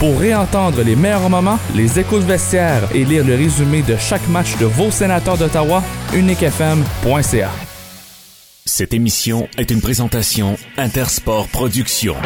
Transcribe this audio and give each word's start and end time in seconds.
Pour 0.00 0.18
réentendre 0.18 0.80
les 0.82 0.96
meilleurs 0.96 1.28
moments, 1.28 1.58
les 1.74 1.98
échos 1.98 2.20
de 2.20 2.24
vestiaire 2.24 2.88
et 2.94 3.04
lire 3.04 3.22
le 3.22 3.34
résumé 3.34 3.82
de 3.82 3.98
chaque 3.98 4.26
match 4.28 4.56
de 4.56 4.64
vos 4.64 4.90
sénateurs 4.90 5.36
d'Ottawa, 5.36 5.82
uniquefm.ca. 6.14 7.50
Cette 8.64 8.94
émission 8.94 9.46
est 9.58 9.70
une 9.70 9.82
présentation 9.82 10.56
Intersport 10.78 11.48
Productions. 11.48 12.16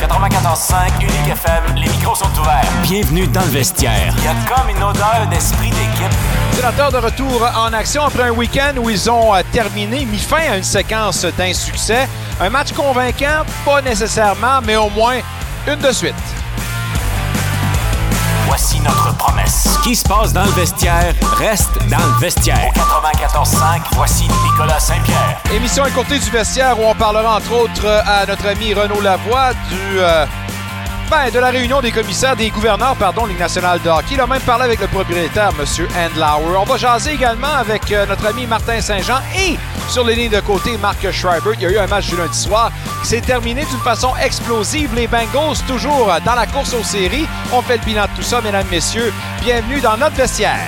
94.5 0.00 1.02
Unique 1.02 1.32
FM, 1.32 1.74
les 1.76 1.90
micros 1.90 2.14
sont 2.14 2.30
ouverts. 2.40 2.64
Bienvenue 2.84 3.26
dans 3.26 3.42
le 3.42 3.48
vestiaire. 3.48 4.14
Il 4.16 4.24
y 4.24 4.28
a 4.28 4.34
comme 4.48 4.70
une 4.74 4.82
odeur 4.82 5.26
d'esprit 5.28 5.68
d'équipe. 5.68 6.16
Sénateurs 6.52 6.92
de 6.92 6.96
retour 6.96 7.46
en 7.58 7.74
action 7.74 8.04
après 8.04 8.22
un 8.22 8.32
week-end 8.32 8.72
où 8.82 8.88
ils 8.88 9.10
ont 9.10 9.34
euh, 9.34 9.42
terminé, 9.52 10.06
mis 10.06 10.16
fin 10.16 10.50
à 10.50 10.56
une 10.56 10.62
séquence 10.62 11.26
d'insuccès. 11.36 12.08
Un 12.40 12.48
match 12.48 12.72
convaincant, 12.72 13.44
pas 13.66 13.82
nécessairement, 13.82 14.62
mais 14.64 14.76
au 14.76 14.88
moins 14.88 15.18
une 15.66 15.80
de 15.80 15.92
suite. 15.92 16.14
Voici 18.58 18.80
notre 18.80 19.16
promesse. 19.16 19.68
Ce 19.74 19.78
qui 19.84 19.94
se 19.94 20.02
passe 20.02 20.32
dans 20.32 20.42
le 20.42 20.50
vestiaire 20.50 21.14
reste 21.36 21.78
dans 21.88 21.96
le 22.04 22.18
vestiaire. 22.20 22.72
94.5, 22.74 23.82
voici 23.92 24.26
Nicolas 24.50 24.80
Saint-Pierre. 24.80 25.40
Émission 25.54 25.86
écourtée 25.86 26.18
du 26.18 26.28
vestiaire 26.28 26.76
où 26.76 26.82
on 26.82 26.94
parlera 26.96 27.36
entre 27.36 27.52
autres 27.52 27.86
à 27.86 28.26
notre 28.26 28.48
ami 28.48 28.74
Renaud 28.74 29.00
Lavoie 29.00 29.52
du 29.70 30.00
euh, 30.00 30.26
de 31.08 31.38
la 31.38 31.48
réunion 31.48 31.80
des 31.80 31.90
commissaires, 31.90 32.36
des 32.36 32.50
gouverneurs, 32.50 32.94
pardon, 32.96 33.24
Ligue 33.24 33.38
nationale 33.38 33.80
de. 33.80 33.90
Il 34.12 34.20
a 34.20 34.26
même 34.26 34.42
parlé 34.42 34.64
avec 34.64 34.78
le 34.78 34.88
propriétaire, 34.88 35.52
M. 35.58 35.64
Andlauer. 35.96 36.58
On 36.58 36.64
va 36.64 36.76
jaser 36.76 37.12
également 37.12 37.54
avec 37.54 37.90
euh, 37.90 38.04
notre 38.04 38.26
ami 38.26 38.46
Martin 38.46 38.78
Saint-Jean 38.82 39.20
et 39.34 39.56
sur 39.88 40.04
les 40.04 40.14
lignes 40.14 40.30
de 40.30 40.40
côté, 40.40 40.76
Marc 40.76 41.10
Schreiber. 41.10 41.52
Il 41.54 41.62
y 41.62 41.66
a 41.66 41.70
eu 41.70 41.78
un 41.78 41.86
match 41.86 42.08
du 42.08 42.16
lundi 42.16 42.36
soir 42.36 42.70
qui 43.02 43.08
s'est 43.08 43.20
terminé 43.22 43.64
d'une 43.64 43.80
façon 43.80 44.12
explosive. 44.22 44.94
Les 44.94 45.06
Bengals, 45.06 45.56
toujours 45.66 46.12
dans 46.26 46.34
la 46.34 46.46
course 46.46 46.74
aux 46.74 46.84
séries. 46.84 47.26
On 47.52 47.62
fait 47.62 47.78
le 47.78 47.84
bilan 47.84 48.02
de 48.02 48.16
tout 48.16 48.22
ça, 48.22 48.42
mesdames, 48.42 48.66
messieurs. 48.70 49.12
Bienvenue 49.40 49.80
dans 49.80 49.96
notre 49.96 50.16
vestiaire. 50.16 50.60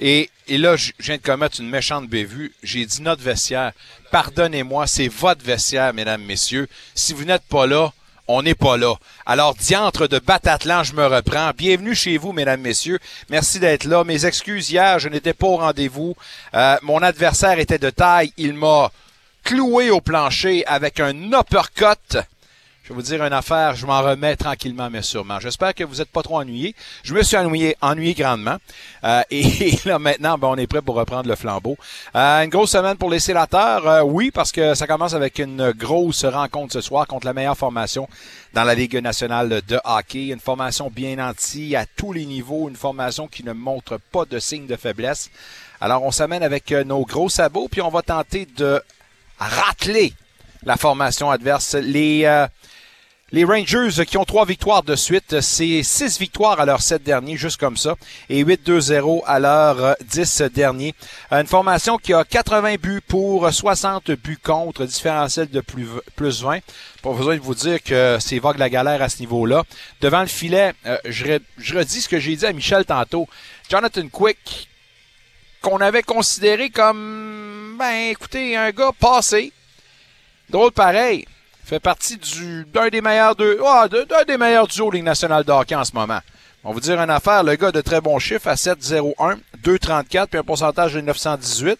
Et, 0.00 0.30
et, 0.48 0.58
là, 0.58 0.76
je 0.76 0.92
viens 0.98 1.16
de 1.16 1.22
commettre 1.22 1.60
une 1.60 1.68
méchante 1.68 2.08
bévue. 2.08 2.52
J'ai 2.62 2.84
dit 2.86 3.02
notre 3.02 3.22
vestiaire. 3.22 3.72
Pardonnez-moi, 4.10 4.86
c'est 4.86 5.08
votre 5.08 5.44
vestiaire, 5.44 5.94
mesdames, 5.94 6.22
messieurs. 6.22 6.68
Si 6.94 7.12
vous 7.12 7.24
n'êtes 7.24 7.42
pas 7.42 7.66
là, 7.66 7.92
on 8.26 8.42
n'est 8.42 8.54
pas 8.54 8.76
là. 8.76 8.94
Alors, 9.26 9.54
diantre 9.54 10.06
de 10.06 10.18
Batatlan, 10.18 10.84
je 10.84 10.94
me 10.94 11.06
reprends. 11.06 11.50
Bienvenue 11.56 11.94
chez 11.94 12.18
vous, 12.18 12.32
mesdames, 12.32 12.60
messieurs. 12.60 12.98
Merci 13.30 13.58
d'être 13.58 13.84
là. 13.84 14.04
Mes 14.04 14.26
excuses 14.26 14.70
hier, 14.70 14.98
je 14.98 15.08
n'étais 15.08 15.32
pas 15.32 15.46
au 15.46 15.56
rendez-vous. 15.56 16.14
Euh, 16.54 16.76
mon 16.82 17.02
adversaire 17.02 17.58
était 17.58 17.78
de 17.78 17.90
taille. 17.90 18.32
Il 18.36 18.52
m'a 18.54 18.90
cloué 19.44 19.90
au 19.90 20.00
plancher 20.00 20.64
avec 20.66 21.00
un 21.00 21.14
uppercut. 21.32 22.18
Je 22.88 22.94
vais 22.94 23.00
vous 23.00 23.06
dire 23.06 23.22
une 23.22 23.34
affaire, 23.34 23.74
je 23.74 23.84
m'en 23.84 24.00
remets 24.00 24.34
tranquillement 24.34 24.88
mais 24.88 25.02
sûrement. 25.02 25.38
J'espère 25.40 25.74
que 25.74 25.84
vous 25.84 25.96
n'êtes 25.96 26.08
pas 26.08 26.22
trop 26.22 26.38
ennuyés. 26.38 26.74
Je 27.02 27.12
me 27.12 27.22
suis 27.22 27.36
ennuyé, 27.36 27.76
ennuyé 27.82 28.14
grandement. 28.14 28.56
Euh, 29.04 29.20
et, 29.30 29.78
là 29.84 29.98
maintenant, 29.98 30.38
ben, 30.38 30.48
on 30.48 30.56
est 30.56 30.66
prêt 30.66 30.80
pour 30.80 30.94
reprendre 30.94 31.28
le 31.28 31.36
flambeau. 31.36 31.76
Euh, 32.16 32.44
une 32.44 32.48
grosse 32.48 32.70
semaine 32.70 32.96
pour 32.96 33.10
les 33.10 33.18
sénateurs, 33.18 33.86
euh, 33.86 34.00
oui, 34.00 34.30
parce 34.30 34.52
que 34.52 34.74
ça 34.74 34.86
commence 34.86 35.12
avec 35.12 35.38
une 35.38 35.72
grosse 35.72 36.24
rencontre 36.24 36.72
ce 36.72 36.80
soir 36.80 37.06
contre 37.06 37.26
la 37.26 37.34
meilleure 37.34 37.58
formation 37.58 38.08
dans 38.54 38.64
la 38.64 38.74
Ligue 38.74 38.96
nationale 38.96 39.60
de 39.68 39.78
hockey. 39.84 40.28
Une 40.28 40.40
formation 40.40 40.88
bien 40.88 41.16
nantie 41.16 41.76
à 41.76 41.84
tous 41.84 42.14
les 42.14 42.24
niveaux, 42.24 42.70
une 42.70 42.76
formation 42.76 43.28
qui 43.28 43.44
ne 43.44 43.52
montre 43.52 44.00
pas 44.12 44.24
de 44.24 44.38
signe 44.38 44.66
de 44.66 44.76
faiblesse. 44.76 45.28
Alors 45.82 46.04
on 46.04 46.10
s'amène 46.10 46.42
avec 46.42 46.70
nos 46.70 47.04
gros 47.04 47.28
sabots, 47.28 47.68
puis 47.70 47.82
on 47.82 47.90
va 47.90 48.00
tenter 48.00 48.46
de 48.56 48.80
racler 49.38 50.14
la 50.62 50.78
formation 50.78 51.30
adverse. 51.30 51.74
Les 51.74 52.24
les 53.30 53.44
Rangers 53.44 54.06
qui 54.06 54.16
ont 54.16 54.24
trois 54.24 54.46
victoires 54.46 54.82
de 54.82 54.96
suite, 54.96 55.40
c'est 55.40 55.82
six 55.82 56.18
victoires 56.18 56.60
à 56.60 56.64
leurs 56.64 56.80
sept 56.80 57.02
derniers, 57.02 57.36
juste 57.36 57.60
comme 57.60 57.76
ça, 57.76 57.94
et 58.30 58.42
8-2-0 58.42 59.22
à 59.26 59.38
leurs 59.38 59.96
dix 60.06 60.40
derniers. 60.42 60.94
Une 61.30 61.46
formation 61.46 61.98
qui 61.98 62.14
a 62.14 62.24
80 62.24 62.76
buts 62.76 63.02
pour, 63.06 63.52
60 63.52 64.12
buts 64.12 64.38
contre, 64.42 64.86
différentiel 64.86 65.50
de 65.50 65.60
plus, 65.60 65.88
plus 66.16 66.42
20. 66.42 66.60
Pas 67.02 67.12
besoin 67.12 67.36
de 67.36 67.42
vous 67.42 67.54
dire 67.54 67.82
que 67.82 68.16
c'est 68.18 68.38
vague 68.38 68.58
la 68.58 68.70
galère 68.70 69.02
à 69.02 69.10
ce 69.10 69.20
niveau-là. 69.20 69.62
Devant 70.00 70.20
le 70.20 70.26
filet, 70.26 70.72
euh, 70.86 70.96
je, 71.04 71.38
je 71.58 71.78
redis 71.78 72.02
ce 72.02 72.08
que 72.08 72.18
j'ai 72.18 72.34
dit 72.34 72.46
à 72.46 72.52
Michel 72.54 72.86
tantôt. 72.86 73.28
Jonathan 73.68 74.08
Quick, 74.08 74.68
qu'on 75.60 75.80
avait 75.82 76.02
considéré 76.02 76.70
comme, 76.70 77.76
ben 77.78 78.10
écoutez, 78.10 78.56
un 78.56 78.70
gars 78.70 78.92
passé. 78.98 79.52
Drôle 80.48 80.72
pareil 80.72 81.26
fait 81.68 81.80
partie 81.80 82.16
du 82.16 82.64
d'un 82.72 82.88
des 82.88 83.02
meilleurs 83.02 83.36
de, 83.36 83.58
oh, 83.60 83.84
d'un 83.88 84.24
des 84.24 84.38
meilleurs 84.38 84.66
duos 84.66 84.90
Ligue 84.90 85.04
nationale 85.04 85.44
de 85.44 85.52
en 85.52 85.84
ce 85.84 85.92
moment. 85.92 86.20
On 86.64 86.68
va 86.68 86.74
vous 86.74 86.80
dire 86.80 86.98
une 86.98 87.10
affaire, 87.10 87.44
le 87.44 87.56
gars 87.56 87.70
de 87.70 87.82
très 87.82 88.00
bons 88.00 88.18
chiffres 88.18 88.48
à 88.48 88.54
7-0-1, 88.54 89.36
2-34, 89.62 90.26
puis 90.26 90.38
un 90.38 90.42
pourcentage 90.42 90.94
de 90.94 91.02
918. 91.02 91.78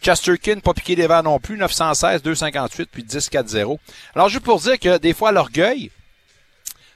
Chesterkin, 0.00 0.60
pas 0.60 0.72
piqué 0.72 0.94
des 0.94 1.06
verres 1.06 1.24
non 1.24 1.40
plus, 1.40 1.56
916, 1.56 2.22
258, 2.22 2.88
puis 2.92 3.02
10-4-0. 3.02 3.78
Alors, 4.14 4.28
juste 4.28 4.44
pour 4.44 4.60
dire 4.60 4.78
que 4.78 4.98
des 4.98 5.14
fois, 5.14 5.32
l'orgueil 5.32 5.90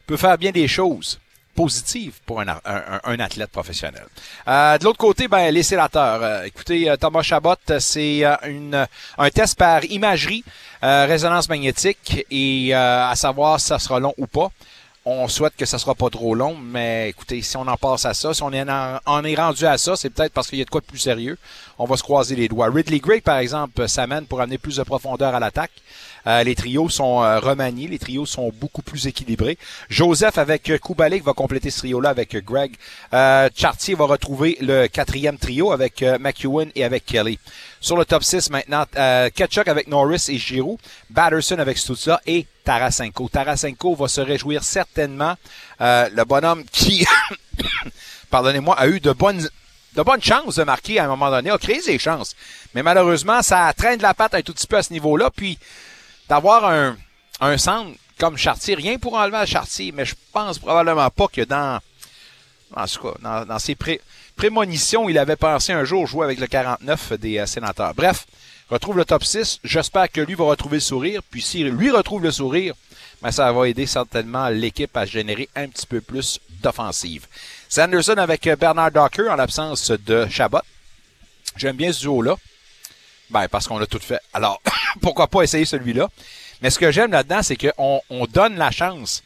peut 0.07 0.17
faire 0.17 0.39
bien 0.39 0.53
des 0.53 0.69
choses 0.69 1.19
positive 1.59 2.13
pour 2.25 2.41
un, 2.41 2.47
un, 2.65 3.01
un 3.03 3.19
athlète 3.19 3.51
professionnel. 3.51 4.07
Euh, 4.47 4.79
de 4.79 4.85
l'autre 4.85 4.99
côté, 4.99 5.27
ben, 5.27 5.51
les 5.53 5.65
sénateurs. 5.65 6.23
Euh, 6.23 6.45
écoutez, 6.45 6.89
euh, 6.89 6.97
Thomas 6.97 7.23
Chabot, 7.23 7.57
c'est 7.81 8.25
euh, 8.25 8.37
une, 8.47 8.87
un 9.19 9.31
test 9.31 9.59
par 9.59 9.85
imagerie, 9.87 10.45
résonance 10.81 11.49
magnétique, 11.49 12.25
et 12.31 12.73
à 12.75 13.15
savoir 13.17 13.59
si 13.59 13.67
ça 13.67 13.81
sera 13.81 13.99
long 13.99 14.15
ou 14.19 14.29
pas. 14.29 14.51
On 15.05 15.27
souhaite 15.27 15.57
que 15.57 15.65
ça 15.65 15.79
sera 15.79 15.95
pas 15.95 16.11
trop 16.11 16.35
long, 16.35 16.55
mais 16.55 17.09
écoutez, 17.09 17.41
si 17.43 17.57
on 17.57 17.67
en 17.67 17.77
passe 17.77 18.05
à 18.05 18.15
ça, 18.15 18.35
si 18.35 18.43
on 18.43 18.53
en, 18.53 19.25
est 19.25 19.35
rendu 19.35 19.65
à 19.65 19.79
ça, 19.79 19.97
c'est 19.97 20.11
peut-être 20.11 20.35
parce 20.35 20.49
qu'il 20.49 20.59
y 20.59 20.63
a 20.63 20.65
de 20.65 20.71
quoi 20.71 20.83
de 20.83 20.87
plus 20.87 20.99
sérieux. 20.99 21.39
On 21.79 21.87
va 21.87 21.97
se 21.97 22.03
croiser 22.03 22.37
les 22.37 22.47
doigts. 22.47 22.69
Ridley 22.71 23.01
Gray, 23.01 23.21
par 23.21 23.39
exemple, 23.39 23.89
s'amène 23.89 24.27
pour 24.27 24.41
amener 24.41 24.59
plus 24.59 24.77
de 24.77 24.83
profondeur 24.83 25.35
à 25.35 25.41
l'attaque. 25.41 25.73
Euh, 26.27 26.43
les 26.43 26.55
trios 26.55 26.89
sont 26.89 27.23
euh, 27.23 27.39
remaniés, 27.39 27.89
les 27.89 27.99
trios 27.99 28.27
sont 28.27 28.51
beaucoup 28.55 28.83
plus 28.83 29.07
équilibrés. 29.07 29.59
Joseph 29.89 30.39
avec 30.39 30.73
Kubalik 30.83 31.25
va 31.25 31.33
compléter 31.33 31.71
ce 31.71 31.79
trio-là 31.79 32.11
avec 32.11 32.37
Greg. 32.45 32.75
Euh, 33.13 33.49
Chartier 33.55 33.95
va 33.95 34.05
retrouver 34.07 34.57
le 34.61 34.87
quatrième 34.87 35.39
trio 35.39 35.73
avec 35.73 36.03
McEwen 36.03 36.71
et 36.75 36.85
avec 36.85 37.05
Kelly. 37.07 37.39
Sur 37.81 37.97
le 37.97 38.05
top 38.05 38.25
6 38.25 38.51
maintenant, 38.51 38.85
Ketchuk 39.35 39.69
avec 39.69 39.87
Norris 39.87 40.27
et 40.29 40.39
Giroux, 40.39 40.79
Batterson 41.11 41.59
avec 41.59 41.79
Stutza 41.79 42.21
et 42.27 42.47
Tarasenko. 42.65 43.29
Tarasenko 43.29 43.95
va 43.95 44.09
se 44.09 44.21
réjouir 44.21 44.65
certainement. 44.65 45.35
le 45.81 46.25
bonhomme 46.25 46.65
qui, 46.73 47.07
pardonnez-moi, 48.31 48.77
a 48.79 48.89
eu 48.89 49.01
de 49.01 49.13
bonnes 49.13 49.49
de 49.99 50.03
bonnes 50.03 50.23
chances 50.23 50.57
de 50.57 50.63
marquer 50.63 51.01
à 51.01 51.05
un 51.05 51.09
moment 51.09 51.31
donné, 51.31 51.51
a 51.51 51.59
créé 51.59 51.81
ses 51.81 51.99
chances. 51.99 52.37
Mais 52.75 52.83
malheureusement, 52.83 53.43
ça 53.43 53.73
traîne 53.77 53.99
de 53.99 54.03
la 54.03 54.15
patte 54.15 54.35
un 54.35 54.43
tout 54.43 54.55
petit 54.55 54.67
peu 54.67 54.77
à 54.77 54.83
ce 54.83 54.93
niveau-là. 54.93 55.31
Puis 55.35 55.59
d'avoir 56.29 56.65
un, 56.67 56.97
un 57.41 57.59
centre 57.59 57.97
comme 58.19 58.37
Chartier, 58.37 58.75
rien 58.75 58.99
pour 58.99 59.15
enlever 59.15 59.37
à 59.37 59.47
Chartier, 59.47 59.93
mais 59.93 60.05
je 60.05 60.15
pense 60.33 60.59
probablement 60.59 61.09
pas 61.11 61.29
que 61.29 61.43
dans, 61.43 61.81
dans, 62.75 63.45
dans 63.47 63.59
ses 63.59 63.77
prémonitions, 64.37 65.09
il 65.09 65.19
avait 65.19 65.37
pensé 65.37 65.73
un 65.73 65.85
jour 65.85 66.07
jouer 66.07 66.25
avec 66.25 66.41
le 66.41 66.47
49 66.47 67.13
des 67.15 67.39
euh, 67.39 67.47
sénateurs. 67.47 67.95
Bref, 67.95 68.27
retrouve 68.71 68.97
le 68.97 69.05
top 69.05 69.25
6. 69.25 69.61
J'espère 69.65 70.11
que 70.11 70.21
lui 70.21 70.35
va 70.35 70.45
retrouver 70.45 70.79
le 70.79 70.81
sourire. 70.81 71.23
Puis 71.31 71.43
s'il 71.43 71.69
lui 71.69 71.91
retrouve 71.91 72.23
le 72.23 72.33
sourire, 72.33 72.75
ben 73.23 73.31
ça 73.31 73.51
va 73.53 73.69
aider 73.69 73.87
certainement 73.87 74.49
l'équipe 74.49 74.97
à 74.97 75.05
générer 75.05 75.49
un 75.57 75.69
petit 75.69 75.87
peu 75.87 76.01
plus 76.01 76.41
d'offensive. 76.63 77.27
Sanderson 77.69 78.17
avec 78.17 78.47
euh, 78.47 78.57
Bernard 78.57 78.91
Docker 78.91 79.33
en 79.33 79.37
l'absence 79.37 79.91
de 79.91 80.27
Chabot. 80.29 80.59
J'aime 81.57 81.77
bien 81.77 81.93
ce 81.93 82.01
duo-là. 82.01 82.37
Ben, 83.31 83.49
parce 83.49 83.67
qu'on 83.67 83.81
a 83.81 83.87
tout 83.87 83.99
fait. 83.99 84.21
Alors, 84.33 84.61
pourquoi 85.01 85.27
pas 85.27 85.43
essayer 85.43 85.65
celui-là? 85.65 86.09
Mais 86.63 86.71
ce 86.71 86.79
que 86.79 86.91
j'aime 86.91 87.13
là-dedans, 87.13 87.43
c'est 87.43 87.57
qu'on 87.57 88.01
on 88.11 88.27
donne 88.27 88.57
la 88.57 88.71
chance 88.71 89.23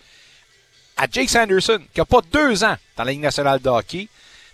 à 0.97 1.07
Jake 1.11 1.31
Sanderson, 1.31 1.81
qui 1.95 2.01
n'a 2.01 2.05
pas 2.05 2.21
deux 2.33 2.65
ans 2.65 2.77
dans 2.97 3.05
la 3.05 3.13
Ligue 3.13 3.23
nationale 3.23 3.61
de 3.61 3.69
hockey, 3.69 4.09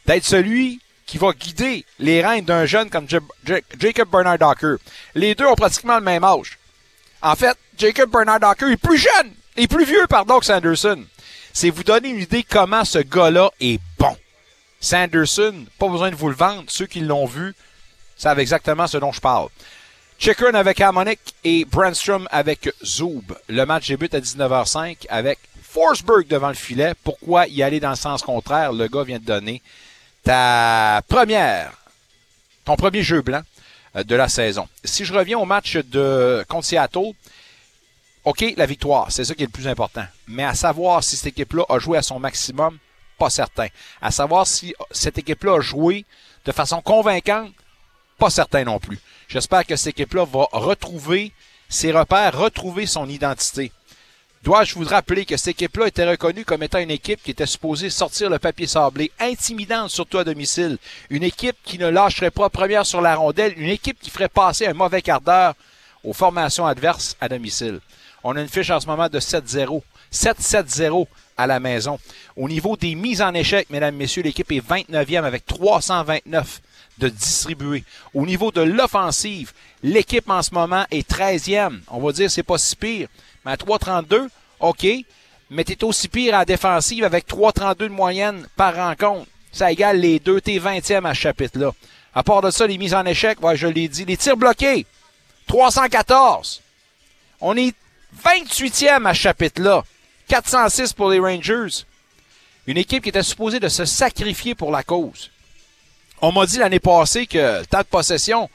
d'être 0.06 0.24
celui 0.24 0.80
qui 1.06 1.18
va 1.18 1.32
guider 1.32 1.84
les 1.98 2.22
reins 2.22 2.42
d'un 2.42 2.66
jeune 2.66 2.90
comme 2.90 3.06
Jacob 3.08 4.08
Bernard 4.10 4.38
Docker. 4.38 4.76
Les 5.14 5.34
deux 5.34 5.46
ont 5.46 5.54
pratiquement 5.54 5.96
le 5.96 6.04
même 6.04 6.22
âge. 6.22 6.58
En 7.22 7.34
fait, 7.34 7.56
Jacob 7.76 8.10
Bernard 8.10 8.40
Docker 8.40 8.70
est 8.70 8.76
plus 8.76 8.98
jeune, 8.98 9.32
et 9.56 9.66
plus 9.66 9.84
vieux, 9.84 10.06
pardon, 10.08 10.38
que 10.38 10.46
Sanderson. 10.46 11.04
C'est 11.52 11.70
vous 11.70 11.82
donner 11.82 12.10
une 12.10 12.20
idée 12.20 12.44
comment 12.44 12.84
ce 12.84 12.98
gars-là 12.98 13.50
est 13.60 13.80
bon. 13.98 14.16
Sanderson, 14.80 15.66
pas 15.78 15.88
besoin 15.88 16.10
de 16.10 16.14
vous 16.14 16.28
le 16.28 16.34
vendre. 16.34 16.64
Ceux 16.68 16.86
qui 16.86 17.00
l'ont 17.00 17.26
vu 17.26 17.54
savent 18.18 18.40
exactement 18.40 18.86
ce 18.86 18.98
dont 18.98 19.12
je 19.12 19.20
parle. 19.20 19.48
Chicken 20.18 20.56
avec 20.56 20.80
Harmonic 20.80 21.20
et 21.44 21.64
Brandstrom 21.64 22.26
avec 22.32 22.68
Zoob. 22.84 23.38
Le 23.48 23.64
match 23.64 23.86
débute 23.86 24.14
à 24.14 24.20
19h05 24.20 25.06
avec 25.08 25.38
Forsberg 25.62 26.26
devant 26.26 26.48
le 26.48 26.54
filet. 26.54 26.94
Pourquoi 27.04 27.46
y 27.46 27.62
aller 27.62 27.78
dans 27.78 27.90
le 27.90 27.96
sens 27.96 28.22
contraire? 28.22 28.72
Le 28.72 28.88
gars 28.88 29.04
vient 29.04 29.20
de 29.20 29.24
donner 29.24 29.62
ta 30.24 31.02
première, 31.08 31.72
ton 32.64 32.74
premier 32.74 33.02
jeu 33.02 33.22
blanc 33.22 33.42
euh, 33.96 34.02
de 34.02 34.16
la 34.16 34.28
saison. 34.28 34.68
Si 34.84 35.04
je 35.04 35.14
reviens 35.14 35.38
au 35.38 35.44
match 35.44 35.76
de 35.76 36.44
contre 36.48 36.66
Seattle, 36.66 37.12
OK, 38.24 38.44
la 38.56 38.66
victoire, 38.66 39.12
c'est 39.12 39.24
ça 39.24 39.34
qui 39.34 39.44
est 39.44 39.46
le 39.46 39.52
plus 39.52 39.68
important. 39.68 40.04
Mais 40.26 40.44
à 40.44 40.54
savoir 40.54 41.04
si 41.04 41.16
cette 41.16 41.28
équipe-là 41.28 41.62
a 41.68 41.78
joué 41.78 41.96
à 41.96 42.02
son 42.02 42.18
maximum, 42.18 42.76
pas 43.18 43.30
certain. 43.30 43.68
À 44.02 44.10
savoir 44.10 44.46
si 44.46 44.74
cette 44.90 45.18
équipe-là 45.18 45.58
a 45.58 45.60
joué 45.60 46.04
de 46.44 46.52
façon 46.52 46.82
convaincante, 46.82 47.52
pas 48.18 48.30
certain 48.30 48.64
non 48.64 48.78
plus. 48.78 48.98
J'espère 49.28 49.64
que 49.64 49.76
cette 49.76 49.98
équipe-là 49.98 50.24
va 50.24 50.48
retrouver 50.52 51.32
ses 51.68 51.92
repères, 51.92 52.38
retrouver 52.38 52.86
son 52.86 53.08
identité. 53.08 53.72
Dois-je 54.42 54.74
vous 54.74 54.84
rappeler 54.84 55.24
que 55.24 55.36
cette 55.36 55.48
équipe-là 55.48 55.88
était 55.88 56.08
reconnue 56.08 56.44
comme 56.44 56.62
étant 56.62 56.78
une 56.78 56.90
équipe 56.90 57.22
qui 57.22 57.32
était 57.32 57.46
supposée 57.46 57.90
sortir 57.90 58.30
le 58.30 58.38
papier 58.38 58.66
sablé, 58.66 59.10
intimidante 59.18 59.90
surtout 59.90 60.18
à 60.18 60.24
domicile, 60.24 60.78
une 61.10 61.24
équipe 61.24 61.56
qui 61.64 61.78
ne 61.78 61.88
lâcherait 61.88 62.30
pas 62.30 62.48
première 62.48 62.86
sur 62.86 63.00
la 63.00 63.16
rondelle, 63.16 63.54
une 63.56 63.68
équipe 63.68 63.98
qui 64.00 64.10
ferait 64.10 64.28
passer 64.28 64.66
un 64.66 64.74
mauvais 64.74 65.02
quart 65.02 65.20
d'heure 65.20 65.54
aux 66.04 66.12
formations 66.12 66.66
adverses 66.66 67.16
à 67.20 67.28
domicile? 67.28 67.80
On 68.22 68.36
a 68.36 68.40
une 68.40 68.48
fiche 68.48 68.70
en 68.70 68.80
ce 68.80 68.86
moment 68.86 69.08
de 69.08 69.20
7-0. 69.20 69.82
7-7-0 70.12 71.06
à 71.36 71.46
la 71.46 71.60
maison. 71.60 71.98
Au 72.36 72.48
niveau 72.48 72.76
des 72.76 72.94
mises 72.94 73.22
en 73.22 73.34
échec, 73.34 73.68
mesdames, 73.70 73.94
messieurs, 73.94 74.22
l'équipe 74.22 74.50
est 74.52 74.66
29e 74.66 75.24
avec 75.24 75.46
329 75.46 76.60
de 76.98 77.08
distribuer. 77.08 77.84
Au 78.14 78.26
niveau 78.26 78.50
de 78.50 78.60
l'offensive, 78.60 79.52
l'équipe 79.82 80.28
en 80.28 80.42
ce 80.42 80.52
moment 80.52 80.84
est 80.90 81.08
13e. 81.08 81.80
On 81.88 82.00
va 82.00 82.12
dire 82.12 82.30
c'est 82.30 82.42
pas 82.42 82.58
si 82.58 82.76
pire. 82.76 83.08
Mais 83.44 83.52
à 83.52 83.56
3,32, 83.56 84.28
OK. 84.60 84.86
Mais 85.50 85.64
t'es 85.64 85.82
aussi 85.84 86.08
pire 86.08 86.34
à 86.34 86.38
la 86.38 86.44
défensive 86.44 87.04
avec 87.04 87.26
3,32 87.26 87.76
de 87.76 87.88
moyenne 87.88 88.46
par 88.56 88.74
rencontre. 88.74 89.26
Ça 89.52 89.72
égale 89.72 90.00
les 90.00 90.18
deux. 90.18 90.40
T'es 90.40 90.58
20e 90.58 91.06
à 91.06 91.14
ce 91.14 91.20
chapitre-là. 91.20 91.72
À 92.14 92.22
part 92.22 92.42
de 92.42 92.50
ça, 92.50 92.66
les 92.66 92.78
mises 92.78 92.94
en 92.94 93.06
échec, 93.06 93.38
je 93.54 93.66
l'ai 93.66 93.88
dit. 93.88 94.04
Les 94.04 94.16
tirs 94.16 94.36
bloqués, 94.36 94.86
314. 95.46 96.60
On 97.40 97.56
est 97.56 97.74
28e 98.24 99.06
à 99.06 99.14
ce 99.14 99.20
chapitre-là. 99.20 99.84
406 100.28 100.92
pour 100.92 101.10
les 101.10 101.20
Rangers. 101.20 101.84
Une 102.66 102.76
équipe 102.76 103.02
qui 103.02 103.08
était 103.08 103.22
supposée 103.22 103.60
de 103.60 103.68
se 103.68 103.86
sacrifier 103.86 104.54
pour 104.54 104.70
la 104.70 104.82
cause. 104.82 105.30
On 106.20 106.32
m'a 106.32 106.46
dit 106.46 106.58
l'année 106.58 106.80
passée 106.80 107.26
que 107.26 107.60
le 107.60 107.66
temps 107.66 107.78
de 107.78 107.84
possession, 107.84 108.50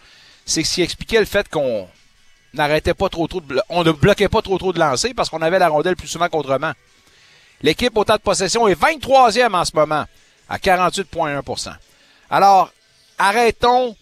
c'est 0.45 0.63
ce 0.63 0.74
qui 0.74 0.81
expliquait 0.81 1.19
le 1.19 1.25
fait 1.25 1.48
qu'on 1.48 1.88
n'arrêtait 2.54 2.94
pas 2.94 3.10
trop 3.10 3.27
trop 3.27 3.42
de, 3.42 3.62
on 3.69 3.83
ne 3.83 3.92
bloquait 3.92 4.30
pas 4.30 4.42
trop 4.42 4.57
trop 4.57 4.74
de 4.74 4.80
lancer 4.80 5.13
parce 5.13 5.30
qu'on 5.30 5.42
avait 5.42 5.60
la 5.60 5.69
rondelle 5.69 5.95
plus 5.95 6.07
souvent 6.07 6.27
qu'autrement. 6.27 6.74
L'équipe 7.62 7.98
au 7.98 8.04
temps 8.04 8.15
de 8.15 8.21
possession 8.21 8.68
est 8.68 8.80
23e 8.80 9.56
en 9.56 9.63
ce 9.63 9.71
moment 9.74 10.06
à 10.50 10.57
48,1% 10.57 11.74
Alors, 12.30 12.71
arrêtons 13.18 13.95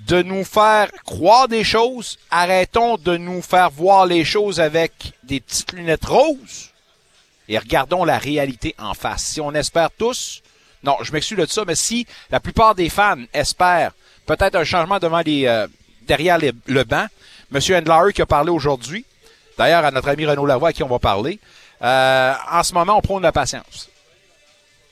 de 0.00 0.22
nous 0.22 0.44
faire 0.44 0.90
croire 1.04 1.48
des 1.48 1.64
choses, 1.64 2.18
arrêtons 2.30 2.96
de 2.96 3.16
nous 3.16 3.40
faire 3.40 3.70
voir 3.70 4.04
les 4.06 4.24
choses 4.24 4.60
avec 4.60 4.92
des 5.22 5.40
petites 5.40 5.72
lunettes 5.72 6.04
roses 6.04 6.70
et 7.48 7.58
regardons 7.58 8.04
la 8.04 8.18
réalité 8.18 8.74
en 8.78 8.94
face. 8.94 9.24
Si 9.24 9.40
on 9.40 9.52
espère 9.54 9.90
tous, 9.96 10.42
non, 10.86 10.96
je 11.02 11.12
m'excuse 11.12 11.36
de 11.36 11.46
ça, 11.46 11.64
mais 11.66 11.74
si 11.74 12.06
la 12.30 12.40
plupart 12.40 12.74
des 12.74 12.88
fans 12.88 13.18
espèrent 13.34 13.92
peut-être 14.24 14.54
un 14.54 14.64
changement 14.64 14.98
devant 14.98 15.20
les, 15.20 15.46
euh, 15.46 15.66
derrière 16.02 16.38
le 16.38 16.84
banc, 16.84 17.06
M. 17.52 17.60
Endler 17.76 18.12
qui 18.12 18.22
a 18.22 18.26
parlé 18.26 18.50
aujourd'hui, 18.50 19.04
d'ailleurs 19.58 19.84
à 19.84 19.90
notre 19.90 20.08
ami 20.08 20.24
Renaud 20.26 20.46
Lavoie 20.46 20.68
à 20.68 20.72
qui 20.72 20.82
on 20.82 20.88
va 20.88 20.98
parler, 20.98 21.38
euh, 21.82 22.34
en 22.50 22.62
ce 22.62 22.72
moment, 22.72 22.96
on 22.96 23.00
prône 23.02 23.22
la 23.22 23.32
patience. 23.32 23.88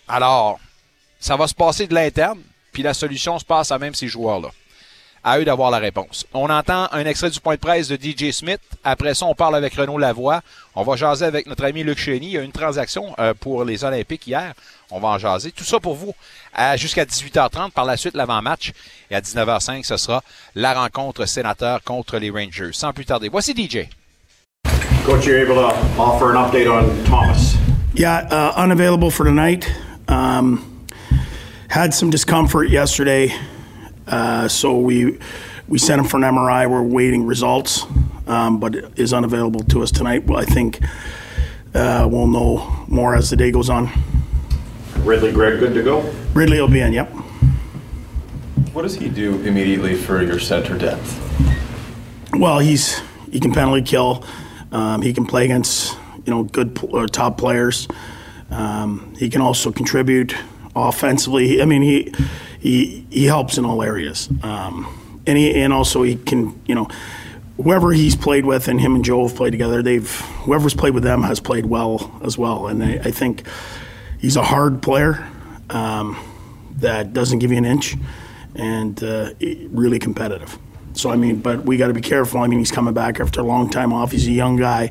Alors, 0.09 0.59
ça 1.19 1.37
va 1.37 1.47
se 1.47 1.55
passer 1.55 1.87
de 1.87 1.95
l'interne, 1.95 2.41
puis 2.73 2.83
la 2.83 2.93
solution 2.93 3.39
se 3.39 3.45
passe 3.45 3.71
à 3.71 3.79
même 3.79 3.95
ces 3.95 4.09
joueurs-là 4.09 4.51
à 5.25 5.39
eux 5.39 5.45
d'avoir 5.45 5.71
la 5.71 5.79
réponse. 5.79 6.27
On 6.35 6.51
entend 6.51 6.89
un 6.93 7.07
extrait 7.07 7.31
du 7.31 7.41
point 7.41 7.55
de 7.55 7.61
presse 7.61 7.89
de 7.89 7.97
DJ 7.97 8.31
Smith. 8.31 8.61
Après 8.85 9.15
ça, 9.15 9.25
on 9.25 9.35
parle 9.35 9.57
avec 9.57 9.75
Renaud 9.75 9.97
Lavoie. 9.97 10.43
On 10.75 10.83
va 10.83 10.97
jaser 10.97 11.25
avec 11.25 11.47
notre 11.47 11.65
ami 11.65 11.83
Luc 11.83 11.99
Cheney. 11.99 12.27
Il 12.27 12.33
y 12.33 12.39
a 12.39 12.43
une 12.43 12.53
transaction 12.53 13.15
euh, 13.19 13.33
pour 13.33 13.65
les 13.65 13.85
Olympiques 13.85 14.27
hier. 14.27 14.53
On 14.91 15.01
va 15.01 15.09
en 15.09 15.19
jaser. 15.19 15.51
Tout 15.51 15.65
ça 15.65 15.81
pour 15.81 15.95
vous 15.95 16.15
jusqu'à 16.77 17.05
18h30. 17.05 17.71
Par 17.71 17.87
la 17.87 17.97
suite, 17.97 18.15
l'avant-match. 18.15 18.73
Et 19.11 19.15
à 19.15 19.21
19h05, 19.21 19.83
ce 19.85 19.97
sera 19.97 20.23
la 20.55 20.75
rencontre 20.75 21.25
sénateur 21.25 21.83
contre 21.83 22.19
les 22.19 22.31
Rangers. 22.31 22.71
Sans 22.73 22.93
plus 22.93 23.07
tarder, 23.07 23.29
voici 23.31 23.55
DJ. 23.55 23.89
Coach, 25.05 25.27
you're 25.27 25.39
able 25.39 25.57
to 25.57 25.75
offer 25.99 26.31
an 26.31 26.37
update 26.37 26.71
on 26.71 27.05
Thomas. 27.05 27.57
Yeah, 27.95 28.27
uh, 28.31 28.53
unavailable 28.57 29.11
for 29.11 29.25
tonight. 29.25 29.71
Um, 30.09 30.87
had 31.69 31.93
some 31.93 32.11
discomfort 32.11 32.69
yesterday. 32.71 33.33
Uh, 34.07 34.49
so 34.49 34.79
we 34.79 35.19
we 35.69 35.79
sent 35.79 36.01
him 36.01 36.07
for 36.07 36.19
an 36.19 36.23
MRI. 36.23 36.71
We're 36.71 36.83
waiting 36.83 37.27
results, 37.27 37.85
um, 38.27 38.61
but 38.61 38.75
is 38.99 39.13
unavailable 39.13 39.65
to 39.65 39.83
us 39.83 39.91
tonight. 39.91 40.27
Well, 40.27 40.39
I 40.39 40.45
think 40.45 40.81
uh, 41.75 42.07
we'll 42.11 42.27
know 42.27 42.85
more 42.89 43.15
as 43.15 43.31
the 43.31 43.37
day 43.37 43.51
goes 43.51 43.71
on. 43.71 43.91
Ridley 44.99 45.33
Gregg, 45.33 45.59
good 45.59 45.75
to 45.75 45.83
go. 45.83 46.01
Ridley 46.35 46.61
will 46.61 46.69
be 46.69 46.81
in. 46.81 46.93
Yep. 46.93 47.11
What 48.73 48.83
does 48.83 48.97
he 48.97 49.09
do 49.09 49.41
immediately 49.43 49.95
for 49.95 50.23
your 50.23 50.39
center 50.39 50.77
depth? 50.77 51.21
Well, 52.33 52.59
he's 52.59 53.01
he 53.31 53.41
can 53.41 53.53
penalty 53.53 53.83
kill. 53.83 54.25
Um, 54.73 55.03
he 55.03 55.13
can 55.13 55.27
play 55.27 55.45
against 55.45 55.97
you 56.27 56.33
know 56.33 56.43
good 56.45 56.79
or 56.91 57.07
top 57.07 57.39
players. 57.39 57.89
Um, 58.51 59.15
he 59.19 59.31
can 59.31 59.41
also 59.41 59.73
contribute 59.73 60.35
offensively. 60.77 61.63
I 61.63 61.65
mean, 61.65 61.83
he 61.83 62.13
he 62.65 63.07
he 63.11 63.27
helps 63.27 63.59
in 63.59 63.67
all 63.67 63.83
areas, 63.83 64.31
um, 64.43 65.21
and 65.27 65.37
he 65.37 65.55
and 65.61 65.71
also 65.71 66.03
he 66.03 66.17
can 66.17 66.59
you 66.65 66.75
know 66.75 66.89
whoever 67.59 67.93
he's 67.93 68.17
played 68.17 68.47
with 68.47 68.69
and 68.69 68.81
him 68.81 68.95
and 68.95 69.05
Joe 69.05 69.29
have 69.29 69.37
played 69.37 69.51
together. 69.51 69.83
They've 69.83 70.11
whoever's 70.45 70.73
played 70.73 70.95
with 70.95 71.03
them 71.03 71.23
has 71.25 71.41
played 71.41 71.67
well 71.67 72.19
as 72.25 72.39
well, 72.39 72.69
and 72.69 72.83
I, 72.83 72.95
I 72.95 73.11
think 73.11 73.47
he's 74.19 74.37
a 74.37 74.43
hard 74.43 74.81
player 74.81 75.31
um, 75.69 76.17
that 76.77 77.13
doesn't 77.13 77.41
give 77.41 77.53
you 77.53 77.59
an 77.59 77.67
inch 77.67 77.97
and 78.55 79.05
uh, 79.05 79.35
really 79.69 79.99
competitive. 79.99 80.59
So 80.95 81.11
I 81.11 81.17
mean, 81.17 81.41
but 81.41 81.67
we 81.67 81.77
got 81.77 81.89
to 81.89 81.95
be 81.95 82.01
careful. 82.01 82.41
I 82.41 82.47
mean, 82.47 82.61
he's 82.61 82.73
coming 82.73 82.95
back 82.95 83.21
after 83.21 83.43
a 83.43 83.45
long 83.45 83.69
time 83.69 83.93
off. 83.93 84.11
He's 84.11 84.27
a 84.27 84.33
young 84.33 84.57
guy, 84.57 84.91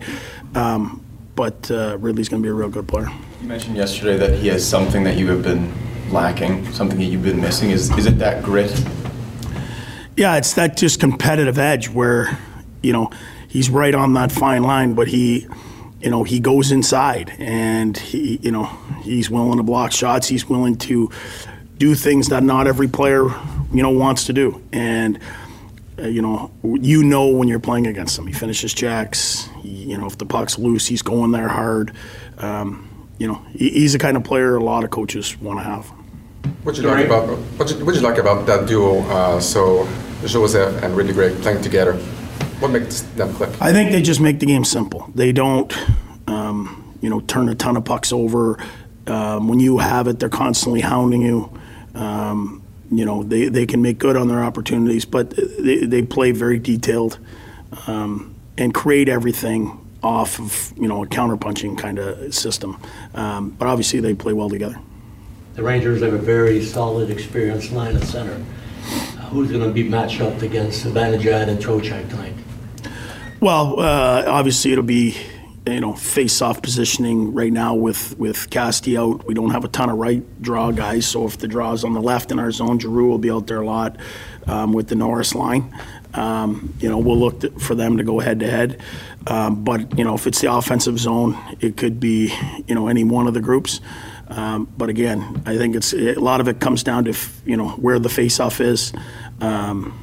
um, 0.53 1.03
but 1.35 1.71
uh, 1.71 1.97
Ridley's 1.99 2.29
going 2.29 2.43
to 2.43 2.45
be 2.45 2.51
a 2.51 2.53
real 2.53 2.69
good 2.69 2.87
player. 2.87 3.09
You 3.41 3.47
mentioned 3.47 3.77
yesterday 3.77 4.15
that 4.17 4.37
he 4.37 4.49
has 4.49 4.63
something 4.63 5.03
that 5.05 5.17
you 5.17 5.27
have 5.31 5.41
been 5.41 5.73
lacking, 6.13 6.71
something 6.71 6.97
that 6.97 7.05
you've 7.05 7.23
been 7.23 7.41
missing? 7.41 7.71
Is 7.71 7.89
is 7.97 8.05
it 8.05 8.19
that 8.19 8.43
grit? 8.43 8.71
Yeah, 10.15 10.37
it's 10.37 10.53
that 10.53 10.77
just 10.77 10.99
competitive 10.99 11.57
edge 11.57 11.89
where, 11.89 12.37
you 12.83 12.93
know, 12.93 13.09
he's 13.47 13.69
right 13.69 13.95
on 13.95 14.13
that 14.13 14.31
fine 14.31 14.61
line, 14.61 14.93
but 14.93 15.07
he, 15.07 15.47
you 16.01 16.11
know, 16.11 16.23
he 16.23 16.39
goes 16.39 16.71
inside 16.71 17.33
and 17.39 17.97
he, 17.97 18.37
you 18.43 18.51
know, 18.51 18.65
he's 19.01 19.31
willing 19.31 19.57
to 19.57 19.63
block 19.63 19.91
shots. 19.91 20.27
He's 20.27 20.47
willing 20.47 20.77
to 20.77 21.09
do 21.77 21.95
things 21.95 22.29
that 22.29 22.43
not 22.43 22.67
every 22.67 22.87
player, 22.87 23.23
you 23.73 23.81
know, 23.81 23.89
wants 23.89 24.25
to 24.25 24.33
do. 24.33 24.61
And 24.71 25.19
uh, 25.97 26.07
you 26.07 26.21
know, 26.21 26.51
you 26.63 27.03
know 27.03 27.27
when 27.27 27.47
you're 27.47 27.59
playing 27.59 27.87
against 27.87 28.17
him. 28.17 28.25
He 28.25 28.33
finishes 28.33 28.73
checks. 28.73 29.47
He, 29.61 29.91
you 29.91 29.97
know, 29.97 30.07
if 30.07 30.17
the 30.17 30.25
puck's 30.25 30.57
loose, 30.57 30.87
he's 30.87 31.03
going 31.03 31.31
there 31.31 31.47
hard. 31.47 31.93
Um, 32.39 32.89
you 33.19 33.27
know, 33.27 33.35
he, 33.51 33.69
he's 33.69 33.93
the 33.93 33.99
kind 33.99 34.17
of 34.17 34.23
player 34.23 34.55
a 34.55 34.63
lot 34.63 34.83
of 34.83 34.89
coaches 34.89 35.39
want 35.39 35.59
to 35.59 35.63
have. 35.63 35.91
What 36.63 36.77
you 36.77 36.83
like 36.83 37.05
about 37.05 37.27
what 37.57 37.69
you, 37.69 37.85
what 37.85 37.93
you 37.95 38.01
like 38.01 38.17
about 38.17 38.45
that 38.45 38.67
duo? 38.67 39.01
Uh, 39.01 39.39
so 39.41 39.85
Joseph 40.25 40.81
and 40.81 40.95
Really 40.95 41.11
Great 41.11 41.35
playing 41.41 41.61
together. 41.61 41.93
What 42.59 42.71
makes 42.71 43.01
them 43.01 43.33
click? 43.33 43.49
I 43.61 43.73
think 43.73 43.91
they 43.91 44.01
just 44.01 44.21
make 44.21 44.39
the 44.39 44.45
game 44.45 44.63
simple. 44.63 45.11
They 45.13 45.33
don't, 45.33 45.73
um, 46.27 46.97
you 47.01 47.09
know, 47.09 47.19
turn 47.21 47.49
a 47.49 47.55
ton 47.55 47.75
of 47.75 47.83
pucks 47.83 48.13
over. 48.13 48.57
Um, 49.07 49.49
when 49.49 49.59
you 49.59 49.79
have 49.79 50.07
it, 50.07 50.19
they're 50.19 50.29
constantly 50.29 50.79
hounding 50.79 51.21
you. 51.21 51.51
Um, 51.95 52.63
you 52.89 53.03
know, 53.03 53.23
they, 53.23 53.49
they 53.49 53.65
can 53.65 53.81
make 53.81 53.97
good 53.97 54.15
on 54.15 54.29
their 54.29 54.41
opportunities, 54.41 55.03
but 55.03 55.31
they, 55.31 55.85
they 55.85 56.01
play 56.01 56.31
very 56.31 56.59
detailed 56.59 57.19
um, 57.87 58.33
and 58.57 58.73
create 58.73 59.09
everything 59.09 59.79
off 60.01 60.39
of, 60.39 60.73
you 60.77 60.87
know, 60.87 61.03
a 61.03 61.07
counterpunching 61.07 61.77
kind 61.77 61.99
of 61.99 62.33
system. 62.33 62.79
Um, 63.13 63.49
but 63.49 63.67
obviously, 63.67 63.99
they 63.99 64.13
play 64.13 64.31
well 64.31 64.49
together 64.49 64.79
the 65.53 65.63
Rangers 65.63 66.01
have 66.01 66.13
a 66.13 66.17
very 66.17 66.63
solid, 66.63 67.09
experienced 67.09 67.71
line 67.71 67.95
of 67.95 68.03
center. 68.03 68.35
Who's 69.29 69.51
going 69.51 69.63
to 69.63 69.71
be 69.71 69.83
matched 69.83 70.21
up 70.21 70.41
against 70.41 70.85
Vanajad 70.85 71.47
and 71.47 71.59
Trocheck 71.59 72.09
tonight? 72.09 72.33
Well, 73.39 73.79
uh, 73.79 74.23
obviously 74.27 74.71
it'll 74.71 74.83
be 74.83 75.17
you 75.65 75.79
know 75.79 75.93
face-off 75.93 76.61
positioning 76.61 77.33
right 77.33 77.51
now 77.51 77.73
with 77.73 78.17
with 78.17 78.49
Casti 78.49 78.97
out. 78.97 79.25
We 79.25 79.33
don't 79.33 79.51
have 79.51 79.63
a 79.63 79.67
ton 79.67 79.89
of 79.89 79.97
right 79.97 80.23
draw 80.41 80.71
guys, 80.71 81.05
so 81.07 81.25
if 81.25 81.37
the 81.37 81.47
draw 81.47 81.73
is 81.73 81.83
on 81.83 81.93
the 81.93 82.01
left 82.01 82.31
in 82.31 82.39
our 82.39 82.51
zone, 82.51 82.79
Giroux 82.79 83.07
will 83.07 83.17
be 83.17 83.31
out 83.31 83.47
there 83.47 83.61
a 83.61 83.65
lot 83.65 83.97
um, 84.47 84.73
with 84.73 84.87
the 84.87 84.95
Norris 84.95 85.35
line. 85.35 85.75
Um, 86.13 86.73
you 86.79 86.89
know, 86.89 86.99
we'll 86.99 87.17
look 87.17 87.39
to, 87.41 87.49
for 87.51 87.75
them 87.75 87.97
to 87.97 88.03
go 88.03 88.19
head 88.19 88.39
to 88.41 88.49
head. 88.49 88.81
But 89.25 89.97
you 89.97 90.03
know, 90.03 90.15
if 90.15 90.27
it's 90.27 90.41
the 90.41 90.53
offensive 90.53 90.99
zone, 90.99 91.37
it 91.59 91.77
could 91.77 91.99
be 91.99 92.33
you 92.67 92.75
know 92.75 92.87
any 92.87 93.03
one 93.03 93.27
of 93.27 93.33
the 93.33 93.41
groups. 93.41 93.79
Um, 94.27 94.71
but 94.77 94.89
again, 94.89 95.43
I 95.45 95.57
think 95.57 95.75
it's 95.75 95.93
a 95.93 96.15
lot 96.15 96.41
of 96.41 96.47
it 96.47 96.59
comes 96.59 96.83
down 96.83 97.05
to 97.05 97.13
you 97.45 97.57
know 97.57 97.69
where 97.69 97.99
the 97.99 98.09
face-off 98.09 98.61
is. 98.61 98.93
Um, 99.41 99.99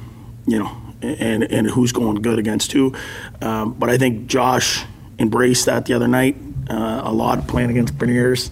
you 0.47 0.59
know, 0.59 0.75
and 1.01 1.43
and 1.43 1.67
who's 1.67 1.91
going 1.91 2.21
good 2.21 2.39
against 2.39 2.71
who. 2.71 2.93
Um, 3.41 3.73
but 3.73 3.89
I 3.89 3.97
think 3.97 4.27
Josh 4.27 4.85
embraced 5.19 5.65
that 5.65 5.85
the 5.85 5.93
other 5.93 6.07
night 6.07 6.37
uh, 6.69 7.01
a 7.03 7.13
lot 7.13 7.47
playing 7.47 7.69
against 7.69 7.97
Berniers, 7.97 8.49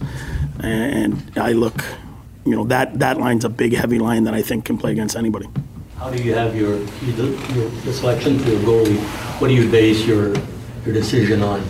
and 0.60 1.32
I 1.36 1.52
look, 1.52 1.84
you 2.44 2.54
know, 2.54 2.64
that 2.64 2.98
that 2.98 3.18
line's 3.18 3.44
a 3.44 3.48
big, 3.48 3.74
heavy 3.74 3.98
line 3.98 4.24
that 4.24 4.34
I 4.34 4.42
think 4.42 4.64
can 4.64 4.78
play 4.78 4.92
against 4.92 5.16
anybody. 5.16 5.48
How 6.00 6.08
do 6.10 6.22
you 6.22 6.32
have 6.32 6.56
your, 6.56 6.78
your, 7.02 7.28
your 7.84 7.92
selection 7.92 8.38
for 8.38 8.48
your 8.48 8.60
goalie? 8.60 8.98
What 9.38 9.48
do 9.48 9.54
you 9.54 9.70
base 9.70 10.06
your, 10.06 10.34
your 10.86 10.94
decision 10.94 11.42
on 11.42 11.62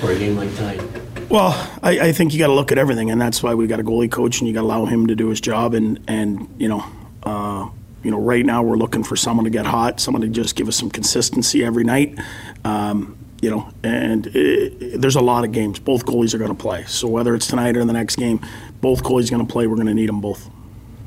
for 0.00 0.10
a 0.10 0.18
game 0.18 0.36
like 0.36 0.52
tonight? 0.56 0.95
Well, 1.28 1.52
I, 1.82 1.98
I 2.00 2.12
think 2.12 2.32
you 2.32 2.38
got 2.38 2.46
to 2.46 2.52
look 2.52 2.70
at 2.70 2.78
everything, 2.78 3.10
and 3.10 3.20
that's 3.20 3.42
why 3.42 3.54
we 3.54 3.66
got 3.66 3.80
a 3.80 3.84
goalie 3.84 4.10
coach, 4.10 4.38
and 4.38 4.46
you 4.46 4.54
got 4.54 4.60
to 4.60 4.66
allow 4.66 4.84
him 4.84 5.08
to 5.08 5.16
do 5.16 5.28
his 5.28 5.40
job. 5.40 5.74
And 5.74 6.00
and 6.06 6.48
you 6.58 6.68
know, 6.68 6.84
uh, 7.24 7.68
you 8.04 8.10
know, 8.12 8.20
right 8.20 8.46
now 8.46 8.62
we're 8.62 8.76
looking 8.76 9.02
for 9.02 9.16
someone 9.16 9.44
to 9.44 9.50
get 9.50 9.66
hot, 9.66 9.98
someone 9.98 10.22
to 10.22 10.28
just 10.28 10.54
give 10.54 10.68
us 10.68 10.76
some 10.76 10.90
consistency 10.90 11.64
every 11.64 11.82
night. 11.82 12.16
Um, 12.64 13.18
you 13.42 13.50
know, 13.50 13.68
and 13.82 14.28
it, 14.28 15.00
there's 15.00 15.16
a 15.16 15.20
lot 15.20 15.44
of 15.44 15.52
games. 15.52 15.78
Both 15.78 16.06
goalies 16.06 16.32
are 16.32 16.38
going 16.38 16.54
to 16.54 16.62
play. 16.62 16.84
So 16.84 17.08
whether 17.08 17.34
it's 17.34 17.48
tonight 17.48 17.76
or 17.76 17.84
the 17.84 17.92
next 17.92 18.16
game, 18.16 18.40
both 18.80 19.02
goalies 19.02 19.26
are 19.26 19.36
going 19.36 19.46
to 19.46 19.52
play. 19.52 19.66
We're 19.66 19.74
going 19.74 19.88
to 19.88 19.94
need 19.94 20.08
them 20.08 20.20
both. 20.20 20.48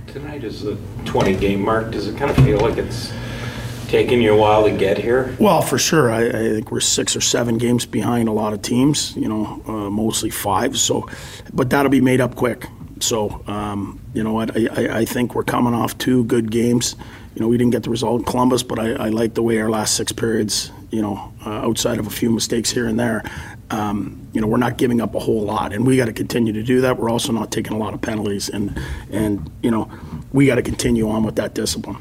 Tonight 0.07 0.43
is 0.43 0.63
the 0.63 0.77
20 1.05 1.35
game 1.35 1.61
mark. 1.61 1.91
Does 1.91 2.07
it 2.07 2.17
kind 2.17 2.29
of 2.29 2.37
feel 2.43 2.59
like 2.59 2.77
it's 2.77 3.11
taken 3.89 4.21
you 4.21 4.33
a 4.33 4.37
while 4.37 4.63
to 4.63 4.71
get 4.71 4.97
here? 4.97 5.35
Well, 5.39 5.61
for 5.61 5.77
sure. 5.77 6.11
I, 6.11 6.27
I 6.27 6.31
think 6.31 6.71
we're 6.71 6.79
six 6.79 7.15
or 7.15 7.21
seven 7.21 7.57
games 7.57 7.85
behind 7.85 8.29
a 8.29 8.31
lot 8.31 8.53
of 8.53 8.61
teams. 8.61 9.15
You 9.15 9.27
know, 9.27 9.61
uh, 9.67 9.89
mostly 9.89 10.29
five. 10.29 10.77
So, 10.77 11.09
but 11.53 11.69
that'll 11.69 11.89
be 11.89 12.01
made 12.01 12.21
up 12.21 12.35
quick. 12.35 12.65
So, 12.99 13.43
um, 13.47 13.99
you 14.13 14.23
know 14.23 14.33
what? 14.33 14.55
I, 14.55 14.67
I, 14.75 14.97
I 14.99 15.05
think 15.05 15.35
we're 15.35 15.43
coming 15.43 15.73
off 15.73 15.97
two 15.97 16.23
good 16.25 16.51
games. 16.51 16.95
You 17.35 17.41
know, 17.41 17.47
we 17.47 17.57
didn't 17.57 17.71
get 17.71 17.83
the 17.83 17.89
result 17.89 18.19
in 18.19 18.25
Columbus, 18.25 18.63
but 18.63 18.79
I, 18.79 18.91
I 18.93 19.09
like 19.09 19.33
the 19.33 19.43
way 19.43 19.59
our 19.59 19.69
last 19.69 19.95
six 19.95 20.11
periods. 20.11 20.71
You 20.91 21.01
know, 21.01 21.33
uh, 21.45 21.49
outside 21.49 21.99
of 21.99 22.07
a 22.07 22.09
few 22.09 22.31
mistakes 22.31 22.71
here 22.71 22.87
and 22.87 22.99
there, 22.99 23.23
um, 23.69 24.27
you 24.33 24.41
know, 24.41 24.47
we're 24.47 24.57
not 24.57 24.77
giving 24.77 25.01
up 25.01 25.13
a 25.15 25.19
whole 25.19 25.43
lot, 25.43 25.71
and 25.71 25.85
we 25.85 25.97
got 25.97 26.05
to 26.05 26.13
continue 26.13 26.51
to 26.53 26.63
do 26.63 26.81
that. 26.81 26.97
We're 26.97 27.09
also 27.09 27.31
not 27.31 27.51
taking 27.51 27.73
a 27.73 27.77
lot 27.77 27.93
of 27.93 28.01
penalties, 28.01 28.49
and 28.49 28.77
and 29.11 29.49
you 29.61 29.71
know, 29.71 29.89
we 30.33 30.47
got 30.47 30.55
to 30.55 30.63
continue 30.63 31.09
on 31.09 31.23
with 31.23 31.35
that 31.35 31.53
discipline. 31.53 31.97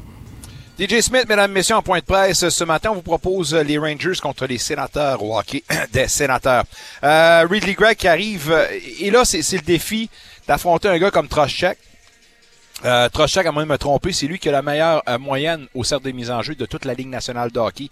DJ 0.79 1.01
Smith, 1.01 1.25
mesdames, 1.27 1.51
messieurs, 1.51 1.75
en 1.75 1.81
point 1.81 1.99
de 1.99 2.05
presse, 2.05 2.47
ce 2.47 2.63
matin, 2.63 2.91
on 2.91 2.95
vous 2.95 3.01
propose 3.01 3.53
les 3.53 3.77
Rangers 3.77 4.15
contre 4.21 4.45
les 4.45 4.57
sénateurs 4.57 5.21
au 5.21 5.37
hockey 5.37 5.61
des 5.91 6.07
sénateurs. 6.07 6.63
Euh, 7.03 7.45
Ridley 7.51 7.73
Gregg 7.73 7.97
qui 7.97 8.07
arrive, 8.07 8.49
euh, 8.49 8.65
et 9.01 9.11
là, 9.11 9.25
c'est 9.25 9.51
le 9.51 9.61
défi 9.61 10.09
d'affronter 10.47 10.87
un 10.87 10.97
gars 10.97 11.11
comme 11.11 11.27
Trocheck. 11.27 11.77
Euh, 12.85 13.09
Trocheck, 13.09 13.45
à 13.45 13.51
moins 13.51 13.63
de 13.63 13.69
me 13.69 13.77
tromper, 13.77 14.13
c'est 14.13 14.27
lui 14.27 14.39
qui 14.39 14.47
a 14.47 14.53
la 14.53 14.61
meilleure 14.61 15.03
euh, 15.09 15.17
moyenne 15.17 15.67
au 15.75 15.83
cercle 15.83 16.05
des 16.05 16.13
mises 16.13 16.31
en 16.31 16.41
jeu 16.41 16.55
de 16.55 16.65
toute 16.65 16.85
la 16.85 16.93
Ligue 16.93 17.09
nationale 17.09 17.51
de 17.51 17.59
hockey. 17.59 17.89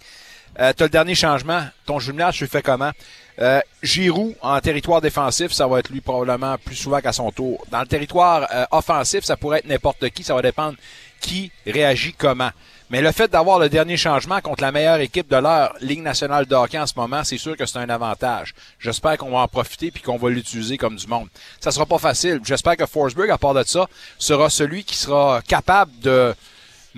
Euh, 0.58 0.72
tu 0.76 0.82
as 0.82 0.86
le 0.86 0.90
dernier 0.90 1.14
changement. 1.14 1.66
Ton 1.86 1.98
jumelage, 1.98 2.38
tu 2.38 2.44
le 2.44 2.50
fais 2.50 2.62
comment? 2.62 2.90
Euh, 3.38 3.60
Giroud, 3.82 4.34
en 4.40 4.58
territoire 4.60 5.00
défensif, 5.00 5.52
ça 5.52 5.66
va 5.66 5.78
être 5.78 5.90
lui 5.90 6.00
probablement 6.00 6.56
plus 6.58 6.74
souvent 6.74 7.00
qu'à 7.00 7.12
son 7.12 7.30
tour. 7.30 7.64
Dans 7.70 7.80
le 7.80 7.86
territoire 7.86 8.48
euh, 8.52 8.64
offensif, 8.72 9.24
ça 9.24 9.36
pourrait 9.36 9.60
être 9.60 9.68
n'importe 9.68 10.08
qui. 10.10 10.24
Ça 10.24 10.34
va 10.34 10.42
dépendre 10.42 10.76
qui 11.20 11.52
réagit 11.66 12.14
comment. 12.14 12.50
Mais 12.90 13.02
le 13.02 13.12
fait 13.12 13.30
d'avoir 13.30 13.58
le 13.58 13.68
dernier 13.68 13.96
changement 13.96 14.40
contre 14.40 14.62
la 14.62 14.72
meilleure 14.72 15.00
équipe 15.00 15.28
de 15.28 15.36
leur 15.36 15.74
Ligue 15.80 16.02
nationale 16.02 16.46
de 16.46 16.54
en 16.54 16.86
ce 16.86 16.94
moment, 16.96 17.22
c'est 17.22 17.38
sûr 17.38 17.56
que 17.56 17.66
c'est 17.66 17.78
un 17.78 17.88
avantage. 17.88 18.54
J'espère 18.78 19.16
qu'on 19.18 19.30
va 19.30 19.38
en 19.38 19.48
profiter 19.48 19.90
puis 19.90 20.02
qu'on 20.02 20.16
va 20.16 20.30
l'utiliser 20.30 20.76
comme 20.78 20.96
du 20.96 21.06
monde. 21.06 21.28
Ça 21.60 21.70
sera 21.70 21.86
pas 21.86 21.98
facile. 21.98 22.40
J'espère 22.44 22.76
que 22.76 22.86
Forsberg, 22.86 23.30
à 23.30 23.38
part 23.38 23.54
de 23.54 23.62
ça, 23.62 23.88
sera 24.18 24.50
celui 24.50 24.84
qui 24.84 24.96
sera 24.96 25.42
capable 25.42 25.92
de 26.00 26.34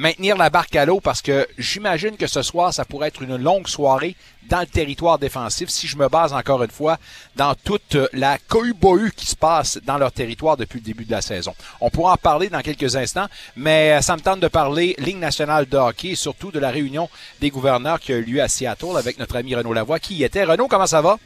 maintenir 0.00 0.38
la 0.38 0.48
barque 0.48 0.74
à 0.76 0.86
l'eau 0.86 0.98
parce 0.98 1.20
que 1.20 1.46
j'imagine 1.58 2.16
que 2.16 2.26
ce 2.26 2.40
soir, 2.40 2.72
ça 2.72 2.86
pourrait 2.86 3.08
être 3.08 3.22
une 3.22 3.36
longue 3.36 3.68
soirée 3.68 4.16
dans 4.48 4.60
le 4.60 4.66
territoire 4.66 5.18
défensif 5.18 5.68
si 5.68 5.86
je 5.86 5.96
me 5.98 6.08
base 6.08 6.32
encore 6.32 6.62
une 6.62 6.70
fois 6.70 6.96
dans 7.36 7.54
toute 7.54 7.98
la 8.14 8.38
cohue 8.48 9.12
qui 9.14 9.26
se 9.26 9.36
passe 9.36 9.78
dans 9.84 9.98
leur 9.98 10.10
territoire 10.10 10.56
depuis 10.56 10.78
le 10.78 10.84
début 10.84 11.04
de 11.04 11.10
la 11.10 11.20
saison. 11.20 11.54
On 11.82 11.90
pourra 11.90 12.14
en 12.14 12.16
parler 12.16 12.48
dans 12.48 12.62
quelques 12.62 12.96
instants, 12.96 13.26
mais 13.56 14.00
ça 14.00 14.16
me 14.16 14.22
tente 14.22 14.40
de 14.40 14.48
parler 14.48 14.96
Ligue 14.98 15.18
nationale 15.18 15.66
de 15.68 15.76
hockey 15.76 16.08
et 16.08 16.14
surtout 16.14 16.50
de 16.50 16.58
la 16.58 16.70
réunion 16.70 17.10
des 17.42 17.50
gouverneurs 17.50 18.00
qui 18.00 18.14
a 18.14 18.16
eu 18.16 18.22
lieu 18.22 18.40
à 18.40 18.48
Seattle 18.48 18.96
avec 18.96 19.18
notre 19.18 19.36
ami 19.36 19.54
Renaud 19.54 19.74
Lavoie 19.74 19.98
qui 19.98 20.14
y 20.14 20.24
était? 20.24 20.44
Renaud, 20.44 20.66
comment 20.66 20.86
ça 20.86 21.02
va? 21.02 21.18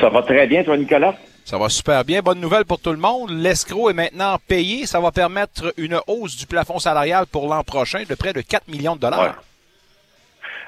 Ça 0.00 0.08
va 0.08 0.22
très 0.22 0.48
bien, 0.48 0.64
toi, 0.64 0.76
Nicolas? 0.76 1.14
Ça 1.44 1.58
va 1.58 1.68
super 1.68 2.04
bien. 2.04 2.22
Bonne 2.22 2.40
nouvelle 2.40 2.64
pour 2.64 2.80
tout 2.80 2.90
le 2.90 2.96
monde. 2.96 3.30
L'escroc 3.30 3.90
est 3.90 3.94
maintenant 3.94 4.38
payé. 4.48 4.86
Ça 4.86 4.98
va 4.98 5.12
permettre 5.12 5.74
une 5.76 6.00
hausse 6.06 6.36
du 6.36 6.46
plafond 6.46 6.78
salarial 6.78 7.26
pour 7.26 7.48
l'an 7.48 7.62
prochain 7.62 8.04
de 8.08 8.14
près 8.14 8.32
de 8.32 8.40
4 8.40 8.66
millions 8.68 8.96
de 8.96 9.00
dollars. 9.02 9.42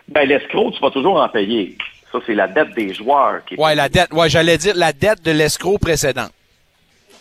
Ben, 0.09 0.28
l'escroc, 0.28 0.73
tu 0.73 0.80
vas 0.80 0.90
toujours 0.90 1.21
en 1.21 1.28
payer. 1.30 1.78
Ça, 2.12 2.18
c'est 2.26 2.35
la 2.35 2.47
dette 2.47 2.75
des 2.75 2.92
joueurs. 2.92 3.42
Qui 3.47 3.56
ouais, 3.56 3.75
la 3.75 3.88
dette. 3.88 4.12
Ouais, 4.12 4.28
j'allais 4.28 4.59
dire 4.59 4.75
la 4.76 4.92
dette 4.92 5.23
de 5.23 5.30
l'escroc 5.30 5.78
précédent. 5.78 6.28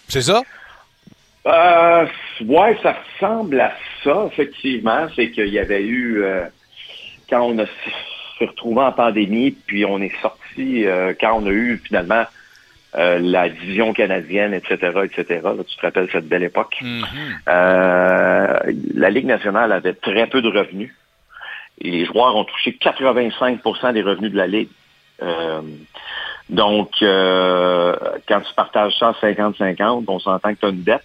C'est 0.10 0.22
ça? 0.22 0.44
Euh, 1.48 2.06
ouais, 2.46 2.78
ça 2.84 2.98
ressemble 3.14 3.62
à 3.62 3.74
ça, 4.04 4.28
effectivement. 4.32 5.08
C'est 5.16 5.32
qu'il 5.32 5.48
y 5.48 5.60
avait 5.60 5.84
eu, 5.84 6.24
euh, 6.24 6.46
quand 7.30 7.42
on 7.42 7.58
a 7.60 7.66
se 7.66 8.46
retrouvé 8.46 8.82
en 8.82 8.92
pandémie, 8.92 9.52
puis 9.52 9.86
on 9.86 10.02
est 10.02 10.14
sorti, 10.22 10.86
euh, 10.86 11.14
quand 11.20 11.40
on 11.42 11.46
a 11.48 11.52
eu 11.52 11.82
finalement 11.86 12.26
euh, 12.98 13.20
la 13.20 13.50
division 13.50 13.94
canadienne, 13.94 14.54
etc., 14.54 14.78
etc. 15.04 15.42
Là, 15.44 15.64
tu 15.68 15.76
te 15.76 15.82
rappelles 15.82 16.10
cette 16.12 16.28
belle 16.28 16.44
époque? 16.44 16.78
euh, 17.50 18.60
la 18.96 19.10
Ligue 19.10 19.26
nationale 19.26 19.72
avait 19.72 19.94
très 19.94 20.28
peu 20.28 20.42
de 20.42 20.50
revenus. 20.50 20.94
Et 21.82 21.92
les 21.92 22.06
joueurs 22.06 22.36
ont 22.36 22.46
touché 22.46 22.78
85% 22.82 23.94
des 23.94 24.02
revenus 24.02 24.32
de 24.32 24.38
la 24.38 24.48
Ligue. 24.48 24.70
Euh, 25.22 25.62
donc, 26.50 27.02
euh, 27.02 27.96
quand 28.28 28.42
tu 28.42 28.54
partages 28.54 28.94
ça 28.98 29.14
50-50, 29.22 30.06
on 30.08 30.20
s'entend 30.20 30.54
que 30.54 30.60
tu 30.60 30.66
as 30.66 30.70
une 30.70 30.84
dette. 30.84 31.02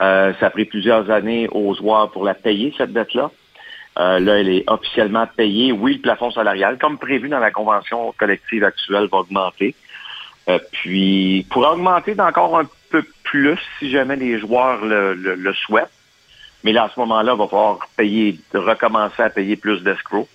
Euh, 0.00 0.34
ça 0.38 0.46
a 0.46 0.50
pris 0.50 0.66
plusieurs 0.66 1.10
années 1.10 1.48
aux 1.50 1.74
joueurs 1.74 2.10
pour 2.10 2.24
la 2.24 2.34
payer, 2.34 2.72
cette 2.76 2.92
dette-là. 2.92 3.30
Euh, 3.98 4.20
là, 4.20 4.38
elle 4.38 4.50
est 4.50 4.64
officiellement 4.70 5.26
payée. 5.26 5.72
Oui, 5.72 5.94
le 5.94 6.00
plafond 6.00 6.30
salarial, 6.30 6.76
comme 6.78 6.98
prévu 6.98 7.28
dans 7.28 7.38
la 7.38 7.50
convention 7.50 8.12
collective 8.18 8.62
actuelle, 8.62 9.08
va 9.10 9.18
augmenter. 9.18 9.74
Euh, 10.48 10.58
puis, 10.72 11.46
pour 11.50 11.66
augmenter 11.66 12.14
d'encore 12.14 12.58
un 12.58 12.68
peu 12.90 13.04
plus, 13.24 13.58
si 13.78 13.90
jamais 13.90 14.16
les 14.16 14.38
joueurs 14.38 14.84
le, 14.84 15.14
le, 15.14 15.34
le 15.34 15.54
souhaitent, 15.54 15.90
mais 16.62 16.72
là, 16.72 16.84
à 16.84 16.88
ce 16.88 16.98
moment-là, 17.00 17.32
il 17.34 17.38
va 17.38 17.46
falloir 17.46 17.78
payer, 17.96 18.38
recommencer 18.54 19.22
à 19.22 19.30
payer 19.30 19.56
plus 19.56 19.82
d'escrocs. 19.82 20.28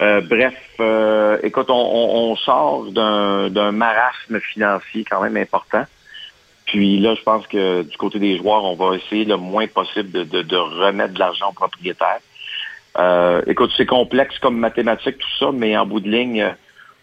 Euh, 0.00 0.22
bref, 0.22 0.54
euh, 0.80 1.38
écoute, 1.42 1.68
on, 1.68 1.74
on, 1.74 2.30
on 2.30 2.36
sort 2.36 2.84
d'un 2.90 3.72
marasme 3.72 4.40
financier 4.40 5.04
quand 5.04 5.22
même 5.22 5.36
important. 5.36 5.84
Puis 6.64 6.98
là, 6.98 7.14
je 7.14 7.22
pense 7.22 7.46
que 7.46 7.82
du 7.82 7.96
côté 7.96 8.18
des 8.18 8.38
joueurs, 8.38 8.64
on 8.64 8.74
va 8.76 8.96
essayer 8.96 9.24
le 9.24 9.36
moins 9.36 9.66
possible 9.66 10.10
de, 10.10 10.24
de, 10.24 10.42
de 10.42 10.56
remettre 10.56 11.14
de 11.14 11.18
l'argent 11.18 11.50
aux 11.50 11.52
propriétaires. 11.52 12.20
Euh, 12.98 13.42
écoute, 13.46 13.72
c'est 13.76 13.86
complexe 13.86 14.38
comme 14.38 14.56
mathématiques, 14.56 15.18
tout 15.18 15.36
ça, 15.38 15.50
mais 15.52 15.76
en 15.76 15.84
bout 15.84 16.00
de 16.00 16.08
ligne, 16.08 16.54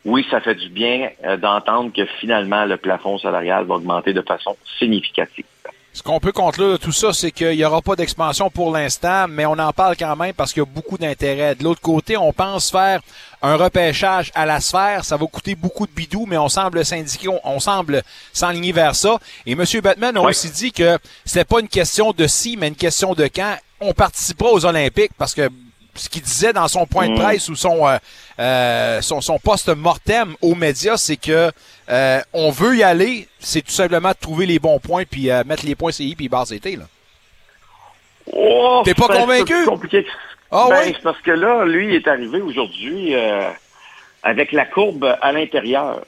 oui, 0.08 0.26
ça 0.32 0.40
fait 0.40 0.56
du 0.56 0.70
bien 0.70 1.10
d'entendre 1.42 1.92
que 1.94 2.06
finalement, 2.20 2.64
le 2.64 2.78
plafond 2.78 3.18
salarial 3.18 3.66
va 3.66 3.76
augmenter 3.76 4.14
de 4.14 4.22
façon 4.22 4.56
significative. 4.80 5.46
Ce 5.92 6.04
qu'on 6.04 6.20
peut 6.20 6.32
conclure 6.32 6.74
de 6.74 6.78
tout 6.78 6.92
ça, 6.92 7.12
c'est 7.12 7.32
qu'il 7.32 7.58
n'y 7.58 7.66
aura 7.66 7.82
pas 7.82 7.96
d'expansion 7.96 8.50
pour 8.50 8.72
l'instant, 8.72 9.26
mais 9.28 9.46
on 9.46 9.54
en 9.54 9.74
parle 9.74 9.98
quand 9.98 10.16
même 10.16 10.34
parce 10.34 10.54
qu'il 10.54 10.62
y 10.62 10.66
a 10.66 10.70
beaucoup 10.70 10.98
d'intérêt. 10.98 11.56
De 11.56 11.64
l'autre 11.64 11.82
côté, 11.82 12.16
on 12.16 12.32
pense 12.32 12.72
faire 12.72 13.02
un 13.42 13.56
repêchage 13.56 14.32
à 14.34 14.46
la 14.46 14.62
sphère. 14.62 15.04
Ça 15.04 15.18
va 15.18 15.26
coûter 15.26 15.56
beaucoup 15.56 15.88
de 15.88 15.92
bidou, 15.92 16.26
mais 16.26 16.38
on 16.38 16.50
semble 16.50 16.86
syndiquer, 16.86 17.28
on, 17.30 17.42
on 17.44 17.60
semble 17.60 18.04
s'enligner 18.32 18.72
vers 18.72 18.96
ça. 18.96 19.18
Et 19.46 19.54
M. 19.54 19.64
Batman 19.84 20.16
a 20.18 20.22
aussi 20.22 20.52
dit 20.52 20.72
que 20.72 20.98
c'était 21.26 21.44
pas 21.44 21.60
une 21.60 21.68
question 21.68 22.12
de 22.12 22.28
si, 22.28 22.56
mais 22.56 22.70
une 22.70 22.76
question 22.76 23.14
de 23.14 23.28
quand. 23.28 23.58
On 23.82 23.94
participera 23.94 24.52
aux 24.52 24.66
Olympiques 24.66 25.12
parce 25.18 25.34
que 25.34 25.50
ce 25.98 26.10
qu'il 26.10 26.22
disait 26.22 26.54
dans 26.54 26.68
son 26.68 26.86
point 26.86 27.08
de 27.10 27.14
Mm. 27.14 27.20
presse 27.20 27.50
ou 27.50 27.56
son, 27.56 27.88
euh, 27.88 27.98
euh, 28.40 29.02
son, 29.02 29.20
son 29.22 29.40
poste 29.40 29.70
mortem 29.70 30.36
aux 30.42 30.56
médias, 30.56 30.98
c'est 30.98 31.18
que 31.18 31.52
euh, 31.90 32.22
on 32.34 32.52
veut 32.52 32.78
y 32.78 32.84
aller, 32.84 33.28
c'est 33.40 33.62
tout 33.62 33.72
simplement 33.72 34.10
de 34.10 34.16
trouver 34.20 34.46
les 34.46 34.60
bons 34.60 34.80
points 34.80 35.04
puis 35.06 35.30
mettre 35.46 35.66
les 35.66 35.76
points 35.76 35.92
CI 35.92 36.16
puis 36.16 36.30
barre 36.30 36.46
là. 36.50 36.86
Oh, 38.34 38.82
T'es 38.84 38.94
pas 38.94 39.06
c'est 39.08 39.14
un 39.14 39.22
convaincu? 39.22 39.54
plus 39.54 39.66
compliqué 39.66 40.06
Ah 40.52 40.68
ben, 40.70 40.80
oui? 40.86 40.94
c'est 40.96 41.02
parce 41.04 41.22
que 41.22 41.32
là, 41.32 41.66
lui, 41.66 41.88
il 41.88 41.96
est 41.96 42.08
arrivé 42.08 42.42
aujourd'hui 42.42 43.16
avec 44.24 44.52
la 44.52 44.66
courbe 44.66 45.18
à 45.22 45.32
l'intérieur. 45.32 46.02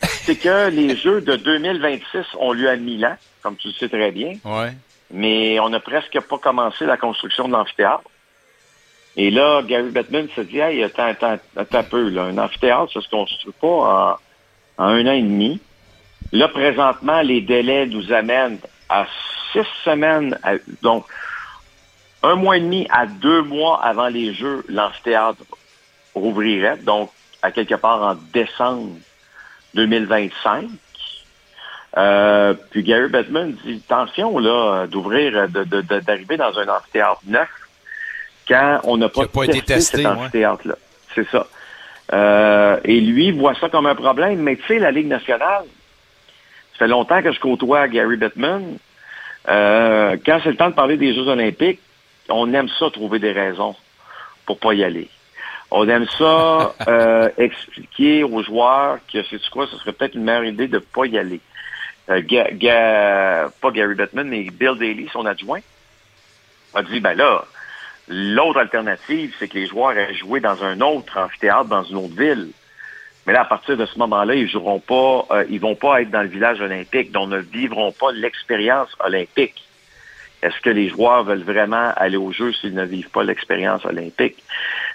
C'est 0.22 0.36
que 0.36 0.68
les 0.68 0.94
Jeux 0.96 1.20
de 1.22 1.34
2026 1.34 2.04
ont 2.38 2.52
lieu 2.52 2.68
à 2.70 2.76
Milan, 2.76 3.16
comme 3.42 3.56
tu 3.56 3.66
le 3.68 3.74
sais 3.74 3.88
très 3.88 4.12
bien, 4.12 4.34
Ouais. 4.44 4.72
mais 5.10 5.58
on 5.58 5.70
n'a 5.70 5.80
presque 5.80 6.20
pas 6.20 6.38
commencé 6.38 6.84
la 6.86 6.96
construction 6.96 7.48
de 7.48 7.52
l'amphithéâtre. 7.54 8.02
Et 9.18 9.32
là, 9.32 9.62
Gary 9.62 9.90
Bettman 9.90 10.28
se 10.36 10.42
dit, 10.42 10.60
hey, 10.60 10.80
attends, 10.84 11.08
attends, 11.08 11.38
attends 11.56 11.78
un 11.78 11.82
peu, 11.82 12.18
un 12.18 12.38
amphithéâtre, 12.38 12.92
ça 12.92 13.00
se 13.00 13.08
construit 13.08 13.52
pas 13.60 14.18
en, 14.78 14.84
un 14.84 15.06
an 15.08 15.12
et 15.12 15.22
demi. 15.22 15.60
Là, 16.30 16.46
présentement, 16.46 17.20
les 17.22 17.40
délais 17.40 17.86
nous 17.86 18.12
amènent 18.12 18.60
à 18.88 19.06
six 19.52 19.66
semaines. 19.84 20.38
donc, 20.82 21.04
un 22.22 22.36
mois 22.36 22.58
et 22.58 22.60
demi 22.60 22.86
à 22.90 23.06
deux 23.06 23.42
mois 23.42 23.82
avant 23.82 24.06
les 24.06 24.32
Jeux, 24.34 24.64
l'amphithéâtre 24.68 25.42
rouvrirait, 26.14 26.76
donc 26.76 27.10
à 27.42 27.50
quelque 27.50 27.74
part 27.74 28.00
en 28.02 28.14
décembre 28.32 28.98
2025. 29.74 30.68
Euh, 31.96 32.54
puis 32.70 32.84
Gary 32.84 33.08
Bettman 33.08 33.52
dit, 33.64 33.82
attention 33.88 34.38
là, 34.38 34.86
d'ouvrir, 34.86 35.48
de, 35.48 35.64
de, 35.64 35.80
d'arriver 35.80 36.36
dans 36.36 36.56
un 36.56 36.68
amphithéâtre 36.68 37.22
neuf 37.26 37.48
quand 38.48 38.80
on 38.84 38.96
n'a 38.96 39.08
pas, 39.08 39.26
pas 39.26 39.44
été 39.44 39.60
testé, 39.62 39.98
cet 39.98 40.06
ouais. 40.06 40.12
amphithéâtre-là. 40.12 40.74
C'est 41.14 41.28
ça. 41.28 41.46
Euh, 42.12 42.78
et 42.84 43.00
lui 43.00 43.32
voit 43.32 43.54
ça 43.54 43.68
comme 43.68 43.86
un 43.86 43.94
problème, 43.94 44.40
mais 44.40 44.56
tu 44.56 44.66
sais, 44.66 44.78
la 44.78 44.90
Ligue 44.90 45.08
nationale, 45.08 45.64
ça 46.72 46.78
fait 46.78 46.88
longtemps 46.88 47.22
que 47.22 47.32
je 47.32 47.40
côtoie 47.40 47.86
Gary 47.88 48.16
Bettman. 48.16 48.78
Euh, 49.48 50.16
quand 50.24 50.40
c'est 50.42 50.50
le 50.50 50.56
temps 50.56 50.70
de 50.70 50.74
parler 50.74 50.96
des 50.96 51.14
Jeux 51.14 51.28
olympiques, 51.28 51.80
on 52.28 52.52
aime 52.54 52.68
ça 52.78 52.90
trouver 52.90 53.18
des 53.18 53.32
raisons 53.32 53.74
pour 54.46 54.58
pas 54.58 54.72
y 54.74 54.84
aller. 54.84 55.08
On 55.70 55.86
aime 55.88 56.06
ça 56.18 56.74
euh, 56.88 57.28
expliquer 57.36 58.24
aux 58.24 58.42
joueurs 58.42 58.98
que 59.12 59.22
c'est 59.30 59.46
quoi, 59.50 59.66
ce 59.66 59.76
serait 59.76 59.92
peut-être 59.92 60.14
une 60.14 60.24
meilleure 60.24 60.44
idée 60.44 60.68
de 60.68 60.78
pas 60.78 61.04
y 61.06 61.18
aller. 61.18 61.40
Euh, 62.10 62.22
Ga- 62.22 62.50
Ga- 62.52 63.50
pas 63.60 63.70
Gary 63.70 63.94
Bettman, 63.94 64.28
mais 64.28 64.44
Bill 64.44 64.76
Daly, 64.78 65.10
son 65.12 65.26
adjoint, 65.26 65.60
a 66.74 66.82
dit 66.82 67.00
ben 67.00 67.14
là, 67.14 67.44
l'autre 68.08 68.58
alternative, 68.58 69.34
c'est 69.38 69.48
que 69.48 69.54
les 69.54 69.66
joueurs 69.66 69.96
aient 69.96 70.14
joué 70.14 70.40
dans 70.40 70.64
un 70.64 70.80
autre 70.80 71.18
amphithéâtre, 71.18 71.66
dans 71.66 71.84
une 71.84 71.96
autre 71.96 72.16
ville. 72.16 72.48
Mais 73.26 73.32
là, 73.34 73.42
à 73.42 73.44
partir 73.44 73.76
de 73.76 73.84
ce 73.84 73.98
moment-là, 73.98 74.34
ils 74.34 74.48
joueront 74.48 74.80
pas, 74.80 75.26
euh, 75.30 75.44
ils 75.50 75.60
vont 75.60 75.74
pas 75.74 76.00
être 76.00 76.10
dans 76.10 76.22
le 76.22 76.28
village 76.28 76.60
olympique, 76.60 77.12
donc 77.12 77.28
ne 77.28 77.38
vivront 77.38 77.92
pas 77.92 78.10
l'expérience 78.12 78.88
olympique. 79.00 79.68
Est-ce 80.40 80.58
que 80.60 80.70
les 80.70 80.88
joueurs 80.88 81.24
veulent 81.24 81.42
vraiment 81.42 81.92
aller 81.96 82.16
au 82.16 82.32
jeu 82.32 82.52
s'ils 82.52 82.74
ne 82.74 82.84
vivent 82.84 83.10
pas 83.10 83.24
l'expérience 83.24 83.84
olympique? 83.84 84.42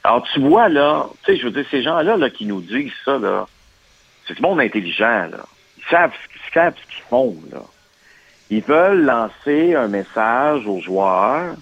Alors, 0.04 0.26
tu 0.34 0.40
vois, 0.40 0.70
là, 0.70 1.08
tu 1.24 1.34
sais, 1.34 1.40
je 1.40 1.46
veux 1.46 1.52
dire, 1.52 1.66
ces 1.70 1.84
gens-là 1.84 2.18
là, 2.18 2.30
qui 2.30 2.46
nous 2.46 2.62
disent 2.62 2.94
ça, 3.04 3.18
là, 3.18 3.46
c'est 4.26 4.36
du 4.36 4.42
monde 4.42 4.60
intelligent, 4.62 5.28
là. 5.30 5.46
Ils 5.78 5.84
savent, 5.90 6.14
ils 6.34 6.54
savent 6.54 6.76
ce 6.82 6.96
qu'ils 6.96 7.04
font, 7.10 7.36
là. 7.52 7.62
Ils 8.50 8.64
veulent 8.64 9.04
lancer 9.04 9.76
un 9.76 9.88
message 9.88 10.66
aux 10.66 10.80
joueurs 10.80 11.56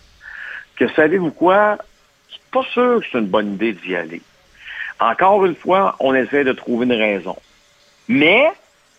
que, 0.81 0.93
savez-vous 0.93 1.31
quoi? 1.31 1.77
Je 2.27 2.33
suis 2.33 2.43
pas 2.51 2.63
sûr 2.73 2.99
que 2.99 3.05
c'est 3.11 3.19
une 3.19 3.27
bonne 3.27 3.53
idée 3.53 3.73
d'y 3.73 3.95
aller. 3.95 4.21
Encore 4.99 5.45
une 5.45 5.55
fois, 5.55 5.95
on 5.99 6.13
essaie 6.13 6.43
de 6.43 6.53
trouver 6.53 6.85
une 6.85 6.93
raison. 6.93 7.35
Mais, 8.07 8.51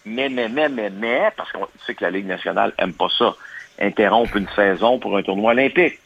mais, 0.04 0.28
mais, 0.28 0.48
mais, 0.48 0.68
mais, 0.68 0.90
mais, 0.90 1.30
parce 1.36 1.50
qu'on 1.52 1.66
sait 1.86 1.94
que 1.94 2.04
la 2.04 2.10
Ligue 2.10 2.26
nationale 2.26 2.72
aime 2.78 2.92
pas 2.92 3.08
ça, 3.16 3.34
interrompre 3.80 4.36
une 4.36 4.48
saison 4.54 4.98
pour 4.98 5.16
un 5.16 5.22
tournoi 5.22 5.52
olympique. 5.52 5.98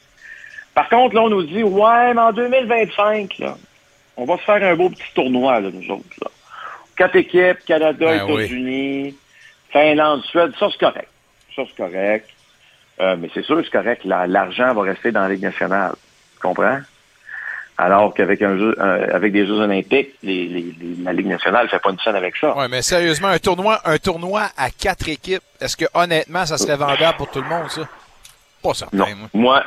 Par 0.75 0.89
contre, 0.89 1.15
là, 1.15 1.23
on 1.23 1.31
nous 1.31 1.43
dit, 1.43 1.63
ouais, 1.63 2.15
mais 2.15 2.21
en 2.21 2.33
2025, 2.33 3.39
là, 3.39 3.57
on 4.17 4.25
va 4.25 4.37
se 4.39 4.43
faire 4.43 4.63
un 4.63 4.77
beau 4.77 4.91
petit 4.91 5.13
tournoi, 5.15 5.61
là, 5.61 5.71
nous 5.73 5.91
autres, 5.91 6.05
là. 6.23 6.31
Quatre 6.97 7.17
équipes, 7.17 7.59
Canada, 7.67 8.07
Ben 8.07 8.25
oui. 8.25 8.45
États-Unis, 8.45 9.17
Finlande, 9.71 10.23
Suède, 10.25 10.53
ça, 10.59 10.69
c'est 10.71 10.79
correct. 10.79 11.09
Ça, 11.55 11.63
c'est 11.69 11.77
correct. 11.77 12.31
Euh, 13.01 13.17
mais 13.19 13.31
c'est 13.35 13.45
sûr 13.45 13.61
c'est 13.63 13.71
correct. 13.71 14.05
La- 14.05 14.27
L'argent 14.27 14.73
va 14.75 14.83
rester 14.83 15.13
dans 15.13 15.23
la 15.23 15.29
Ligue 15.29 15.43
nationale. 15.43 15.95
Tu 16.35 16.41
comprends? 16.41 16.81
Alors 17.79 18.15
qu'avec 18.15 18.41
un 18.41 18.57
jeu, 18.57 18.75
euh, 18.79 19.15
avec 19.15 19.33
des 19.35 19.47
Jeux 19.47 19.61
olympiques, 19.61 20.15
les, 20.23 20.47
les- 20.49 20.75
les- 20.81 21.03
la 21.05 21.13
Ligue 21.13 21.27
nationale 21.27 21.65
ne 21.65 21.69
fait 21.69 21.79
pas 21.79 21.91
une 21.91 21.99
scène 21.99 22.17
avec 22.17 22.35
ça. 22.37 22.57
Ouais, 22.57 22.69
mais 22.69 22.81
sérieusement, 22.81 23.29
un 23.29 23.39
tournoi, 23.39 23.81
un 23.85 23.99
tournoi 23.99 24.49
à 24.57 24.71
quatre 24.71 25.07
équipes, 25.11 25.43
est-ce 25.61 25.77
que 25.77 25.85
honnêtement, 25.93 26.47
ça 26.47 26.57
serait 26.57 26.77
vendable 26.77 27.17
pour 27.19 27.31
tout 27.31 27.43
le 27.43 27.49
monde, 27.49 27.69
ça? 27.69 27.83
Pas 28.63 28.73
certain, 28.73 28.97
Non. 28.97 29.07
moi. 29.15 29.29
Moi, 29.35 29.65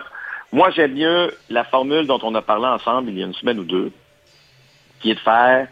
moi 0.51 0.69
j'aime 0.71 0.95
mieux 0.95 1.37
la 1.51 1.63
formule 1.65 2.07
dont 2.07 2.19
on 2.23 2.33
a 2.33 2.41
parlé 2.41 2.65
ensemble 2.65 3.09
il 3.09 3.19
y 3.19 3.21
a 3.21 3.27
une 3.27 3.33
semaine 3.35 3.59
ou 3.59 3.63
deux, 3.63 3.91
qui 5.01 5.11
est 5.11 5.15
de 5.15 5.19
faire 5.19 5.67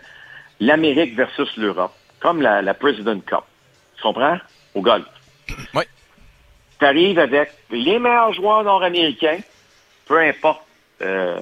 l'Amérique 0.60 1.16
versus 1.16 1.50
l'Europe, 1.58 1.94
comme 2.20 2.44
la, 2.44 2.62
la 2.62 2.76
President 2.76 3.20
Cup. 3.26 3.40
Tu 3.96 4.04
comprends? 4.04 4.38
Au 4.76 4.82
golf. 4.82 5.06
Oui. 5.74 5.84
Tu 6.80 6.86
arrives 6.86 7.20
avec 7.20 7.52
les 7.72 8.00
meilleurs 8.00 8.34
joueurs 8.34 8.64
nord-américains, 8.64 9.40
peu 10.06 10.20
importe 10.20 10.62
euh, 11.02 11.40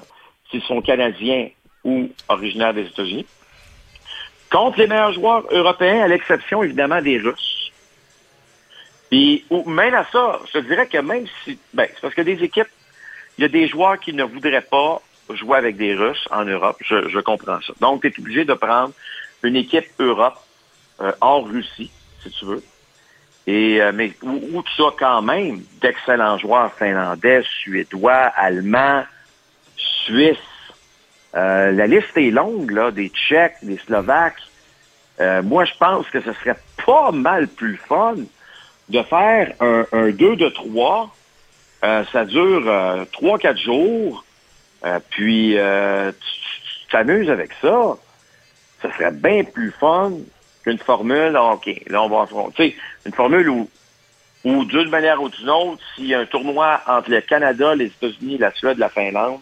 s'ils 0.50 0.64
sont 0.64 0.82
canadiens 0.82 1.50
ou 1.84 2.10
originaires 2.30 2.74
des 2.74 2.88
États-Unis, 2.88 3.26
contre 4.52 4.80
les 4.80 4.88
meilleurs 4.88 5.14
joueurs 5.14 5.46
européens, 5.52 6.02
à 6.04 6.08
l'exception 6.08 6.64
évidemment 6.64 7.02
des 7.02 7.18
Russes. 7.18 7.72
Puis, 9.10 9.46
même 9.66 9.94
à 9.94 10.06
ça, 10.12 10.40
je 10.54 10.60
dirais 10.60 10.88
que 10.88 10.98
même 10.98 11.26
si, 11.44 11.60
ben, 11.74 11.88
c'est 11.94 12.02
parce 12.02 12.16
que 12.16 12.22
des 12.22 12.44
équipes, 12.44 12.68
il 13.38 13.42
y 13.44 13.46
a 13.46 13.50
des 13.50 13.68
joueurs 13.68 14.00
qui 14.00 14.14
ne 14.14 14.24
voudraient 14.24 14.62
pas 14.62 15.02
jouer 15.34 15.58
avec 15.58 15.78
des 15.78 15.96
Russes 15.96 16.28
en 16.32 16.46
Europe. 16.46 16.78
Je, 16.82 17.10
je 17.10 17.20
comprends 17.20 17.60
ça. 17.62 17.74
Donc, 17.82 18.02
tu 18.02 18.08
es 18.08 18.20
obligé 18.20 18.46
de 18.46 18.54
prendre 18.54 18.94
une 19.44 19.56
équipe 19.56 19.86
Europe 20.00 20.38
euh, 21.02 21.12
hors 21.22 21.46
Russie, 21.46 21.92
si 22.24 22.32
tu 22.32 22.46
veux. 22.46 22.64
Et, 23.48 23.82
euh, 23.82 23.92
mais 23.94 24.14
où, 24.24 24.40
où 24.54 24.64
tu 24.64 24.82
as 24.84 24.92
quand 24.98 25.22
même 25.22 25.62
d'excellents 25.82 26.38
joueurs 26.38 26.74
finlandais, 26.74 27.44
suédois, 27.62 28.32
allemands, 28.36 29.04
suisses. 29.76 30.38
Euh, 31.36 31.72
la 31.72 31.88
liste 31.88 32.16
est 32.16 32.32
longue, 32.32 32.72
là, 32.72 32.92
des 32.92 33.10
Tchèques, 33.10 33.58
des 33.62 33.78
Slovaques. 33.78 34.42
Euh, 35.20 35.44
moi, 35.44 35.66
je 35.66 35.74
pense 35.80 36.10
que 36.10 36.22
ce 36.22 36.34
serait 36.34 36.58
pas 36.86 37.12
mal 37.12 37.48
plus 37.48 37.78
fun 37.78 38.16
de 38.90 39.02
faire 39.04 39.54
un, 39.60 39.86
un 39.92 40.10
2 40.10 40.36
de 40.36 40.50
3. 40.50 41.14
Euh, 41.84 42.04
ça 42.12 42.26
dure 42.26 42.64
euh, 42.68 43.06
3-4 43.14 43.58
jours. 43.58 44.24
Euh, 44.86 45.00
puis, 45.10 45.58
euh, 45.58 46.12
tu 46.12 46.90
t'amuses 46.92 47.30
avec 47.30 47.52
ça. 47.62 47.98
Ça 48.82 48.92
serait 48.94 49.12
bien 49.12 49.44
plus 49.44 49.72
fun 49.72 50.12
qu'une 50.66 50.80
formule, 50.80 51.34
ah, 51.36 51.54
OK, 51.54 51.70
là, 51.88 52.02
on 52.02 52.10
va. 52.10 52.26
Tu 52.56 52.64
sais, 52.64 52.76
une 53.06 53.14
formule 53.14 53.50
où, 53.50 53.70
d'une 54.44 54.90
manière 54.90 55.22
ou 55.22 55.30
d'une 55.30 55.50
autre, 55.50 55.82
s'il 55.96 56.08
y 56.08 56.16
a 56.16 56.20
un 56.20 56.26
tournoi 56.26 56.82
entre 56.88 57.12
le 57.12 57.22
Canada, 57.22 57.76
les 57.76 57.86
États-Unis, 57.86 58.38
la 58.38 58.52
Suède, 58.54 58.78
la 58.78 58.90
Finlande, 58.90 59.40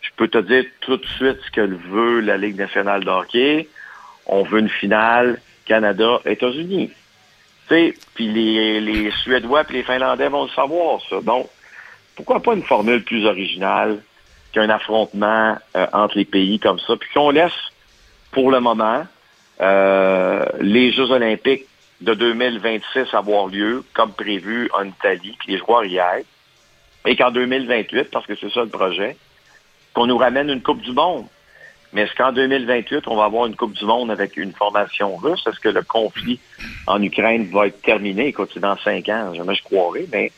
je 0.00 0.10
peux 0.16 0.28
te 0.28 0.38
dire 0.38 0.64
tout 0.80 0.98
de 0.98 1.06
suite 1.06 1.38
ce 1.46 1.50
que 1.50 1.62
veut 1.62 2.20
la 2.20 2.36
Ligue 2.36 2.58
nationale 2.58 3.04
de 3.04 3.10
hockey. 3.10 3.68
On 4.26 4.42
veut 4.42 4.60
une 4.60 4.68
finale 4.68 5.40
Canada-États-Unis. 5.64 6.90
Puis 7.68 7.94
les, 8.18 9.10
Suédois 9.22 9.64
puis 9.64 9.78
les 9.78 9.82
Finlandais 9.82 10.28
vont 10.28 10.44
le 10.44 10.50
savoir, 10.50 11.00
ça. 11.08 11.22
Donc, 11.22 11.48
pourquoi 12.16 12.40
pas 12.40 12.54
une 12.54 12.62
formule 12.62 13.02
plus 13.02 13.24
originale 13.26 14.02
qu'un 14.52 14.68
affrontement 14.68 15.56
euh, 15.74 15.86
entre 15.92 16.18
les 16.18 16.26
pays 16.26 16.60
comme 16.60 16.78
ça, 16.78 16.96
puis 16.96 17.08
qu'on 17.12 17.30
laisse, 17.30 17.52
pour 18.30 18.50
le 18.50 18.60
moment, 18.60 19.06
euh, 19.60 20.44
les 20.60 20.92
Jeux 20.92 21.10
olympiques 21.10 21.66
de 22.00 22.14
2026 22.14 23.14
avoir 23.14 23.46
lieu, 23.46 23.84
comme 23.94 24.12
prévu 24.12 24.68
en 24.74 24.84
Italie, 24.84 25.36
puis 25.38 25.52
les 25.52 25.58
joueurs 25.58 25.84
y 25.84 25.98
aillent, 25.98 26.24
et 27.06 27.16
qu'en 27.16 27.30
2028, 27.30 28.10
parce 28.10 28.26
que 28.26 28.34
c'est 28.36 28.50
ça 28.50 28.62
le 28.62 28.68
projet, 28.68 29.16
qu'on 29.92 30.06
nous 30.06 30.18
ramène 30.18 30.50
une 30.50 30.62
Coupe 30.62 30.80
du 30.80 30.92
Monde. 30.92 31.26
Mais 31.92 32.02
est-ce 32.02 32.14
qu'en 32.14 32.32
2028, 32.32 33.06
on 33.06 33.16
va 33.16 33.24
avoir 33.24 33.46
une 33.46 33.54
Coupe 33.54 33.74
du 33.74 33.84
Monde 33.84 34.10
avec 34.10 34.36
une 34.36 34.52
formation 34.52 35.14
russe? 35.16 35.44
Est-ce 35.46 35.60
que 35.60 35.68
le 35.68 35.82
conflit 35.82 36.40
en 36.86 37.00
Ukraine 37.00 37.48
va 37.52 37.68
être 37.68 37.80
terminé? 37.82 38.26
Écoute, 38.28 38.50
c'est 38.52 38.60
dans 38.60 38.76
cinq 38.78 39.08
ans, 39.08 39.32
jamais 39.34 39.54
je 39.54 39.62
croirais, 39.62 40.06
mais 40.10 40.32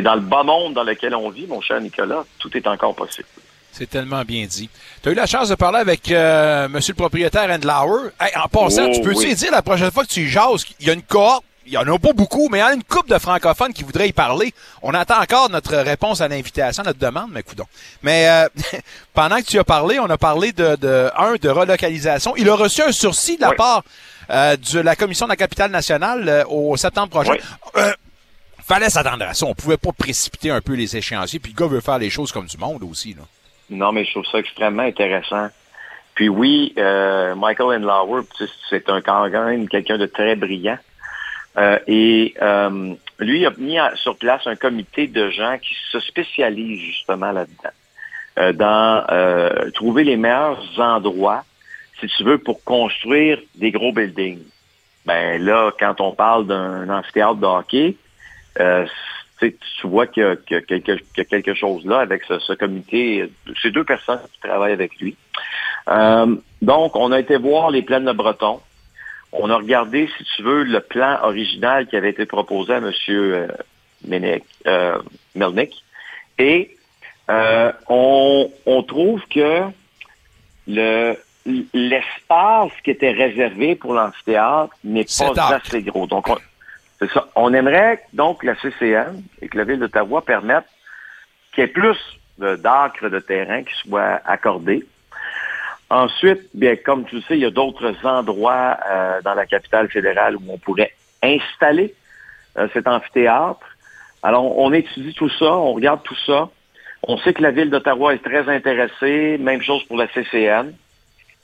dans 0.00 0.14
le 0.14 0.20
bas 0.20 0.42
monde 0.42 0.74
dans 0.74 0.84
lequel 0.84 1.14
on 1.14 1.30
vit, 1.30 1.46
mon 1.46 1.60
cher 1.60 1.80
Nicolas, 1.80 2.24
tout 2.38 2.56
est 2.56 2.66
encore 2.66 2.94
possible. 2.94 3.28
C'est 3.76 3.90
tellement 3.90 4.22
bien 4.22 4.46
dit. 4.46 4.70
Tu 5.02 5.08
as 5.08 5.12
eu 5.12 5.14
la 5.16 5.26
chance 5.26 5.48
de 5.48 5.56
parler 5.56 5.78
avec 5.78 6.10
euh, 6.10 6.68
monsieur 6.68 6.92
le 6.92 6.96
propriétaire 6.96 7.50
Endlauer? 7.50 8.10
Hey, 8.20 8.30
en 8.36 8.48
passant, 8.48 8.86
Oh, 8.88 8.92
tu 8.94 9.00
peux-tu 9.00 9.26
oui. 9.26 9.34
dire 9.34 9.50
la 9.50 9.62
prochaine 9.62 9.90
fois 9.90 10.04
que 10.04 10.10
tu 10.10 10.20
y 10.20 10.28
jases, 10.28 10.64
il 10.78 10.86
y 10.86 10.90
a 10.90 10.92
une 10.92 11.02
cohorte, 11.02 11.42
il 11.66 11.72
y 11.72 11.76
en 11.78 11.88
a 11.92 11.98
pas 11.98 12.12
beaucoup, 12.12 12.48
mais 12.50 12.58
il 12.58 12.60
y 12.60 12.64
en 12.64 12.68
a 12.68 12.74
une 12.74 12.84
couple 12.84 13.10
de 13.10 13.18
francophones 13.18 13.72
qui 13.72 13.82
voudraient 13.82 14.08
y 14.08 14.12
parler. 14.12 14.54
On 14.82 14.94
attend 14.94 15.20
encore 15.20 15.50
notre 15.50 15.74
réponse 15.76 16.20
à 16.20 16.28
l'invitation, 16.28 16.82
notre 16.84 16.98
demande, 17.00 17.30
mais 17.32 17.42
coudons. 17.42 17.66
Mais 18.02 18.28
euh, 18.28 18.48
pendant 19.14 19.36
que 19.38 19.46
tu 19.46 19.58
as 19.58 19.64
parlé, 19.64 19.98
on 19.98 20.08
a 20.10 20.18
parlé 20.18 20.52
de, 20.52 20.76
de 20.76 21.10
un, 21.16 21.34
de 21.34 21.48
relocalisation. 21.48 22.36
Il 22.36 22.48
a 22.50 22.54
reçu 22.54 22.82
un 22.82 22.92
sursis 22.92 23.36
de 23.36 23.40
la 23.42 23.50
Oui. 23.50 23.56
part 23.56 23.82
euh, 24.30 24.56
de 24.56 24.78
la 24.80 24.94
commission 24.94 25.26
de 25.26 25.30
la 25.30 25.36
capitale 25.36 25.70
nationale 25.72 26.28
euh, 26.28 26.44
au 26.48 26.76
septembre 26.76 27.08
prochain. 27.08 27.32
Oui. 27.32 27.38
Euh, 27.78 27.92
fallait 28.62 28.88
s'attendre 28.90 29.24
à 29.24 29.34
ça. 29.34 29.46
On 29.46 29.54
pouvait 29.54 29.76
pas 29.78 29.90
précipiter 29.92 30.50
un 30.50 30.60
peu 30.60 30.74
les 30.74 30.96
échéanciers. 30.96 31.38
Puis 31.40 31.52
le 31.52 31.58
gars 31.60 31.66
veut 31.66 31.80
faire 31.80 31.98
les 31.98 32.08
choses 32.10 32.30
comme 32.30 32.46
du 32.46 32.56
monde 32.58 32.82
aussi. 32.84 33.14
Là. 33.14 33.22
Non, 33.70 33.92
mais 33.92 34.04
je 34.04 34.10
trouve 34.12 34.26
ça 34.26 34.38
extrêmement 34.38 34.82
intéressant. 34.82 35.48
Puis 36.14 36.28
oui, 36.28 36.72
euh, 36.78 37.34
Michael 37.34 37.84
Enlauer, 37.84 38.22
c'est 38.70 38.88
un 38.88 39.00
quand 39.00 39.30
même 39.30 39.68
quelqu'un 39.68 39.98
de 39.98 40.06
très 40.06 40.36
brillant. 40.36 40.78
Euh, 41.56 41.78
et 41.86 42.34
euh, 42.42 42.94
lui 43.20 43.40
il 43.40 43.46
a 43.46 43.52
mis 43.56 43.78
sur 43.94 44.16
place 44.16 44.44
un 44.46 44.56
comité 44.56 45.06
de 45.06 45.30
gens 45.30 45.56
qui 45.58 45.72
se 45.92 46.00
spécialisent 46.00 46.80
justement 46.80 47.30
là-dedans, 47.30 47.70
euh, 48.38 48.52
dans 48.52 49.04
euh, 49.10 49.70
trouver 49.70 50.02
les 50.02 50.16
meilleurs 50.16 50.60
endroits, 50.78 51.44
si 52.00 52.08
tu 52.08 52.24
veux, 52.24 52.38
pour 52.38 52.64
construire 52.64 53.38
des 53.54 53.70
gros 53.70 53.92
buildings. 53.92 54.42
Ben 55.06 55.40
là, 55.40 55.70
quand 55.78 56.00
on 56.00 56.12
parle 56.12 56.46
d'un 56.46 56.88
amphithéâtre 56.88 57.36
de 57.36 57.46
hockey, 57.46 57.96
euh, 58.58 58.86
tu 59.52 59.86
vois 59.86 60.06
qu'il 60.06 60.22
y, 60.22 60.26
a- 60.26 60.36
qu'il 60.36 60.56
y 60.56 60.58
a 60.58 60.62
quelque, 60.62 60.92
qu'il 60.92 61.18
y 61.18 61.20
a 61.20 61.24
quelque 61.24 61.54
chose 61.54 61.84
là 61.86 61.98
avec 62.00 62.24
ce, 62.24 62.38
ce 62.38 62.52
comité. 62.52 63.30
C'est 63.62 63.70
deux 63.70 63.84
personnes 63.84 64.20
qui 64.32 64.40
travaillent 64.40 64.72
avec 64.72 64.96
lui. 65.00 65.16
Euh, 65.88 66.34
donc, 66.62 66.96
on 66.96 67.12
a 67.12 67.20
été 67.20 67.36
voir 67.36 67.70
les 67.70 67.82
plaines 67.82 68.04
de 68.06 68.12
Breton. 68.12 68.60
On 69.32 69.50
a 69.50 69.56
regardé, 69.56 70.08
si 70.16 70.24
tu 70.36 70.42
veux, 70.42 70.62
le 70.62 70.80
plan 70.80 71.18
original 71.22 71.86
qui 71.88 71.96
avait 71.96 72.10
été 72.10 72.24
proposé 72.26 72.74
à 72.74 72.76
M. 72.78 72.92
Euh, 73.08 73.48
euh, 74.66 74.98
Melnick. 75.34 75.82
Et 76.38 76.76
euh, 77.30 77.72
on, 77.88 78.50
on 78.66 78.82
trouve 78.82 79.20
que 79.28 79.62
le 80.66 81.16
l'espace 81.74 82.72
qui 82.82 82.90
était 82.90 83.10
réservé 83.10 83.74
pour 83.74 83.92
l'amphithéâtre 83.92 84.74
n'est 84.82 85.04
pas 85.34 85.56
assez 85.56 85.82
gros. 85.82 86.06
Donc, 86.06 86.28
on, 86.30 86.36
c'est 86.98 87.10
ça. 87.10 87.28
On 87.34 87.52
aimerait 87.52 88.04
donc 88.12 88.44
la 88.44 88.54
CCM 88.56 89.22
et 89.42 89.48
que 89.48 89.58
la 89.58 89.64
Ville 89.64 89.80
d'Ottawa 89.80 90.22
permettent 90.22 90.68
qu'il 91.52 91.62
y 91.62 91.64
ait 91.64 91.70
plus 91.70 91.98
d'acres 92.38 93.08
de 93.08 93.20
terrain 93.20 93.62
qui 93.62 93.74
soient 93.74 94.20
accordés. 94.24 94.84
Ensuite, 95.90 96.48
bien, 96.54 96.76
comme 96.76 97.04
tu 97.04 97.16
le 97.16 97.22
sais, 97.22 97.34
il 97.34 97.40
y 97.40 97.44
a 97.44 97.50
d'autres 97.50 97.94
endroits 98.04 98.78
euh, 98.90 99.20
dans 99.22 99.34
la 99.34 99.46
capitale 99.46 99.88
fédérale 99.88 100.36
où 100.36 100.42
on 100.48 100.58
pourrait 100.58 100.92
installer 101.22 101.94
euh, 102.58 102.68
cet 102.72 102.88
amphithéâtre. 102.88 103.66
Alors, 104.22 104.58
on 104.58 104.72
étudie 104.72 105.14
tout 105.14 105.28
ça, 105.28 105.52
on 105.52 105.74
regarde 105.74 106.02
tout 106.02 106.16
ça. 106.26 106.48
On 107.06 107.18
sait 107.18 107.34
que 107.34 107.42
la 107.42 107.50
ville 107.50 107.70
d'Ottawa 107.70 108.14
est 108.14 108.24
très 108.24 108.48
intéressée, 108.48 109.36
même 109.38 109.60
chose 109.60 109.84
pour 109.84 109.98
la 109.98 110.08
CCN. 110.08 110.72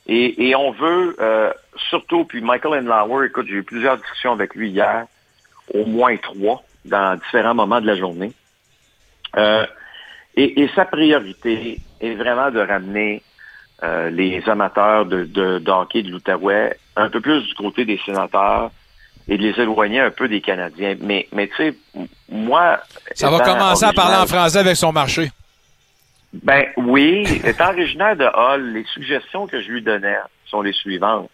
Et, 0.06 0.48
et 0.48 0.56
on 0.56 0.70
veut 0.70 1.14
euh, 1.20 1.52
surtout, 1.90 2.24
puis 2.24 2.40
Michael 2.40 2.88
Enlauer, 2.88 3.26
écoute, 3.26 3.46
j'ai 3.46 3.56
eu 3.56 3.62
plusieurs 3.62 3.98
discussions 3.98 4.32
avec 4.32 4.54
lui 4.54 4.70
hier, 4.70 5.04
au 5.72 5.84
moins 5.84 6.16
trois, 6.16 6.62
dans 6.84 7.16
différents 7.16 7.54
moments 7.54 7.80
de 7.80 7.86
la 7.86 7.96
journée. 7.96 8.32
Euh, 9.36 9.66
et, 10.36 10.62
et 10.62 10.70
sa 10.74 10.84
priorité 10.84 11.78
est 12.00 12.14
vraiment 12.14 12.50
de 12.50 12.60
ramener 12.60 13.22
euh, 13.82 14.10
les 14.10 14.42
amateurs 14.48 15.06
de, 15.06 15.24
de, 15.24 15.58
de 15.58 15.70
hockey 15.70 16.02
de 16.02 16.10
l'Outaouais 16.10 16.76
un 16.96 17.08
peu 17.08 17.20
plus 17.20 17.46
du 17.46 17.54
côté 17.54 17.84
des 17.84 18.00
sénateurs 18.04 18.70
et 19.28 19.38
de 19.38 19.42
les 19.42 19.60
éloigner 19.60 20.00
un 20.00 20.10
peu 20.10 20.28
des 20.28 20.40
Canadiens. 20.40 20.96
Mais, 21.00 21.28
mais 21.32 21.48
tu 21.48 21.56
sais, 21.56 21.74
moi... 22.28 22.80
Ça 23.14 23.30
va 23.30 23.40
commencer 23.40 23.84
à 23.84 23.92
parler 23.92 24.16
en 24.16 24.26
français 24.26 24.58
avec 24.58 24.76
son 24.76 24.92
marché. 24.92 25.30
ben 26.32 26.66
oui, 26.76 27.24
étant 27.44 27.70
originaire 27.70 28.16
de 28.16 28.24
Hall, 28.24 28.72
les 28.72 28.84
suggestions 28.92 29.46
que 29.46 29.60
je 29.62 29.68
lui 29.68 29.82
donnais 29.82 30.16
sont 30.46 30.62
les 30.62 30.72
suivantes. 30.72 31.30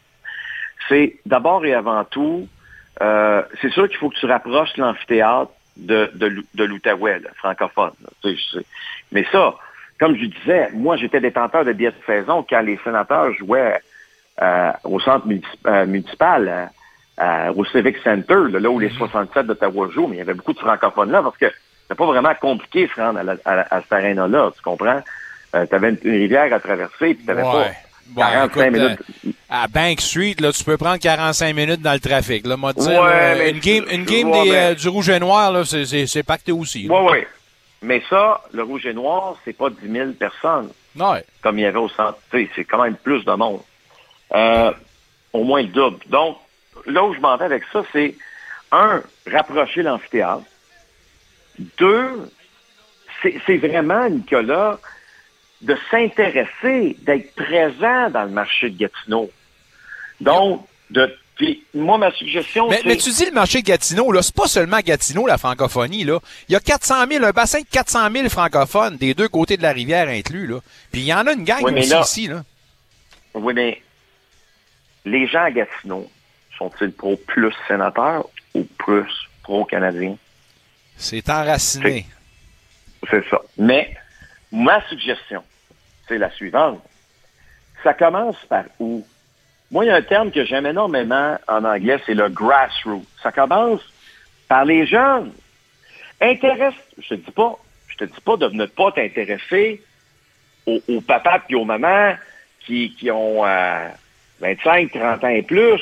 C'est 0.89 1.17
d'abord 1.27 1.65
et 1.65 1.75
avant 1.75 2.05
tout, 2.05 2.49
euh, 3.03 3.43
c'est 3.61 3.71
sûr 3.71 3.89
qu'il 3.89 3.99
faut 3.99 4.11
que 4.11 4.17
tu 4.17 4.27
rapproches 4.27 4.77
l'amphithéâtre 4.77 5.51
de, 5.77 6.11
de, 6.15 6.43
de 6.55 6.65
l'Outaouais, 6.65 7.19
là, 7.21 7.29
francophone. 7.37 7.93
là. 8.03 8.09
Tu 8.23 8.37
sais. 8.39 8.65
Mais 9.13 9.25
ça, 9.31 9.55
comme 10.01 10.17
je 10.17 10.25
disais, 10.27 10.71
moi 10.73 10.97
j'étais 10.97 11.21
détenteur 11.21 11.65
de 11.65 11.73
billets 11.73 11.91
de 11.91 11.97
saison 12.07 12.45
quand 12.49 12.61
les 12.61 12.79
sénateurs 12.85 13.33
jouaient 13.35 13.81
euh, 14.43 14.73
au 14.85 15.01
centre 15.01 15.27
euh, 15.67 15.87
municipal, 15.87 16.49
euh, 16.49 16.67
euh, 17.23 17.53
au 17.55 17.65
Civic 17.67 17.97
Center, 17.99 18.37
là, 18.51 18.61
là 18.61 18.71
où 18.71 18.79
les 18.79 18.91
67 18.91 19.47
d'Ottawa 19.47 19.89
jouent, 19.93 20.07
mais 20.09 20.17
il 20.17 20.19
y 20.19 20.23
avait 20.23 20.35
beaucoup 20.35 20.53
de 20.53 20.59
francophones 20.59 21.11
là 21.11 21.23
parce 21.23 21.37
que 21.39 21.47
c'est 21.89 21.97
pas 21.97 22.05
vraiment 22.07 22.35
compliqué 22.35 22.87
de 22.87 22.93
se 22.93 23.01
rendre 23.01 23.19
à, 23.21 23.23
la- 23.23 23.37
à, 23.45 23.77
à 23.77 23.81
cet 23.83 23.93
aréna-là, 23.93 24.51
tu 24.57 24.63
comprends? 24.63 25.01
tu 25.53 25.75
avais 25.75 25.89
une, 25.91 25.99
une 26.03 26.19
rivière 26.21 26.53
à 26.53 26.61
traverser, 26.61 27.15
puis 27.15 27.19
tu 27.19 27.27
n'avais 27.27 27.43
Ouais. 27.43 27.53
pas 27.53 27.71
45 28.15 28.45
écoute, 28.67 28.73
minutes. 28.73 28.99
euh, 29.27 29.31
à 29.51 29.69
Bank 29.69 30.01
Street, 30.01 30.37
là, 30.41 30.53
tu 30.53 30.65
peux 30.65 30.77
prendre 30.77 30.99
45 30.99 31.55
minutes 31.55 31.81
dans 31.83 31.93
le 31.93 32.01
trafic. 32.01 32.47
Là, 32.47 32.57
moi, 32.57 32.73
Ouais, 32.77 33.35
mais 33.39 33.51
une 33.51 33.59
game, 33.61 33.85
une 33.91 34.05
game 34.05 34.31
ouais, 34.31 34.45
des, 34.45 34.51
mais- 34.51 34.57
euh, 34.59 34.75
du 34.75 34.89
rouge 34.89 35.09
et 35.09 35.19
noir, 35.19 35.53
là, 35.53 35.65
c'est, 35.65 36.23
pacté 36.23 36.53
aussi. 36.53 36.87
Oui, 36.91 36.99
oui. 37.11 37.19
Mais 37.83 38.03
ça, 38.09 38.41
le 38.53 38.63
rouge 38.63 38.87
et 38.87 38.95
noir, 38.95 39.37
c'est 39.45 39.53
pas 39.53 39.69
10 39.71 39.91
000 39.91 40.13
personnes. 40.13 40.71
Ouais. 40.99 41.25
Comme 41.43 41.59
il 41.59 41.63
y 41.63 41.67
avait 41.67 41.79
au 41.79 41.89
centre. 41.91 42.19
C'est 42.33 42.65
quand 42.65 42.83
même 42.83 42.97
plus 42.97 43.25
de 43.25 43.33
monde. 43.33 43.61
Euh, 44.35 44.73
au 45.33 45.45
moins 45.45 45.61
le 45.63 45.69
double. 45.69 45.99
Donc, 46.09 46.39
là 46.87 47.05
où 47.05 47.15
je 47.15 47.21
m'en 47.21 47.37
vais 47.37 47.45
avec 47.45 47.63
ça, 47.73 47.83
c'est, 47.93 48.15
un, 48.73 49.03
rapprocher 49.31 49.83
l'amphithéâtre. 49.83 50.43
Deux, 51.79 52.31
c'est 53.23 53.39
c'est 53.47 53.57
vraiment, 53.59 54.09
Nicolas, 54.09 54.79
de 55.63 55.77
s'intéresser, 55.91 56.97
d'être 57.03 57.35
présent 57.35 58.11
dans 58.11 58.25
le 58.25 58.31
marché 58.31 58.71
de 58.71 58.79
Gatineau. 58.79 59.31
Donc, 60.21 60.67
de, 60.91 61.15
puis 61.35 61.65
moi, 61.75 61.99
ma 61.99 62.11
suggestion, 62.13 62.69
Mais, 62.69 62.81
mais 62.85 62.97
tu 62.97 63.11
dis 63.11 63.25
le 63.27 63.33
marché 63.33 63.61
de 63.63 63.67
Gatineau, 63.67 64.13
là, 64.13 64.23
c'est 64.23 64.35
pas 64.35 64.47
seulement 64.49 64.79
Gatineau, 64.81 65.27
la 65.27 65.39
francophonie, 65.39 66.05
là. 66.05 66.19
Il 66.49 66.53
y 66.53 66.57
a 66.57 66.61
400 66.61 67.07
000, 67.11 67.25
un 67.25 67.31
bassin 67.33 67.61
de 67.61 67.67
400 67.71 68.11
000 68.11 68.29
francophones 68.29 68.97
des 68.97 69.15
deux 69.15 69.29
côtés 69.29 69.57
de 69.57 69.63
la 69.63 69.73
rivière 69.73 70.09
inclus, 70.09 70.47
là. 70.47 70.61
Puis 70.93 71.03
il 71.03 71.07
y 71.07 71.13
en 71.15 71.27
a 71.27 71.33
une 71.33 71.45
gang 71.45 71.63
Oui, 71.63 71.73
aussi 71.79 71.89
là- 71.91 72.01
ici, 72.01 72.27
là. 72.29 72.45
Oui, 73.35 73.53
mais 73.55 73.83
les 75.05 75.27
gens 75.29 75.43
à 75.45 75.51
Gatineau 75.51 76.11
sont-ils 76.59 76.93
pro 76.93 77.17
plus 77.17 77.53
sénateurs 77.69 78.27
ou 78.55 78.65
plus 78.79 79.11
pro-canadiens? 79.43 80.17
C'est 80.97 81.29
enraciné. 81.29 82.07
C'est 83.11 83.29
ça. 83.29 83.41
Mais 83.59 83.95
ma 84.57 84.81
suggestion, 84.89 85.45
c'est 86.09 86.19
la 86.19 86.31
suivante. 86.31 86.83
Ça 87.83 87.95
commence 87.95 88.37
par 88.49 88.65
où? 88.81 89.07
Moi, 89.71 89.85
il 89.85 89.89
y 89.89 89.91
a 89.91 89.97
un 89.97 90.03
terme 90.03 90.31
que 90.31 90.45
j'aime 90.45 90.67
énormément 90.67 91.37
en 91.47 91.65
anglais, 91.65 92.01
c'est 92.07 92.15
le 92.15 92.29
grassroots. 92.29 93.05
Ça 93.23 93.33
commence 93.33 93.83
par 94.49 94.65
les 94.65 94.87
jeunes. 94.87 95.33
Intéresse, 96.21 96.75
je 96.99 97.09
te 97.11 97.15
dis 97.15 97.31
pas, 97.31 97.57
je 97.89 97.97
te 97.99 98.05
dis 98.05 98.21
pas 98.25 98.37
de 98.37 98.49
ne 98.49 98.65
pas 98.67 98.93
t'intéresser 98.93 99.83
aux, 100.67 101.01
papas 101.01 101.41
puis 101.41 101.55
aux 101.55 101.65
mamans 101.65 102.15
qui, 102.61 103.11
ont 103.11 103.47
euh, 103.47 103.89
25, 104.41 104.91
30 104.91 105.25
ans 105.25 105.29
et 105.29 105.43
plus, 105.43 105.81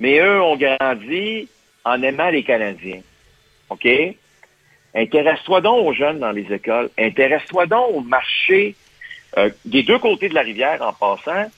mais 0.00 0.18
eux 0.18 0.42
ont 0.42 0.56
grandi 0.56 1.48
en 1.84 2.02
aimant 2.02 2.30
les 2.30 2.42
Canadiens. 2.42 3.02
OK? 3.68 3.86
Intéresse-toi 4.94 5.60
donc 5.60 5.86
aux 5.86 5.92
jeunes 5.92 6.20
dans 6.20 6.30
les 6.32 6.46
écoles. 6.52 6.88
Intéresse-toi 6.98 7.66
donc 7.66 7.86
au 7.94 8.00
marché 8.00 8.74
euh, 9.36 9.50
des 9.64 9.82
deux 9.82 9.98
côtés 9.98 10.28
de 10.28 10.34
la 10.34 10.42
rivière 10.42 10.80
en 10.82 10.92
passant. 10.92 11.50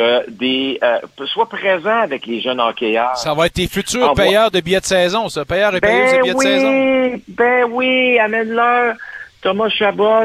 Euh, 0.00 0.24
des, 0.28 0.78
euh, 0.82 0.98
sois 1.26 1.48
présent 1.48 1.98
avec 2.00 2.26
les 2.26 2.40
jeunes 2.40 2.60
hockeyeurs. 2.60 3.16
Ça 3.16 3.32
va 3.32 3.46
être 3.46 3.52
tes 3.52 3.68
futurs 3.68 4.10
Envoie- 4.10 4.24
payeurs 4.24 4.50
de 4.50 4.60
billets 4.60 4.80
de 4.80 4.84
saison, 4.84 5.28
ça. 5.28 5.44
Payeurs 5.44 5.76
et 5.76 5.80
payeuses 5.80 6.10
de 6.10 6.16
Ben 6.16 6.22
billets 6.22 6.34
de 6.34 6.38
saison. 6.40 7.12
oui, 7.14 7.22
ben 7.28 7.64
oui, 7.70 8.18
amène-leur 8.18 8.96
Thomas 9.40 9.68
Chabot, 9.68 10.24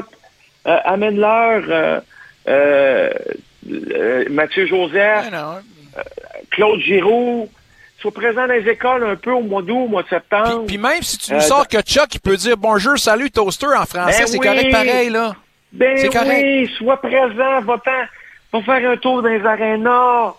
euh, 0.66 0.78
amène-leur 0.86 1.64
euh, 1.70 2.00
euh, 2.48 3.14
Mathieu 4.32 4.66
Joseph, 4.66 5.30
euh, 5.32 6.02
Claude 6.50 6.80
Giroux. 6.80 7.48
Sois 8.02 8.12
présent 8.14 8.48
dans 8.48 8.54
les 8.54 8.68
écoles 8.70 9.04
un 9.04 9.16
peu 9.18 9.32
au 9.32 9.42
mois 9.42 9.62
d'août, 9.62 9.84
au 9.86 9.88
mois 9.88 10.04
de 10.04 10.08
septembre. 10.08 10.66
Puis 10.68 10.78
même 10.78 11.02
si 11.02 11.18
tu 11.18 11.34
nous 11.34 11.40
Euh, 11.40 11.42
sors 11.42 11.68
que 11.68 11.82
Chuck, 11.82 12.16
il 12.16 12.20
peut 12.22 12.38
dire 12.38 12.56
bonjour, 12.56 12.98
salut, 12.98 13.30
toaster 13.30 13.68
en 13.68 13.86
français, 13.86 14.20
Ben 14.22 14.28
c'est 14.28 14.38
oui. 14.40 14.48
correct 14.48 14.72
pareil, 14.72 15.10
là. 15.10 15.36
Ben 15.74 15.98
C'est 15.98 16.08
correct. 16.10 16.42
oui, 16.44 16.70
sois 16.78 16.98
présent, 17.02 17.60
va-t'en, 17.62 17.92
va 18.54 18.62
faire 18.62 18.92
un 18.92 18.98
tour 18.98 19.22
dans 19.22 19.28
les 19.28 19.46
arénas, 19.46 20.34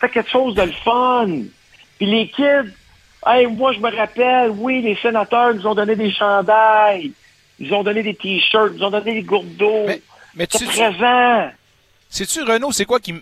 fais 0.00 0.08
quelque 0.08 0.30
chose 0.30 0.54
de 0.56 0.62
le 0.62 0.72
fun. 0.84 1.28
Puis 1.98 2.06
les 2.06 2.28
kids, 2.28 2.72
hey, 3.26 3.46
moi 3.46 3.72
je 3.72 3.78
me 3.78 3.96
rappelle, 3.96 4.50
oui, 4.50 4.82
les 4.82 4.96
sénateurs 4.96 5.54
nous 5.54 5.66
ont 5.68 5.74
donné 5.76 5.94
des 5.94 6.12
chandails, 6.12 7.12
ils 7.60 7.68
nous 7.68 7.74
ont 7.76 7.84
donné 7.84 8.02
des 8.02 8.14
t-shirts, 8.16 8.72
ils 8.74 8.80
nous 8.80 8.86
ont 8.86 8.90
donné 8.90 9.14
des 9.14 9.22
gourdes 9.22 9.54
d'eau. 9.56 9.86
Mais 10.34 10.46
tu 10.48 10.58
Sois 10.58 10.72
sais- 10.72 10.82
présent. 10.90 11.50
Sais-tu, 12.10 12.42
Renaud, 12.42 12.72
c'est 12.72 12.84
quoi 12.84 12.98
qui 12.98 13.12
me 13.12 13.20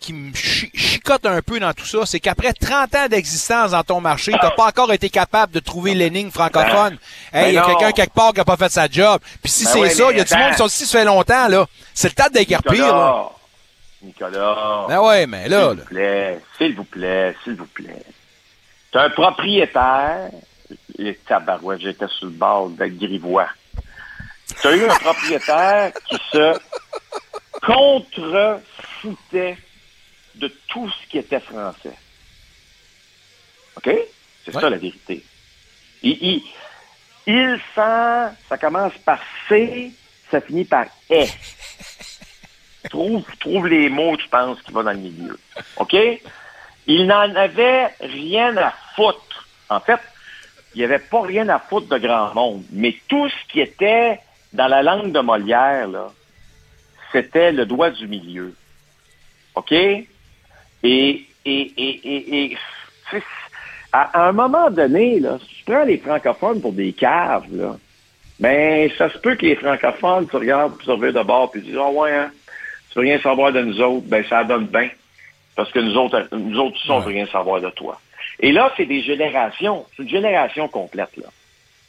qui 0.00 0.12
me 0.12 0.34
chi- 0.34 0.70
chicote 0.74 1.26
un 1.26 1.42
peu 1.42 1.60
dans 1.60 1.72
tout 1.72 1.84
ça, 1.86 1.98
c'est 2.06 2.18
qu'après 2.20 2.52
30 2.52 2.94
ans 2.96 3.08
d'existence 3.08 3.70
dans 3.72 3.84
ton 3.84 4.00
marché, 4.00 4.32
t'as 4.40 4.50
pas 4.52 4.66
encore 4.66 4.92
été 4.92 5.10
capable 5.10 5.52
de 5.52 5.60
trouver 5.60 5.94
l'énigme 5.94 6.30
francophone. 6.30 6.96
Ben, 7.32 7.40
hey, 7.44 7.50
il 7.50 7.54
y 7.54 7.58
a 7.58 7.62
ben 7.66 7.74
quelqu'un 7.74 7.92
quelque 7.92 8.14
part 8.14 8.32
qui 8.32 8.40
a 8.40 8.44
pas 8.44 8.56
fait 8.56 8.70
sa 8.72 8.88
job. 8.88 9.20
Puis 9.42 9.52
si 9.52 9.64
Ben 9.64 9.70
c'est 9.72 9.80
ouais, 9.80 9.90
ça, 9.90 10.10
il 10.10 10.18
y 10.18 10.20
a 10.20 10.24
du 10.24 10.34
monde 10.34 10.50
qui 10.52 10.56
sont 10.58 10.66
ici, 10.66 10.86
ça 10.86 10.98
fait 10.98 11.04
longtemps, 11.04 11.48
là. 11.48 11.66
C'est 11.94 12.08
le 12.08 12.14
temps 12.14 12.28
de 12.28 12.34
déguerpir, 12.38 12.86
là. 12.96 13.30
Nicolas. 14.02 14.86
Ben 14.88 15.00
ouais, 15.02 15.26
mais 15.26 15.46
là, 15.48 15.70
S'il 15.70 15.76
vous 15.76 15.84
plaît, 15.84 16.40
s'il 16.56 16.74
vous 16.74 16.84
plaît, 16.84 17.36
s'il 17.44 17.54
vous 17.56 17.66
plaît. 17.66 18.02
T'as 18.92 19.04
un 19.04 19.10
propriétaire. 19.10 20.30
Les 20.98 21.14
tabarouettes, 21.16 21.80
j'étais 21.82 22.06
sur 22.08 22.26
le 22.26 22.32
bord 22.32 22.70
de 22.70 22.86
grivois. 22.86 23.48
T'as 24.62 24.74
eu 24.74 24.84
un 24.84 24.94
propriétaire 24.96 25.92
qui 26.08 26.16
se 26.32 26.58
contrefoutait 27.64 29.56
de 30.40 30.48
tout 30.68 30.90
ce 30.90 31.10
qui 31.10 31.18
était 31.18 31.40
français. 31.40 31.96
OK? 33.76 33.90
C'est 34.44 34.52
ça 34.52 34.70
la 34.70 34.78
vérité. 34.78 35.22
Il, 36.02 36.18
il, 36.22 36.42
il 37.26 37.60
sent, 37.74 38.36
ça 38.48 38.58
commence 38.58 38.96
par 39.04 39.20
C, 39.48 39.92
ça 40.30 40.40
finit 40.40 40.64
par 40.64 40.86
E. 41.10 41.24
trouve, 42.90 43.24
trouve 43.38 43.68
les 43.68 43.88
mots, 43.90 44.16
tu 44.16 44.28
penses, 44.28 44.60
qui 44.62 44.72
vont 44.72 44.82
dans 44.82 44.92
le 44.92 44.98
milieu. 44.98 45.38
OK? 45.76 45.94
Il 46.86 47.06
n'en 47.06 47.34
avait 47.34 47.88
rien 48.00 48.56
à 48.56 48.72
foutre. 48.96 49.48
En 49.68 49.80
fait, 49.80 50.00
il 50.74 50.78
n'y 50.78 50.84
avait 50.84 50.98
pas 50.98 51.22
rien 51.22 51.48
à 51.48 51.58
foutre 51.58 51.88
de 51.88 51.98
grand 51.98 52.34
monde. 52.34 52.64
Mais 52.72 52.96
tout 53.08 53.28
ce 53.28 53.52
qui 53.52 53.60
était 53.60 54.20
dans 54.52 54.66
la 54.66 54.82
langue 54.82 55.12
de 55.12 55.20
Molière, 55.20 55.86
là, 55.86 56.10
c'était 57.12 57.52
le 57.52 57.66
doigt 57.66 57.90
du 57.90 58.08
milieu. 58.08 58.54
OK? 59.54 59.74
Et, 60.82 61.24
et, 61.44 61.72
et, 61.76 62.00
et, 62.04 62.44
et 62.44 62.56
à, 63.92 64.28
un 64.28 64.32
moment 64.32 64.70
donné, 64.70 65.20
là, 65.20 65.38
si 65.40 65.56
tu 65.56 65.64
prends 65.64 65.84
les 65.84 65.98
francophones 65.98 66.60
pour 66.60 66.72
des 66.72 66.92
caves, 66.92 67.46
là, 67.52 67.76
ben, 68.38 68.90
ça 68.96 69.10
se 69.10 69.18
peut 69.18 69.34
que 69.36 69.46
les 69.46 69.56
francophones, 69.56 70.28
tu 70.28 70.36
regardes, 70.36 70.78
tu 70.82 70.90
reviens 70.90 71.12
de 71.12 71.22
bord, 71.22 71.50
puis 71.50 71.62
tu 71.62 71.72
dis, 71.72 71.76
oh 71.76 71.90
ouais, 72.00 72.12
hein, 72.12 72.30
tu 72.90 72.98
veux 72.98 73.04
rien 73.04 73.20
savoir 73.20 73.52
de 73.52 73.60
nous 73.60 73.80
autres, 73.80 74.06
ben, 74.06 74.24
ça 74.28 74.44
donne 74.44 74.66
bien. 74.66 74.88
Parce 75.56 75.70
que 75.72 75.80
nous 75.80 75.96
autres, 75.96 76.28
nous 76.32 76.58
autres, 76.58 76.78
on 76.88 77.00
veut 77.00 77.12
rien 77.12 77.26
savoir 77.26 77.60
de 77.60 77.70
toi. 77.70 78.00
Et 78.38 78.52
là, 78.52 78.72
c'est 78.76 78.86
des 78.86 79.02
générations, 79.02 79.84
c'est 79.94 80.04
une 80.04 80.08
génération 80.08 80.68
complète, 80.68 81.16
là. 81.16 81.28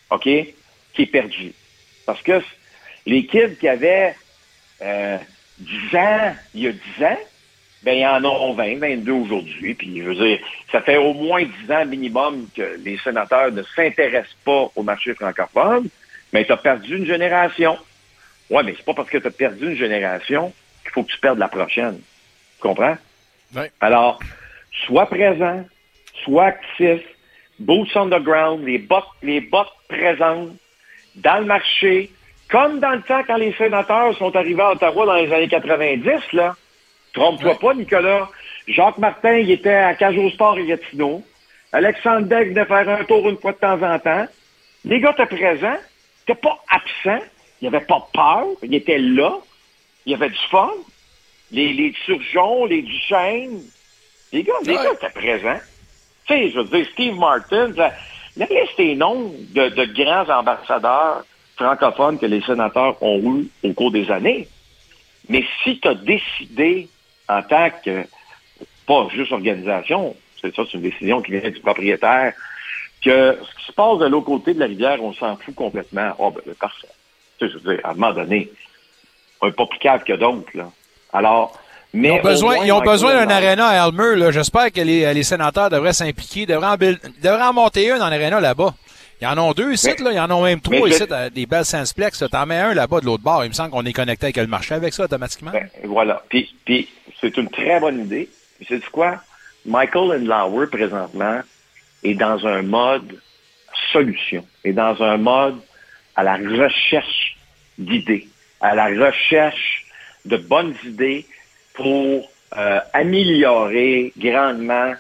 OK? 0.10 0.23
Qui 0.23 1.01
est 1.04 1.06
perdue. 1.06 1.54
Parce 2.06 2.21
que 2.21 2.41
les 3.06 3.25
kids 3.25 3.56
qui 3.60 3.69
avaient 3.69 4.13
euh, 4.82 5.17
10 5.60 5.95
ans, 5.95 6.36
il 6.54 6.62
y 6.63 6.67
a 6.67 6.71
10 6.71 6.80
ans, 7.06 7.19
ben, 7.84 7.94
il 7.94 8.02
y 8.02 8.08
en 8.08 8.24
ont 8.24 8.54
20, 8.54 8.78
22 8.78 9.12
aujourd'hui. 9.12 9.74
Puis, 9.74 9.98
je 9.98 10.04
veux 10.04 10.15
dire, 10.15 10.39
ça 10.72 10.82
fait 10.82 10.98
au 10.98 11.13
moins 11.13 11.44
10 11.44 11.72
ans 11.72 11.86
minimum 11.86 12.48
que 12.56 12.78
les 12.84 12.98
sénateurs 13.00 13.52
ne 13.52 13.63
s'intéressent 13.63 14.38
pas 14.46 14.70
au 14.76 14.84
marché 14.84 15.13
francophone, 15.15 15.88
mais 16.32 16.46
tu 16.46 16.52
as 16.52 16.58
perdu 16.58 16.98
une 16.98 17.06
génération. 17.06 17.78
Ouais, 18.50 18.63
mais 18.63 18.76
c'est 18.78 18.86
pas 18.86 18.94
parce 18.94 19.10
que 19.10 19.17
tu 19.17 19.28
as 19.28 19.32
perdu 19.32 19.72
une 19.72 19.78
génération 19.78 20.54
qu'il 20.84 20.91
faut 20.91 21.04
que 21.04 21.12
tu 21.12 21.20
perdes 21.20 21.39
la 21.39 21.48
prochaine. 21.48 22.00
Tu 22.58 22.62
comprends? 22.62 22.98
Oui. 23.56 23.63
Alors, 23.80 24.20
sois 24.86 25.08
présent, 25.08 25.65
sois 26.24 26.46
actif, 26.46 27.02
boots 27.60 27.96
on 27.96 28.10
the 28.10 28.22
ground, 28.22 28.63
les 28.65 28.78
bottes, 28.78 29.06
les 29.24 29.41
bottes 29.41 29.74
présentes 29.88 30.52
dans 31.15 31.39
le 31.39 31.46
marché, 31.46 32.12
comme 32.50 32.80
dans 32.80 32.91
le 32.91 33.02
temps 33.02 33.24
quand 33.26 33.38
les 33.38 33.54
sénateurs 33.54 34.15
sont 34.17 34.36
arrivés 34.36 34.62
à 34.62 34.72
Ottawa 34.72 35.06
dans 35.06 35.15
les 35.15 35.34
années 35.34 35.48
90, 35.48 36.34
là. 36.34 36.56
Trompe-toi 37.13 37.60
pas, 37.60 37.74
Nicolas. 37.74 38.30
Jacques 38.67 38.97
Martin, 38.97 39.38
il 39.38 39.52
était 39.52 39.74
à 39.74 39.95
Cage 39.95 40.17
au 40.17 40.30
Sport 40.30 40.58
et 40.58 40.65
Gatineau. 40.65 41.24
Alexandre 41.74 42.28
Beck 42.28 42.50
venait 42.50 42.65
faire 42.65 42.89
un 42.89 43.04
tour 43.04 43.28
une 43.30 43.38
fois 43.38 43.54
de 43.54 43.58
temps 43.58 43.82
en 43.82 44.00
temps. 44.00 44.28
Les 44.86 45.00
gars 45.00 45.12
étaient 45.12 45.36
présents, 45.36 45.78
n'étaient 46.28 46.41
pas 46.41 46.60
absents, 46.69 47.26
il 47.62 47.69
n'y 47.69 47.76
avait 47.76 47.86
pas 47.86 48.08
peur, 48.13 48.45
il 48.63 48.74
était 48.74 48.97
là, 48.97 49.38
il 50.06 50.12
y 50.12 50.15
avait 50.15 50.30
du 50.30 50.39
fun. 50.50 50.69
Les, 51.52 51.74
les 51.74 51.93
Surgeons, 52.06 52.65
les 52.65 52.82
Duchesne, 52.82 53.62
les 54.32 54.43
gars, 54.43 54.54
les 54.65 54.74
gars 54.74 54.93
étaient 54.93 55.10
présents. 55.10 55.60
Tu 56.26 56.34
sais, 56.34 56.50
je 56.50 56.60
veux 56.60 56.65
dire, 56.65 56.88
Steve 56.93 57.15
Martin, 57.15 57.71
la 58.38 58.45
liste 58.45 58.80
non 58.97 59.34
de, 59.54 59.69
de 59.69 59.86
grands 60.04 60.30
ambassadeurs 60.30 61.26
francophones 61.58 62.17
que 62.17 62.26
les 62.26 62.41
sénateurs 62.41 63.02
ont 63.04 63.19
eu 63.19 63.50
au 63.63 63.74
cours 63.74 63.91
des 63.91 64.10
années. 64.10 64.47
Mais 65.30 65.43
si 65.63 65.80
tu 65.80 65.88
as 65.88 65.95
décidé 65.95 66.88
en 67.38 67.41
tant 67.44 67.70
que, 67.84 68.04
pas 68.88 69.08
juste 69.13 69.32
organisation, 69.32 70.15
c'est 70.41 70.54
ça, 70.56 70.63
c'est 70.65 70.78
une 70.78 70.82
décision 70.84 71.22
qui 71.22 71.32
vient 71.32 71.50
du 71.50 71.60
propriétaire, 71.60 72.34
que 73.04 73.38
ce 73.41 73.56
qui 73.60 73.65
se 73.67 73.72
passe 73.72 74.00
de 74.00 74.06
l'autre 74.08 74.26
côté 74.26 74.54
de 74.54 74.60
la 74.60 74.65
rivière, 74.67 75.04
on 75.04 75.13
s'en 75.13 75.36
fout 75.38 75.56
complètement. 75.56 76.12
Oh, 76.20 76.32
ben, 76.32 76.54
parfait. 76.56 76.88
Tu 77.39 77.48
sais, 77.48 77.54
je 77.54 77.58
veux 77.60 77.76
dire, 77.76 77.86
à 77.86 77.91
un 77.91 77.94
moment 77.94 78.13
donné, 78.13 78.50
on 79.41 79.48
n'est 79.48 79.54
pas 79.54 79.65
plus 79.65 79.80
cave 79.80 80.04
que 80.04 80.13
d'autres, 80.13 80.50
là. 80.56 80.70
Alors, 81.13 81.58
mais 81.94 82.08
ils 82.08 82.12
ont 82.12 82.22
besoin, 82.22 82.56
moins, 82.56 82.65
ils 82.65 82.72
ont 82.72 82.82
besoin 82.82 83.13
d'un 83.26 83.30
aréna 83.36 83.67
à 83.67 83.88
Elmer. 83.88 84.15
là. 84.15 84.32
J'espère 84.32 84.72
que 84.72 84.80
les, 84.82 85.13
les 85.13 85.24
sénateurs 85.24 85.70
devraient 85.70 85.91
s'impliquer, 85.94 86.46
devraient 86.46 86.67
en, 86.67 86.76
build- 86.78 87.00
devraient 87.22 87.44
en 87.44 87.54
monter 87.54 87.91
un 87.91 87.98
dans 88.00 88.08
l'aréna 88.10 88.39
là-bas. 88.39 88.74
Ils 89.21 89.27
en 89.27 89.38
ont 89.38 89.51
deux 89.53 89.71
ici, 89.73 89.89
Mais- 89.99 90.03
là. 90.05 90.12
Ils 90.13 90.19
en 90.19 90.31
ont 90.31 90.43
même 90.43 90.60
trois 90.62 90.89
ici, 90.89 91.03
je- 91.07 91.13
à 91.13 91.29
des 91.29 91.45
belles 91.45 91.65
Sansplex. 91.65 92.21
là. 92.21 92.27
T'en 92.29 92.45
mets 92.45 92.57
un 92.57 92.73
là-bas 92.73 93.01
de 93.01 93.05
l'autre 93.05 93.23
bord. 93.23 93.45
Il 93.45 93.49
me 93.49 93.53
semble 93.53 93.69
qu'on 93.71 93.86
est 93.86 93.93
connecté 93.93 94.25
avec 94.27 94.38
le 94.38 94.47
marché 94.47 94.73
avec 94.73 94.93
ça 94.93 95.03
automatiquement. 95.03 95.51
Ben, 95.51 95.69
voilà. 95.84 96.23
Puis, 96.29 96.53
puis 96.65 96.89
c'est 97.19 97.38
une 97.38 97.49
très 97.49 97.79
bonne 97.79 97.99
idée. 98.01 98.29
Puis 98.57 98.65
c'est 98.67 98.86
quoi? 98.89 99.21
Michael 99.65 100.25
Lauer, 100.25 100.65
présentement, 100.67 101.39
est 102.03 102.15
dans 102.15 102.45
un 102.47 102.63
mode 102.63 103.19
solution, 103.93 104.45
est 104.63 104.73
dans 104.73 105.01
un 105.03 105.17
mode 105.17 105.60
à 106.15 106.23
la 106.23 106.36
recherche 106.38 107.38
d'idées, 107.77 108.27
à 108.60 108.73
la 108.75 108.88
recherche 108.88 109.86
de 110.25 110.38
bonnes 110.38 110.73
idées 110.84 111.25
pour 111.73 112.29
euh, 112.57 112.79
améliorer 112.93 114.12
grandement, 114.17 114.93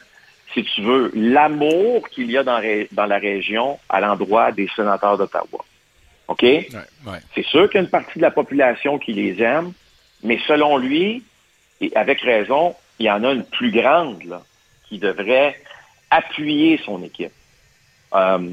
si 0.53 0.63
tu 0.63 0.81
veux, 0.81 1.11
l'amour 1.13 2.07
qu'il 2.09 2.29
y 2.29 2.37
a 2.37 2.43
dans, 2.43 2.59
la 2.59 3.17
région 3.17 3.79
à 3.89 4.01
l'endroit 4.01 4.51
des 4.51 4.67
sénateurs 4.75 5.17
d'Ottawa. 5.17 5.65
OK? 6.27 6.41
Ouais, 6.41 6.69
ouais. 7.05 7.19
C'est 7.35 7.45
sûr 7.45 7.69
qu'il 7.69 7.75
y 7.75 7.81
a 7.81 7.83
une 7.83 7.89
partie 7.89 8.17
de 8.17 8.21
la 8.21 8.31
population 8.31 8.97
qui 8.99 9.13
les 9.13 9.41
aime, 9.41 9.73
mais 10.23 10.39
selon 10.47 10.77
lui, 10.77 11.23
et 11.79 11.91
avec 11.95 12.21
raison, 12.21 12.75
il 12.99 13.05
y 13.05 13.11
en 13.11 13.23
a 13.23 13.31
une 13.31 13.43
plus 13.43 13.71
grande 13.71 14.23
là, 14.25 14.41
qui 14.87 14.99
devrait 14.99 15.59
appuyer 16.09 16.79
son 16.85 17.03
équipe. 17.03 17.31
Euh, 18.13 18.49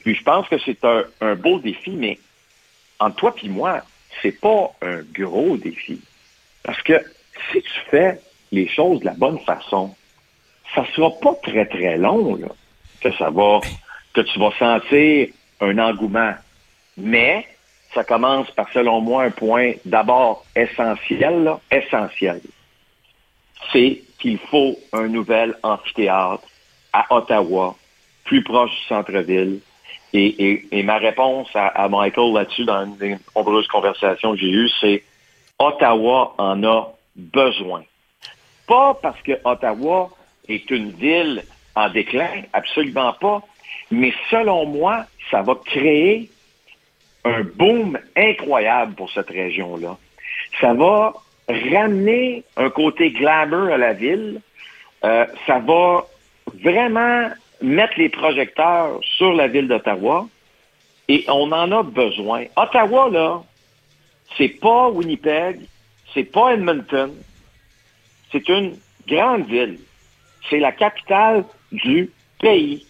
puis 0.00 0.14
je 0.14 0.22
pense 0.22 0.48
que 0.48 0.58
c'est 0.58 0.84
un, 0.84 1.04
un 1.20 1.34
beau 1.34 1.58
défi, 1.58 1.90
mais 1.90 2.18
entre 3.00 3.16
toi 3.16 3.34
et 3.42 3.48
moi, 3.48 3.82
c'est 4.22 4.38
pas 4.38 4.72
un 4.82 5.02
gros 5.14 5.56
défi. 5.56 6.00
Parce 6.62 6.82
que 6.82 6.94
si 7.50 7.62
tu 7.62 7.80
fais 7.90 8.20
les 8.52 8.68
choses 8.68 9.00
de 9.00 9.06
la 9.06 9.14
bonne 9.14 9.38
façon, 9.40 9.94
ça 10.74 10.84
sera 10.94 11.10
pas 11.20 11.34
très 11.42 11.66
très 11.66 11.96
long 11.96 12.36
là, 12.36 12.48
que 13.00 13.12
ça 13.12 13.30
va, 13.30 13.60
que 14.12 14.20
tu 14.20 14.38
vas 14.38 14.52
sentir 14.58 15.28
un 15.60 15.78
engouement. 15.78 16.34
Mais 16.96 17.46
ça 17.94 18.04
commence 18.04 18.50
par, 18.52 18.68
selon 18.72 19.00
moi, 19.00 19.24
un 19.24 19.30
point 19.30 19.72
d'abord 19.84 20.44
essentiel, 20.54 21.44
là, 21.44 21.60
essentiel. 21.70 22.40
C'est 23.72 24.02
qu'il 24.18 24.38
faut 24.38 24.76
un 24.92 25.08
nouvel 25.08 25.54
amphithéâtre 25.62 26.42
à 26.92 27.06
Ottawa, 27.14 27.76
plus 28.24 28.42
proche 28.42 28.70
du 28.70 28.86
centre-ville. 28.88 29.60
Et, 30.12 30.26
et- 30.26 30.68
et 30.78 30.82
ma 30.82 30.96
réponse 30.98 31.48
à, 31.54 31.66
à 31.68 31.88
Michael 31.88 32.32
là-dessus, 32.32 32.64
dans 32.64 32.84
une 32.86 32.96
des 32.96 33.16
nombreuses 33.36 33.68
conversations 33.68 34.32
que 34.32 34.38
j'ai 34.38 34.50
eues, 34.50 34.70
c'est 34.80 35.02
Ottawa 35.58 36.34
en 36.38 36.62
a 36.64 36.92
besoin. 37.14 37.82
Pas 38.66 38.94
parce 39.00 39.20
que 39.22 39.32
Ottawa 39.44 40.10
est 40.48 40.70
une 40.70 40.90
ville 40.90 41.42
en 41.74 41.88
déclin, 41.90 42.42
absolument 42.52 43.12
pas, 43.12 43.42
mais 43.90 44.12
selon 44.30 44.66
moi, 44.66 45.06
ça 45.30 45.42
va 45.42 45.54
créer 45.64 46.30
un 47.24 47.42
boom 47.42 47.98
incroyable 48.16 48.94
pour 48.94 49.10
cette 49.10 49.28
région-là. 49.28 49.96
Ça 50.60 50.74
va 50.74 51.14
ramener 51.48 52.44
un 52.56 52.70
côté 52.70 53.10
glamour 53.10 53.72
à 53.72 53.78
la 53.78 53.92
ville. 53.92 54.40
Euh, 55.04 55.26
ça 55.46 55.58
va 55.58 56.06
vraiment 56.62 57.28
mettre 57.60 57.94
les 57.98 58.08
projecteurs 58.08 59.00
sur 59.02 59.32
la 59.32 59.48
ville 59.48 59.68
d'Ottawa. 59.68 60.26
Et 61.08 61.24
on 61.28 61.50
en 61.52 61.72
a 61.72 61.82
besoin. 61.82 62.44
Ottawa, 62.56 63.08
là, 63.10 63.42
c'est 64.36 64.60
pas 64.60 64.88
Winnipeg, 64.90 65.60
c'est 66.12 66.24
pas 66.24 66.52
Edmonton. 66.54 67.12
C'est 68.30 68.46
une 68.48 68.76
grande 69.06 69.46
ville. 69.46 69.78
C'est 70.48 70.58
la 70.58 70.72
capitale 70.72 71.44
du 71.72 72.10
pays 72.40 72.86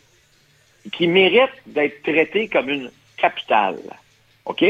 qui 0.93 1.07
mérite 1.07 1.51
d'être 1.67 2.03
traitée 2.03 2.49
comme 2.49 2.69
une 2.69 2.91
capitale. 3.17 3.79
OK? 4.45 4.65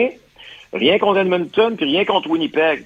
Rien 0.73 0.99
contre 0.99 1.21
Edmonton, 1.21 1.77
puis 1.77 1.87
rien 1.87 2.05
contre 2.05 2.29
Winnipeg. 2.29 2.85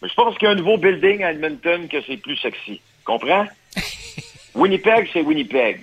Mais 0.00 0.08
pas 0.08 0.24
parce 0.24 0.36
qu'il 0.38 0.46
y 0.46 0.48
a 0.48 0.52
un 0.52 0.56
nouveau 0.56 0.78
building 0.78 1.22
à 1.22 1.32
Edmonton 1.32 1.88
que 1.88 2.02
c'est 2.02 2.16
plus 2.16 2.36
sexy. 2.36 2.80
Comprends? 3.04 3.46
Winnipeg, 4.54 5.08
c'est 5.12 5.22
Winnipeg. 5.22 5.82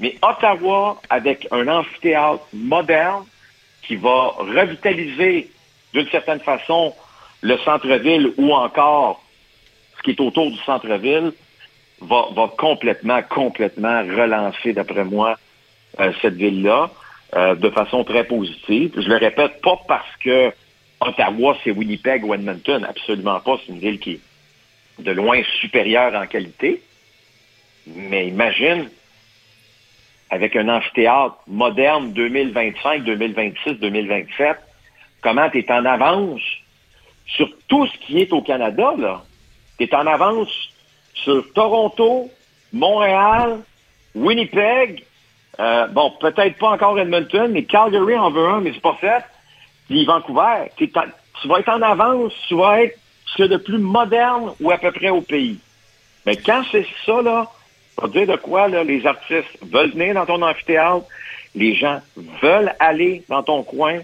Mais 0.00 0.16
Ottawa, 0.22 1.00
avec 1.08 1.46
un 1.50 1.66
amphithéâtre 1.68 2.46
moderne 2.52 3.24
qui 3.82 3.96
va 3.96 4.34
revitaliser 4.38 5.50
d'une 5.92 6.08
certaine 6.08 6.40
façon 6.40 6.94
le 7.40 7.56
centre-ville 7.58 8.32
ou 8.36 8.52
encore 8.52 9.22
ce 9.96 10.02
qui 10.02 10.10
est 10.10 10.20
autour 10.20 10.50
du 10.50 10.58
centre-ville, 10.58 11.32
va, 12.00 12.52
complètement, 12.56 13.22
complètement 13.22 14.00
relancer, 14.00 14.72
d'après 14.72 15.04
moi, 15.04 15.38
euh, 16.00 16.12
cette 16.22 16.34
ville-là 16.34 16.90
euh, 17.34 17.54
de 17.54 17.70
façon 17.70 18.04
très 18.04 18.24
positive. 18.24 18.92
Je 18.96 19.08
le 19.08 19.16
répète, 19.16 19.60
pas 19.60 19.78
parce 19.86 20.16
que 20.20 20.52
Ottawa, 21.00 21.56
c'est 21.62 21.70
Winnipeg 21.70 22.24
ou 22.24 22.34
Edmonton, 22.34 22.84
absolument 22.84 23.40
pas. 23.40 23.58
C'est 23.64 23.72
une 23.72 23.78
ville 23.78 23.98
qui 23.98 24.12
est 24.12 24.20
de 25.02 25.12
loin 25.12 25.42
supérieure 25.60 26.14
en 26.14 26.26
qualité. 26.26 26.82
Mais 27.86 28.28
imagine, 28.28 28.88
avec 30.30 30.56
un 30.56 30.68
amphithéâtre 30.68 31.38
moderne 31.46 32.12
2025, 32.12 33.04
2026, 33.04 33.74
2027, 33.74 34.56
comment 35.22 35.48
tu 35.50 35.58
es 35.58 35.72
en 35.72 35.84
avance 35.84 36.42
sur 37.26 37.48
tout 37.68 37.86
ce 37.86 37.98
qui 37.98 38.20
est 38.20 38.32
au 38.32 38.42
Canada, 38.42 38.94
là? 38.98 39.22
Tu 39.78 39.84
es 39.84 39.94
en 39.94 40.06
avance 40.06 40.70
sur 41.24 41.52
Toronto, 41.52 42.30
Montréal, 42.72 43.60
Winnipeg, 44.14 45.04
Euh, 45.60 45.88
bon, 45.88 46.12
peut-être 46.20 46.56
pas 46.56 46.70
encore 46.70 46.96
Edmonton, 47.00 47.50
mais 47.50 47.64
Calgary 47.64 48.16
en 48.16 48.30
veut 48.30 48.46
un, 48.46 48.60
mais 48.60 48.70
c'est 48.72 48.80
pas 48.80 48.96
fait. 49.00 49.24
Puis 49.88 50.04
Vancouver, 50.04 50.70
tu 50.76 50.88
vas 51.48 51.58
être 51.58 51.68
en 51.68 51.82
avance, 51.82 52.32
tu 52.46 52.54
vas 52.54 52.82
être 52.82 52.96
ce 53.36 53.42
de 53.42 53.56
plus 53.56 53.78
moderne 53.78 54.52
ou 54.60 54.70
à 54.70 54.78
peu 54.78 54.92
près 54.92 55.08
au 55.08 55.20
pays. 55.20 55.58
Mais 56.26 56.36
quand 56.36 56.62
c'est 56.70 56.86
ça, 57.04 57.22
là, 57.22 57.50
pour 57.96 58.08
dire 58.08 58.28
de 58.28 58.36
quoi, 58.36 58.68
là, 58.68 58.84
les 58.84 59.04
artistes 59.04 59.58
veulent 59.62 59.90
venir 59.90 60.14
dans 60.14 60.26
ton 60.26 60.40
amphithéâtre, 60.42 61.06
les 61.56 61.74
gens 61.74 62.00
veulent 62.40 62.72
aller 62.78 63.24
dans 63.28 63.42
ton 63.42 63.64
coin, 63.64 63.98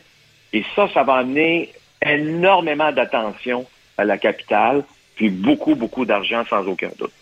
et 0.52 0.64
ça, 0.74 0.88
ça 0.92 1.04
va 1.04 1.14
amener 1.18 1.70
énormément 2.04 2.90
d'attention 2.90 3.64
à 3.96 4.04
la 4.04 4.18
capitale, 4.18 4.82
puis 5.14 5.30
beaucoup, 5.30 5.74
beaucoup 5.74 6.04
d'argent 6.04 6.44
sans 6.48 6.66
aucun 6.66 6.90
doute. 6.98 7.12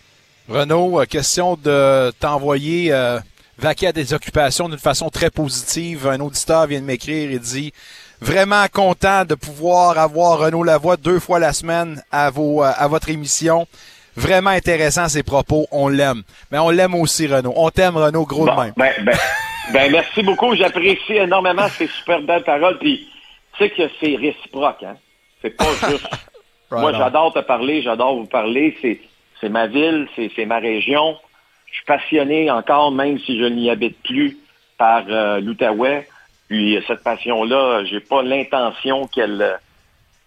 Renaud, 0.48 1.00
euh, 1.00 1.04
question 1.04 1.56
de 1.56 2.10
t'envoyer 2.18 2.92
euh, 2.92 3.18
vaquer 3.58 3.88
à 3.88 3.92
des 3.92 4.12
occupations 4.12 4.68
d'une 4.68 4.78
façon 4.78 5.08
très 5.08 5.30
positive. 5.30 6.06
Un 6.06 6.20
auditeur 6.20 6.66
vient 6.66 6.80
de 6.80 6.84
m'écrire 6.84 7.30
et 7.30 7.38
dit 7.38 7.72
vraiment 8.20 8.66
content 8.72 9.24
de 9.24 9.34
pouvoir 9.34 9.98
avoir 9.98 10.38
Renaud 10.38 10.62
Lavoie 10.62 10.96
deux 10.96 11.20
fois 11.20 11.38
la 11.38 11.52
semaine 11.52 12.02
à 12.10 12.30
vos 12.30 12.62
euh, 12.62 12.70
à 12.76 12.88
votre 12.88 13.08
émission. 13.08 13.66
Vraiment 14.14 14.50
intéressant 14.50 15.08
ses 15.08 15.22
propos, 15.22 15.66
on 15.70 15.88
l'aime. 15.88 16.22
Mais 16.50 16.58
on 16.58 16.68
l'aime 16.68 16.94
aussi 16.94 17.26
Renaud. 17.26 17.54
On 17.56 17.70
t'aime 17.70 17.96
Renaud 17.96 18.26
gros 18.26 18.44
Bon, 18.44 18.54
de 18.54 18.60
même. 18.60 18.72
Ben, 18.76 18.92
ben, 19.04 19.16
ben, 19.72 19.90
merci 19.90 20.22
beaucoup. 20.22 20.54
J'apprécie 20.54 21.14
énormément 21.14 21.66
ces 21.68 21.86
super 21.86 22.20
belles 22.20 22.44
paroles. 22.44 22.78
Puis, 22.78 23.08
tu 23.56 23.64
sais 23.64 23.70
que 23.70 23.88
c'est 24.00 24.16
réciproque, 24.16 24.82
hein? 24.82 24.96
C'est 25.40 25.56
pas 25.56 25.64
juste. 25.88 26.08
Right 26.72 26.80
Moi, 26.80 26.92
j'adore 26.94 27.34
te 27.34 27.40
parler, 27.40 27.82
j'adore 27.82 28.16
vous 28.16 28.26
parler. 28.26 28.74
C'est, 28.80 29.48
ma 29.50 29.66
ville, 29.66 30.08
c'est, 30.16 30.46
ma 30.46 30.58
région. 30.58 31.16
Je 31.66 31.74
suis 31.74 31.84
passionné 31.84 32.50
encore, 32.50 32.92
même 32.92 33.18
si 33.18 33.38
je 33.38 33.44
n'y 33.44 33.70
habite 33.70 34.02
plus, 34.02 34.38
par 34.78 35.04
euh, 35.08 35.40
l'Outaouais. 35.40 36.08
Puis, 36.48 36.76
euh, 36.76 36.80
cette 36.86 37.02
passion-là, 37.02 37.84
j'ai 37.84 38.00
pas 38.00 38.22
l'intention 38.22 39.06
qu'elle, 39.06 39.58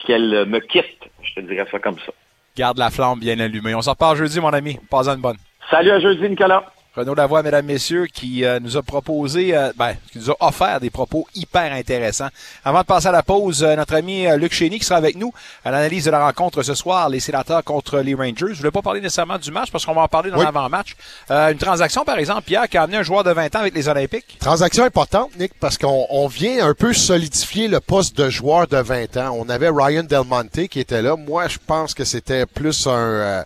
qu'elle 0.06 0.46
me 0.46 0.60
quitte. 0.60 1.10
Je 1.24 1.34
te 1.34 1.40
dirais 1.40 1.66
ça 1.72 1.80
comme 1.80 1.98
ça. 1.98 2.12
Garde 2.56 2.78
la 2.78 2.92
flamme 2.92 3.20
bien 3.20 3.40
allumée. 3.40 3.74
On 3.74 3.82
s'en 3.82 3.92
reparle 3.92 4.18
jeudi 4.18 4.40
mon 4.40 4.54
ami. 4.54 4.78
Pas 4.90 5.10
une 5.10 5.22
bonne. 5.22 5.38
Salut 5.72 5.92
à 5.92 6.00
jeudi, 6.00 6.30
Nicolas. 6.30 6.64
Renaud 6.96 7.14
Lavoie, 7.14 7.44
mesdames, 7.44 7.66
messieurs, 7.66 8.06
qui 8.06 8.46
euh, 8.46 8.60
nous 8.62 8.78
a 8.78 8.82
proposé, 8.82 9.56
euh, 9.56 9.74
ben, 9.76 9.96
qui 10.14 10.20
nous 10.20 10.32
a 10.32 10.36
offert 10.40 10.80
des 10.80 10.90
propos 10.90 11.28
hyper 11.36 11.74
intéressants. 11.74 12.30
Avant 12.64 12.80
de 12.82 12.86
passer 12.86 13.08
à 13.08 13.12
la 13.12 13.22
pause, 13.22 13.64
euh, 13.64 13.76
notre 13.76 13.96
ami 13.96 14.26
euh, 14.28 14.38
Luc 14.38 14.54
Chény 14.54 14.80
qui 14.80 14.86
sera 14.86 14.96
avec 14.98 15.18
nous 15.18 15.34
à 15.66 15.72
l'analyse 15.72 16.06
de 16.06 16.12
la 16.12 16.24
rencontre 16.26 16.64
ce 16.64 16.74
soir, 16.74 17.10
les 17.10 17.20
sénateurs 17.20 17.66
contre 17.66 18.00
les 18.00 18.14
Rangers. 18.14 18.54
Je 18.54 18.58
voulais 18.60 18.72
pas 18.72 18.82
parler 18.82 19.02
nécessairement 19.02 19.38
du 19.38 19.52
match 19.52 19.72
parce 19.72 19.86
qu'on 19.86 19.94
va 19.94 20.04
en 20.04 20.08
parler 20.08 20.32
dans 20.32 20.38
Oui. 20.38 20.46
l'avant-match. 20.46 20.96
Euh, 21.32 21.52
une 21.52 21.58
transaction, 21.58 22.06
par 22.06 22.18
exemple, 22.18 22.44
Pierre, 22.44 22.70
qui 22.70 22.78
a 22.78 22.84
amené 22.84 22.98
un 23.00 23.04
joueur 23.04 23.26
de 23.26 23.32
20 23.32 23.54
ans 23.56 23.60
avec 23.60 23.76
les 23.76 23.90
Olympiques. 23.90 24.38
Transaction 24.40 24.86
importante, 24.86 25.32
Nick, 25.38 25.52
parce 25.60 25.78
qu'on 25.78 26.08
on 26.10 26.28
vient 26.28 26.66
un 26.66 26.74
peu 26.74 26.94
solidifier 26.94 27.68
le 27.68 27.82
poste 27.82 28.16
de 28.18 28.30
joueur 28.30 28.68
de 28.68 28.78
20 28.78 29.18
ans. 29.18 29.36
On 29.38 29.50
avait 29.50 29.70
Ryan 29.70 30.04
Del 30.04 30.24
Monte 30.26 30.68
qui 30.70 30.80
était 30.80 31.02
là. 31.02 31.18
Moi, 31.18 31.50
je 31.50 31.58
pense 31.68 31.94
que 31.94 32.06
c'était 32.06 32.46
plus 32.46 32.88
un, 32.88 32.92
euh, 32.92 33.44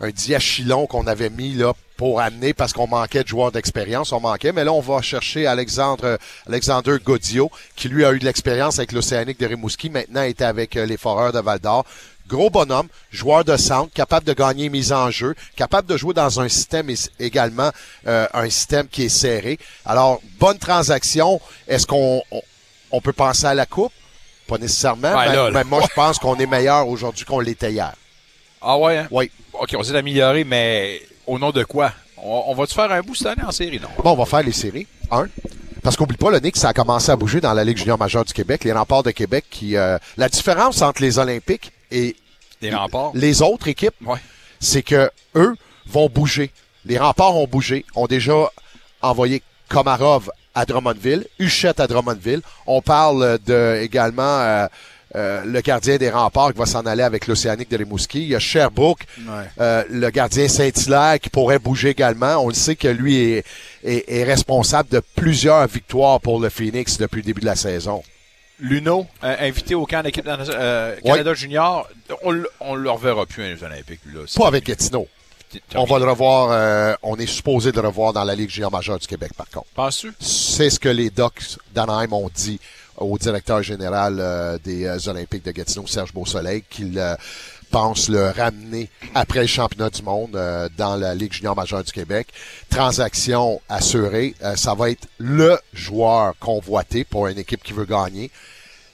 un 0.00 0.10
diachylon 0.10 0.86
qu'on 0.86 1.08
avait 1.08 1.30
mis 1.30 1.54
là 1.54 1.72
pour 1.96 2.20
amener 2.20 2.54
parce 2.54 2.72
qu'on 2.72 2.86
manquait 2.86 3.22
de 3.22 3.28
joueurs 3.28 3.52
d'expérience. 3.52 4.12
On 4.12 4.20
manquait. 4.20 4.52
Mais 4.52 4.64
là, 4.64 4.72
on 4.72 4.80
va 4.80 5.00
chercher 5.02 5.46
Alexandre, 5.46 6.18
Alexander 6.46 6.96
Goddio, 7.02 7.50
qui 7.76 7.88
lui 7.88 8.04
a 8.04 8.12
eu 8.12 8.18
de 8.18 8.24
l'expérience 8.24 8.78
avec 8.78 8.92
l'Océanique 8.92 9.38
de 9.38 9.46
Rimouski. 9.46 9.90
Maintenant, 9.90 10.22
il 10.22 10.30
était 10.30 10.44
avec 10.44 10.76
euh, 10.76 10.86
les 10.86 10.96
Foreurs 10.96 11.32
de 11.32 11.40
Val-d'Or. 11.40 11.84
Gros 12.26 12.48
bonhomme, 12.48 12.88
joueur 13.10 13.44
de 13.44 13.56
centre, 13.58 13.92
capable 13.92 14.26
de 14.26 14.32
gagner 14.32 14.70
mise 14.70 14.92
en 14.92 15.10
jeu, 15.10 15.34
capable 15.56 15.86
de 15.86 15.96
jouer 15.98 16.14
dans 16.14 16.40
un 16.40 16.48
système 16.48 16.88
également 17.20 17.70
euh, 18.06 18.26
un 18.32 18.48
système 18.48 18.88
qui 18.88 19.04
est 19.04 19.08
serré. 19.10 19.58
Alors, 19.84 20.22
bonne 20.40 20.58
transaction. 20.58 21.38
Est-ce 21.68 21.86
qu'on 21.86 22.22
on, 22.30 22.40
on 22.92 23.00
peut 23.02 23.12
penser 23.12 23.44
à 23.44 23.54
la 23.54 23.66
coupe? 23.66 23.92
Pas 24.46 24.56
nécessairement. 24.56 25.14
Ouais, 25.14 25.28
mais, 25.28 25.36
là, 25.36 25.50
là. 25.50 25.50
mais 25.52 25.64
moi, 25.64 25.82
je 25.82 25.94
pense 25.94 26.18
qu'on 26.18 26.36
est 26.36 26.46
meilleur 26.46 26.88
aujourd'hui 26.88 27.26
qu'on 27.26 27.40
l'était 27.40 27.72
hier. 27.72 27.92
Ah 28.62 28.78
ouais, 28.78 28.98
hein? 28.98 29.08
Oui. 29.10 29.30
OK, 29.52 29.74
on 29.76 29.82
s'est 29.82 29.94
amélioré, 29.94 30.44
mais 30.44 31.02
au 31.26 31.38
nom 31.38 31.50
de 31.50 31.64
quoi? 31.64 31.92
On, 32.16 32.44
on 32.48 32.54
va-tu 32.54 32.74
faire 32.74 32.90
un 32.90 33.00
bout 33.02 33.14
cette 33.14 33.26
année 33.28 33.42
en 33.46 33.50
série, 33.52 33.80
non? 33.80 33.88
Bon, 34.02 34.12
on 34.12 34.16
va 34.16 34.24
faire 34.24 34.42
les 34.42 34.52
séries. 34.52 34.86
Un. 35.10 35.26
Parce 35.82 35.96
qu'oublie 35.96 36.16
pas, 36.16 36.30
le 36.30 36.38
Nick, 36.40 36.56
ça 36.56 36.68
a 36.68 36.72
commencé 36.72 37.10
à 37.12 37.16
bouger 37.16 37.40
dans 37.40 37.52
la 37.52 37.62
Ligue 37.64 37.76
junior 37.76 37.98
majeure 37.98 38.24
du 38.24 38.32
Québec. 38.32 38.64
Les 38.64 38.72
remparts 38.72 39.02
de 39.02 39.10
Québec 39.10 39.44
qui... 39.50 39.76
euh, 39.76 39.98
la 40.16 40.28
différence 40.28 40.80
entre 40.80 41.02
les 41.02 41.18
Olympiques 41.18 41.72
et 41.90 42.16
Les 42.62 42.74
remparts. 42.74 43.10
les 43.14 43.42
autres 43.42 43.68
équipes, 43.68 43.94
Ouais. 44.06 44.18
c'est 44.60 44.82
que 44.82 45.10
eux 45.34 45.54
vont 45.86 46.08
bouger. 46.08 46.50
Les 46.86 46.96
remparts 46.98 47.36
ont 47.36 47.46
bougé, 47.46 47.84
ont 47.94 48.06
déjà 48.06 48.50
envoyé 49.02 49.42
Komarov 49.68 50.30
à 50.54 50.64
Drummondville, 50.64 51.26
Huchette 51.38 51.80
à 51.80 51.86
Drummondville. 51.86 52.40
On 52.66 52.80
parle 52.80 53.38
de 53.46 53.78
également 53.82 54.22
euh, 54.40 54.66
euh, 55.16 55.42
le 55.44 55.60
gardien 55.60 55.96
des 55.96 56.10
remparts 56.10 56.52
qui 56.52 56.58
va 56.58 56.66
s'en 56.66 56.86
aller 56.86 57.02
avec 57.02 57.26
l'Océanique 57.26 57.70
de 57.70 57.76
Rimouski. 57.78 58.22
Il 58.22 58.28
y 58.28 58.34
a 58.34 58.38
Sherbrooke, 58.40 59.06
Ouais. 59.20 59.44
euh, 59.60 59.84
le 59.90 60.10
gardien 60.10 60.48
Saint-Hilaire 60.48 61.20
qui 61.20 61.30
pourrait 61.30 61.58
bouger 61.58 61.90
également. 61.90 62.36
On 62.38 62.48
le 62.48 62.54
sait 62.54 62.76
que 62.76 62.88
lui 62.88 63.16
est, 63.16 63.44
est- 63.84 64.04
est 64.08 64.24
responsable 64.24 64.88
de 64.90 65.00
plusieurs 65.14 65.66
victoires 65.68 66.20
pour 66.20 66.40
le 66.40 66.48
Phoenix 66.48 66.98
depuis 66.98 67.18
le 67.18 67.26
début 67.26 67.40
de 67.42 67.46
la 67.46 67.56
saison. 67.56 68.02
Luno, 68.60 69.06
euh, 69.24 69.36
invité 69.40 69.74
au 69.74 69.84
camp 69.84 70.02
d'équipe 70.02 70.26
euh, 70.28 70.96
Canada 71.04 71.34
Junior, 71.34 71.88
on, 72.22 72.40
on 72.60 72.74
le 72.76 72.90
reverra 72.90 73.26
plus 73.26 73.54
aux 73.54 73.64
Olympiques, 73.64 74.00
lui, 74.06 74.14
là. 74.14 74.20
Pas 74.36 74.46
avec 74.46 74.64
Gatineau. 74.66 75.08
On 75.76 75.84
va 75.84 75.98
le 76.00 76.04
revoir, 76.10 76.48
euh, 76.50 76.94
on 77.02 77.16
est 77.16 77.26
supposé 77.26 77.70
de 77.70 77.80
le 77.80 77.86
revoir 77.88 78.12
dans 78.12 78.24
la 78.24 78.34
Ligue 78.34 78.50
junior 78.50 78.72
majeure 78.72 78.98
du 78.98 79.06
Québec, 79.06 79.30
par 79.36 79.48
contre. 79.50 79.66
Penses-tu? 79.74 80.12
C'est 80.18 80.68
ce 80.70 80.80
que 80.80 80.88
les 80.88 81.10
Ducks 81.10 81.58
d'Anaheim 81.72 82.12
ont 82.12 82.28
dit 82.34 82.58
au 82.98 83.18
directeur 83.18 83.62
général 83.62 84.16
euh, 84.18 84.58
des 84.62 84.86
euh, 84.86 84.98
Olympiques 85.06 85.44
de 85.44 85.50
Gatineau, 85.50 85.86
Serge 85.86 86.12
Beausoleil, 86.12 86.62
qu'il 86.68 86.98
euh, 86.98 87.14
pense 87.70 88.08
le 88.08 88.30
ramener 88.30 88.88
après 89.14 89.40
le 89.40 89.46
championnat 89.46 89.90
du 89.90 90.02
monde 90.02 90.38
dans 90.76 90.94
la 90.94 91.14
Ligue 91.14 91.32
junior 91.32 91.56
majeure 91.56 91.82
du 91.82 91.90
Québec. 91.90 92.28
Transaction 92.70 93.60
assurée, 93.68 94.36
ça 94.54 94.74
va 94.74 94.90
être 94.90 95.08
le 95.18 95.58
joueur 95.72 96.34
convoité 96.38 97.02
pour 97.02 97.26
une 97.26 97.38
équipe 97.38 97.64
qui 97.64 97.72
veut 97.72 97.84
gagner. 97.84 98.30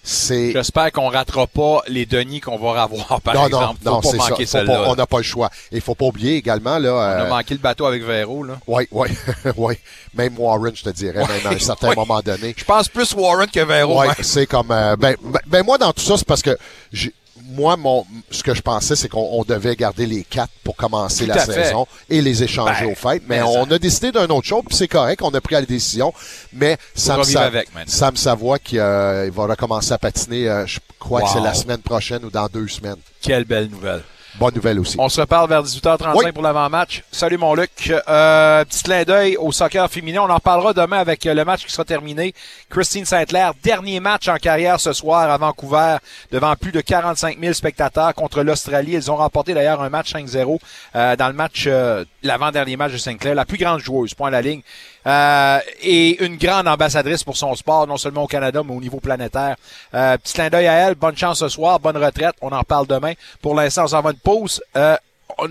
C'est 0.03 0.53
J'espère 0.53 0.91
qu'on 0.93 1.09
ratera 1.09 1.47
pas 1.47 1.83
les 1.87 2.07
Denis 2.07 2.41
qu'on 2.41 2.57
va 2.59 2.83
avoir, 2.83 3.21
par 3.21 3.35
non, 3.35 3.47
exemple. 3.47 3.81
non, 3.85 3.93
non, 3.93 4.03
Faut 4.03 4.11
c'est 4.11 4.17
pas 4.17 4.25
ça. 4.25 4.31
manquer 4.31 4.47
Faut 4.47 4.53
pas- 4.53 4.59
celle-là. 4.67 4.85
on 4.89 4.95
n'a 4.97 5.07
pas 5.07 5.19
le 5.19 5.23
choix. 5.23 5.51
Et 5.71 5.77
il 5.77 5.81
faut 5.83 5.95
pas 5.95 6.07
oublier 6.07 6.37
également 6.37 6.79
là. 6.79 6.95
On 6.95 6.99
a 6.99 7.03
euh, 7.27 7.29
manqué 7.29 7.55
le 7.55 7.61
bateau 7.61 7.85
avec 7.87 8.03
Véro, 8.03 8.43
là. 8.43 8.55
Oui, 8.67 8.89
oui, 8.91 9.09
oui. 9.57 9.75
Même 10.15 10.39
Warren, 10.39 10.75
je 10.75 10.83
te 10.85 10.91
dirais, 10.91 11.19
même 11.27 11.47
à 11.47 11.51
un 11.51 11.59
certain 11.59 11.91
Ouais. 11.91 11.95
moment 11.97 12.21
donné. 12.21 12.55
Je 12.57 12.65
pense 12.65 12.89
plus 12.89 13.13
Warren 13.15 13.49
que 13.49 13.61
Véro. 13.61 14.01
Ouais, 14.01 14.09
hein. 14.09 14.15
c'est 14.23 14.47
comme 14.47 14.71
euh, 14.71 14.97
ben, 14.97 15.17
ben, 15.23 15.41
ben, 15.47 15.63
moi 15.65 15.77
dans 15.79 15.93
tout 15.93 16.03
ça 16.03 16.17
c'est 16.17 16.27
parce 16.27 16.43
que 16.43 16.57
j'ai 16.93 17.13
moi 17.51 17.77
mon 17.77 18.05
ce 18.31 18.43
que 18.43 18.55
je 18.55 18.63
pensais 18.63 18.97
c'est 18.97 19.09
qu'on 19.09 19.29
on 19.33 19.43
devait 19.45 19.77
garder 19.77 20.07
les 20.07 20.25
quatre 20.25 20.53
pour 20.65 20.77
commencer 20.77 21.25
Tout 21.25 21.31
la 21.35 21.45
fait. 21.47 21.53
saison 21.65 21.87
et 22.09 22.23
les 22.23 22.43
échanger 22.43 22.85
Ben, 22.87 22.93
aux 22.93 22.95
fêtes 22.95 23.23
mais 23.29 23.37
mais 23.39 23.43
on 23.43 23.67
ça- 23.67 23.75
a 23.75 23.79
décidé 23.79 24.13
d'un 24.13 24.27
autre 24.29 24.47
chose 24.47 24.63
puis 24.67 24.77
c'est 24.77 24.89
correct 24.89 25.21
on 25.23 25.31
a 25.35 25.41
pris 25.41 25.55
la 25.55 25.63
décision 25.63 26.13
mais 26.53 26.77
Sam, 26.95 27.25
Sa- 27.25 27.43
avec. 27.43 27.69
Sam 27.87 28.17
Savoie 28.17 28.59
qui 28.59 28.79
euh, 28.79 29.27
il 29.27 29.33
va 29.33 29.47
recommencer 29.47 29.93
à 29.93 29.99
patiner 29.99 30.49
euh, 30.49 30.67
je 30.67 30.79
crois 30.99 31.23
que 31.23 31.29
c'est 31.33 31.41
la 31.41 31.55
semaine 31.55 31.81
prochaine 31.83 32.25
ou 32.25 32.31
dans 32.31 32.47
deux 32.47 32.69
semaines 32.69 32.97
Quelle 33.21 33.45
belle 33.45 33.69
nouvelle. 33.69 34.03
Bonne 34.39 34.55
nouvelle 34.55 34.79
aussi 34.79 34.97
On 34.99 35.09
se 35.09 35.21
reparle 35.21 35.49
vers 35.49 35.63
18h35 35.63 36.13
Oui. 36.15 36.33
pour 36.33 36.43
l'avant-match. 36.43 37.03
Salut 37.11 37.39
mon 37.39 37.55
Luc. 37.55 37.93
Euh, 38.09 38.65
petit 38.65 38.83
clin 38.83 39.03
d'œil 39.05 39.37
au 39.37 39.53
soccer 39.53 39.91
féminin. 39.91 40.23
On 40.23 40.31
en 40.31 40.39
parlera 40.39 40.73
demain 40.73 40.99
avec 40.99 41.27
euh, 41.27 41.35
le 41.35 41.45
match 41.45 41.65
qui 41.65 41.73
sera 41.73 41.85
terminé. 41.85 42.35
Christine 42.69 43.05
Saint-Clair, 43.05 43.53
dernier 43.63 44.01
match 44.01 44.29
en 44.29 44.37
carrière 44.37 44.79
ce 44.81 44.93
soir 44.93 45.31
à 45.31 45.37
Vancouver 45.37 45.97
devant 46.31 46.55
plus 46.57 46.73
de 46.73 46.81
45 46.81 47.39
000 47.41 47.53
spectateurs 47.53 48.15
contre 48.15 48.43
l'Australie. 48.43 48.93
Ils 48.93 49.11
ont 49.11 49.17
remporté 49.17 49.55
d'ailleurs 49.55 49.83
un 49.83 49.89
match 49.91 50.13
5-0 50.15 50.59
euh, 50.95 51.17
dans 51.17 51.29
le 51.29 51.35
match, 51.35 51.65
euh, 51.67 52.05
l'avant-dernier 52.23 52.77
match 52.77 52.93
de 52.93 52.99
Saint-Clair. 52.99 53.35
La 53.35 53.45
plus 53.45 53.59
grande 53.59 53.81
joueuse, 53.81 54.15
point 54.15 54.29
à 54.29 54.31
la 54.31 54.43
ligne. 54.43 54.63
Euh, 55.07 55.59
et 55.83 56.23
une 56.25 56.37
grande 56.37 56.69
ambassadrice 56.69 57.25
pour 57.25 57.37
son 57.37 57.55
sport, 57.55 57.87
non 57.87 57.97
seulement 57.97 58.25
au 58.25 58.27
Canada, 58.27 58.63
mais 58.65 58.75
au 58.75 58.81
niveau 58.81 59.01
planétaire. 59.01 59.57
Euh, 59.95 60.17
petit 60.19 60.35
clin 60.35 60.49
d'œil 60.51 60.67
à 60.67 60.75
elle. 60.75 60.95
Bonne 60.95 61.17
chance 61.17 61.39
ce 61.39 61.49
soir. 61.49 61.81
Bonne 61.81 61.97
retraite. 61.97 62.35
On 62.43 62.51
en 62.51 62.63
parle 62.63 62.87
demain. 62.87 63.15
Pour 63.41 63.55
l'instant, 63.55 63.85
on 63.85 63.89
s'en 63.89 64.03
va 64.03 64.11
une 64.11 64.19
pause. 64.19 64.63
Euh, 64.77 64.97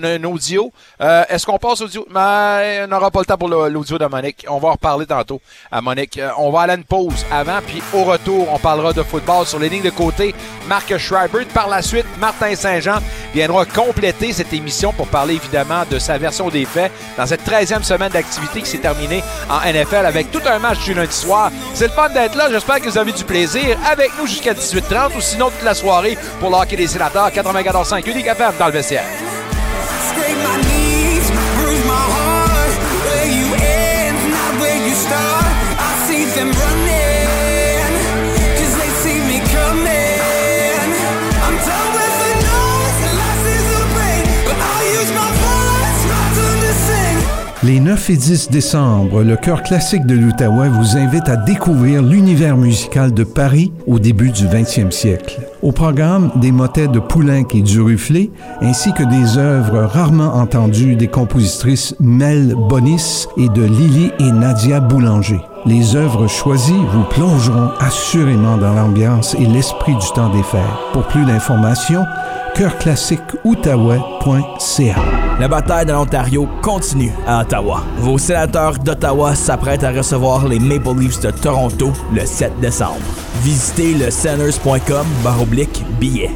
un 0.02 0.24
audio. 0.24 0.72
Euh, 1.02 1.24
Est-ce 1.30 1.46
qu'on 1.46 1.58
passe 1.58 1.82
audio? 1.82 2.06
Mais 2.10 2.82
on 2.84 2.88
n'aura 2.88 3.12
pas 3.12 3.20
le 3.20 3.26
temps 3.26 3.38
pour 3.38 3.50
l'audio 3.50 3.98
de 3.98 4.06
Monique. 4.06 4.46
On 4.50 4.58
va 4.60 4.70
en 4.70 4.72
reparler 4.74 5.06
tantôt 5.06 5.42
à 5.72 5.82
Monique. 5.82 6.18
Euh, 6.18 6.30
on 6.38 6.52
va 6.52 6.62
aller 6.62 6.74
à 6.74 6.76
une 6.76 6.84
pause 6.84 7.26
avant, 7.32 7.60
puis 7.66 7.82
au 7.94 8.04
retour, 8.04 8.48
on 8.52 8.60
parlera 8.60 8.94
de 8.94 9.04
football 9.04 9.46
sur 9.46 9.60
les 9.60 9.70
lignes 9.70 9.84
de 9.84 9.90
côté. 9.90 10.34
Marc 10.68 10.98
Schreiber. 10.98 11.46
Par 11.54 11.68
la 11.68 11.82
suite, 11.82 12.06
Martin 12.20 12.56
Saint-Jean 12.56 13.00
viendra 13.34 13.66
compléter 13.66 14.34
cette 14.34 14.54
émission 14.54 14.94
pour 14.94 15.08
parler 15.08 15.36
évidemment 15.36 15.84
de 15.90 16.00
sa 16.00 16.18
version 16.18 16.50
des 16.50 16.66
faits 16.66 16.92
dans 17.18 17.26
cette 17.26 17.46
13e 17.48 17.84
semaine 17.84 18.12
d'activité 18.12 18.62
qui 18.62 18.70
s'est 18.70 18.78
terminée 18.78 19.24
en 19.50 19.60
NFL 19.68 20.06
avec 20.06 20.32
tout 20.32 20.42
un 20.46 20.60
match 20.60 20.80
du 20.84 20.94
lundi 20.94 21.16
soir. 21.16 21.52
C'est 21.74 21.88
le 21.88 21.94
fun 21.94 22.10
d'être 22.10 22.36
là. 22.36 22.48
J'espère 22.50 22.80
que 22.80 22.90
vous 22.90 22.98
avez 22.98 23.12
du 23.12 23.24
plaisir 23.24 23.78
avec 23.90 24.12
nous 24.20 24.28
jusqu'à 24.28 24.54
18h30 24.54 25.18
ou 25.18 25.22
sinon 25.22 25.50
toute 25.50 25.64
la 25.64 25.74
soirée 25.74 26.18
pour 26.40 26.50
l'hockey 26.50 26.76
des 26.76 26.88
sénateurs 26.88 27.30
94.5 27.30 28.08
Unique 28.10 28.28
FM 28.28 28.54
dans 28.60 28.68
le 28.68 28.72
vestiaire. 28.74 29.06
them 36.40 36.52
run 36.52 36.79
Les 47.62 47.82
9 47.82 48.12
et 48.12 48.16
10 48.16 48.52
décembre, 48.52 49.22
le 49.22 49.36
Chœur 49.36 49.64
classique 49.64 50.06
de 50.06 50.16
l'Outaouais 50.16 50.70
vous 50.70 50.96
invite 50.96 51.28
à 51.28 51.36
découvrir 51.36 52.02
l'univers 52.02 52.56
musical 52.56 53.14
de 53.14 53.26
Paris 53.26 53.74
au 53.86 54.00
début 54.00 54.32
du 54.32 54.46
20e 54.46 54.92
siècle. 54.92 55.42
Au 55.62 55.74
programme, 55.74 56.32
des 56.38 56.54
motets 56.54 56.88
de 56.88 57.00
Poulenc 57.00 57.54
et 57.54 57.62
Duruflé, 57.62 58.32
ainsi 58.62 58.94
que 58.94 59.04
des 59.04 59.38
œuvres 59.38 59.82
rarement 59.82 60.36
entendues 60.36 60.96
des 60.96 61.10
compositrices 61.10 61.98
Mel 62.00 62.56
Bonis 62.56 63.28
et 63.36 63.50
de 63.50 63.64
Lily 63.64 64.14
et 64.20 64.32
Nadia 64.32 64.80
Boulanger. 64.80 65.42
Les 65.66 65.98
œuvres 65.98 66.28
choisies 66.28 66.86
vous 66.94 67.04
plongeront 67.10 67.72
assurément 67.82 68.56
dans 68.56 68.74
l'ambiance 68.74 69.36
et 69.36 69.46
l'esprit 69.46 69.96
du 69.96 70.08
temps 70.16 70.34
des 70.34 70.44
fêtes. 70.44 70.62
Pour 70.94 71.06
plus 71.08 71.26
d'informations, 71.26 72.06
chœurclassiqueoutaouais.ca. 72.56 75.19
La 75.40 75.48
bataille 75.48 75.86
de 75.86 75.94
l'Ontario 75.94 76.50
continue 76.62 77.14
à 77.26 77.42
Ottawa. 77.44 77.82
Vos 78.00 78.18
sénateurs 78.18 78.78
d'Ottawa 78.78 79.36
s'apprêtent 79.36 79.86
à 79.86 79.92
recevoir 79.92 80.46
les 80.46 80.60
Maple 80.60 81.00
Leafs 81.00 81.22
de 81.22 81.32
Toronto 81.32 81.94
le 82.14 82.26
7 82.26 82.60
décembre. 82.60 83.00
Visitez 83.42 83.94
le 83.94 84.12
billets. 85.98 86.32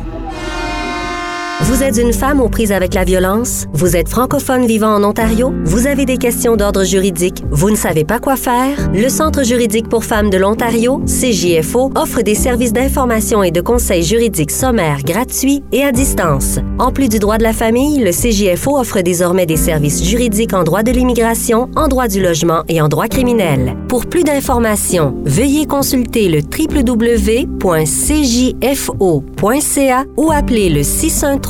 Vous 1.61 1.83
êtes 1.83 1.97
une 1.97 2.13
femme 2.13 2.41
aux 2.41 2.49
prises 2.49 2.71
avec 2.71 2.95
la 2.95 3.03
violence? 3.03 3.67
Vous 3.73 3.95
êtes 3.95 4.09
francophone 4.09 4.65
vivant 4.65 4.95
en 4.95 5.03
Ontario? 5.03 5.53
Vous 5.63 5.85
avez 5.87 6.05
des 6.05 6.17
questions 6.17 6.55
d'ordre 6.55 6.83
juridique? 6.83 7.43
Vous 7.51 7.69
ne 7.69 7.75
savez 7.75 8.03
pas 8.03 8.19
quoi 8.19 8.35
faire? 8.35 8.89
Le 8.91 9.07
Centre 9.07 9.43
juridique 9.43 9.87
pour 9.87 10.03
femmes 10.03 10.31
de 10.31 10.37
l'Ontario, 10.37 11.01
CJFO, 11.05 11.91
offre 11.95 12.21
des 12.21 12.33
services 12.35 12.73
d'information 12.73 13.43
et 13.43 13.51
de 13.51 13.61
conseils 13.61 14.03
juridiques 14.03 14.49
sommaires 14.51 15.03
gratuits 15.03 15.63
et 15.71 15.83
à 15.83 15.91
distance. 15.91 16.57
En 16.79 16.91
plus 16.91 17.07
du 17.07 17.19
droit 17.19 17.37
de 17.37 17.43
la 17.43 17.53
famille, 17.53 17.99
le 18.03 18.11
CJFO 18.11 18.79
offre 18.79 19.01
désormais 19.01 19.45
des 19.45 19.55
services 19.55 20.03
juridiques 20.03 20.53
en 20.53 20.63
droit 20.63 20.81
de 20.83 20.91
l'immigration, 20.91 21.69
en 21.75 21.87
droit 21.87 22.07
du 22.07 22.21
logement 22.21 22.63
et 22.67 22.81
en 22.81 22.89
droit 22.89 23.07
criminel. 23.07 23.77
Pour 23.87 24.07
plus 24.07 24.23
d'informations, 24.23 25.15
veuillez 25.23 25.67
consulter 25.67 26.29
le 26.29 26.39
www.cjfo.ca 26.39 27.63
ou 30.17 30.31
appeler 30.31 30.69
le 30.69 30.83
613 30.83 31.42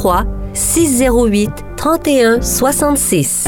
608 0.54 1.50
31 1.78 2.42
66. 2.42 3.48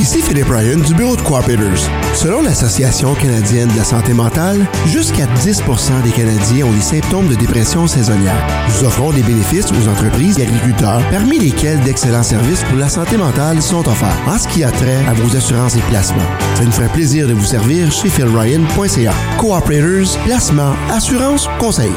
Ici 0.00 0.22
Philippe 0.22 0.50
Ryan 0.50 0.78
du 0.78 0.94
bureau 0.94 1.16
de 1.16 1.22
Cooperators. 1.22 1.90
Selon 2.14 2.42
l'Association 2.42 3.14
canadienne 3.14 3.68
de 3.68 3.76
la 3.76 3.84
santé 3.84 4.12
mentale, 4.12 4.64
jusqu'à 4.86 5.26
10 5.26 5.62
des 6.04 6.10
Canadiens 6.10 6.66
ont 6.66 6.72
des 6.72 6.80
symptômes 6.80 7.28
de 7.28 7.34
dépression 7.34 7.86
saisonnière. 7.86 8.46
Nous 8.68 8.86
offrons 8.86 9.10
des 9.10 9.22
bénéfices 9.22 9.72
aux 9.72 9.88
entreprises 9.88 10.38
et 10.38 10.42
agriculteurs, 10.42 11.02
parmi 11.10 11.38
lesquels 11.38 11.80
d'excellents 11.80 12.22
services 12.22 12.62
pour 12.64 12.78
la 12.78 12.88
santé 12.88 13.16
mentale 13.16 13.60
sont 13.60 13.88
offerts 13.88 14.20
en 14.28 14.38
ce 14.38 14.46
qui 14.48 14.62
a 14.62 14.70
trait 14.70 15.04
à 15.08 15.14
vos 15.14 15.36
assurances 15.36 15.76
et 15.76 15.82
placements. 15.90 16.30
Ça 16.54 16.64
nous 16.64 16.72
ferait 16.72 16.92
plaisir 16.92 17.26
de 17.26 17.32
vous 17.32 17.44
servir 17.44 17.90
chez 17.90 18.08
philryan.ca. 18.08 19.12
Cooperators, 19.38 20.18
placement, 20.24 20.74
assurance, 20.90 21.48
conseil. 21.58 21.92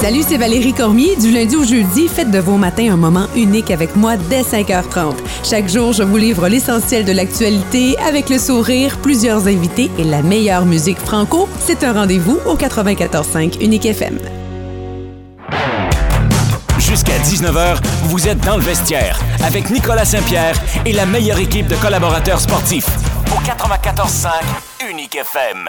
Salut, 0.00 0.22
c'est 0.26 0.36
Valérie 0.36 0.74
Cormier. 0.74 1.16
Du 1.16 1.32
lundi 1.32 1.56
au 1.56 1.64
jeudi, 1.64 2.06
faites 2.06 2.30
de 2.30 2.38
vos 2.38 2.56
matins 2.56 2.92
un 2.92 2.96
moment 2.96 3.26
unique 3.34 3.72
avec 3.72 3.96
moi 3.96 4.16
dès 4.16 4.42
5h30. 4.42 5.16
Chaque 5.42 5.68
jour, 5.68 5.92
je 5.92 6.04
vous 6.04 6.16
livre 6.16 6.46
l'essentiel 6.46 7.04
de 7.04 7.10
l'actualité 7.10 7.98
avec 7.98 8.30
le 8.30 8.38
sourire, 8.38 8.96
plusieurs 8.98 9.48
invités 9.48 9.90
et 9.98 10.04
la 10.04 10.22
meilleure 10.22 10.66
musique 10.66 10.98
franco. 10.98 11.48
C'est 11.58 11.82
un 11.82 11.92
rendez-vous 11.92 12.38
au 12.46 12.54
94.5 12.54 13.60
Unique 13.60 13.86
FM. 13.86 14.20
Jusqu'à 16.78 17.18
19h, 17.18 17.78
vous 18.04 18.28
êtes 18.28 18.40
dans 18.42 18.56
le 18.56 18.62
vestiaire 18.62 19.18
avec 19.44 19.68
Nicolas 19.68 20.04
Saint-Pierre 20.04 20.54
et 20.86 20.92
la 20.92 21.06
meilleure 21.06 21.38
équipe 21.40 21.66
de 21.66 21.76
collaborateurs 21.76 22.40
sportifs. 22.40 22.88
Au 23.32 23.40
94.5 23.40 24.28
Unique 24.88 25.16
FM. 25.16 25.68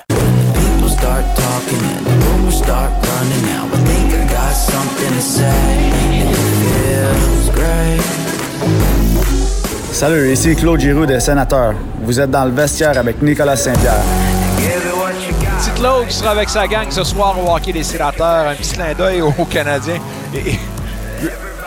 Salut, 9.92 10.32
ici 10.32 10.56
Claude 10.56 10.80
Giroux 10.80 11.06
des 11.06 11.20
Sénateurs. 11.20 11.74
Vous 12.04 12.22
êtes 12.22 12.32
dans 12.32 12.46
le 12.46 12.52
vestiaire 12.52 12.98
avec 12.98 13.22
Nicolas 13.22 13.58
Saint-Pierre. 13.58 14.02
Petit 15.58 15.72
Claude 15.76 16.08
qui 16.08 16.14
sera 16.14 16.32
avec 16.32 16.48
sa 16.48 16.66
gang 16.68 16.90
ce 16.90 17.04
soir 17.04 17.36
au 17.38 17.54
hockey 17.54 17.74
des 17.74 17.84
sénateurs. 17.84 18.48
Un 18.48 18.56
petit 18.56 18.72
clin 18.72 18.94
d'œil 18.94 19.22
aux 19.22 19.46
Canadiens. 19.46 20.00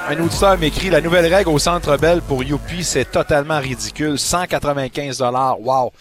Un 0.09 0.18
auditeur 0.18 0.57
m'écrit 0.57 0.88
la 0.88 1.03
nouvelle 1.03 1.32
règle 1.32 1.50
au 1.50 1.59
Centre 1.59 1.98
Bell 1.98 2.22
pour 2.22 2.42
Youpi, 2.42 2.82
c'est 2.82 3.11
totalement 3.11 3.61
ridicule. 3.61 4.18
195 4.18 5.22
Wow. 5.61 5.92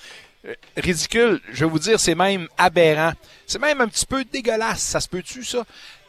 Euh, 0.48 0.54
Ridicule, 0.76 1.40
je 1.52 1.66
vais 1.66 1.70
vous 1.70 1.78
dire, 1.80 2.00
c'est 2.00 2.16
même 2.16 2.48
aberrant. 2.58 3.12
C'est 3.46 3.62
même 3.62 3.80
un 3.82 3.88
petit 3.88 4.06
peu 4.06 4.24
dégueulasse. 4.24 4.80
Ça 4.80 5.00
se 5.00 5.08
peut-tu, 5.08 5.44
ça? 5.44 5.60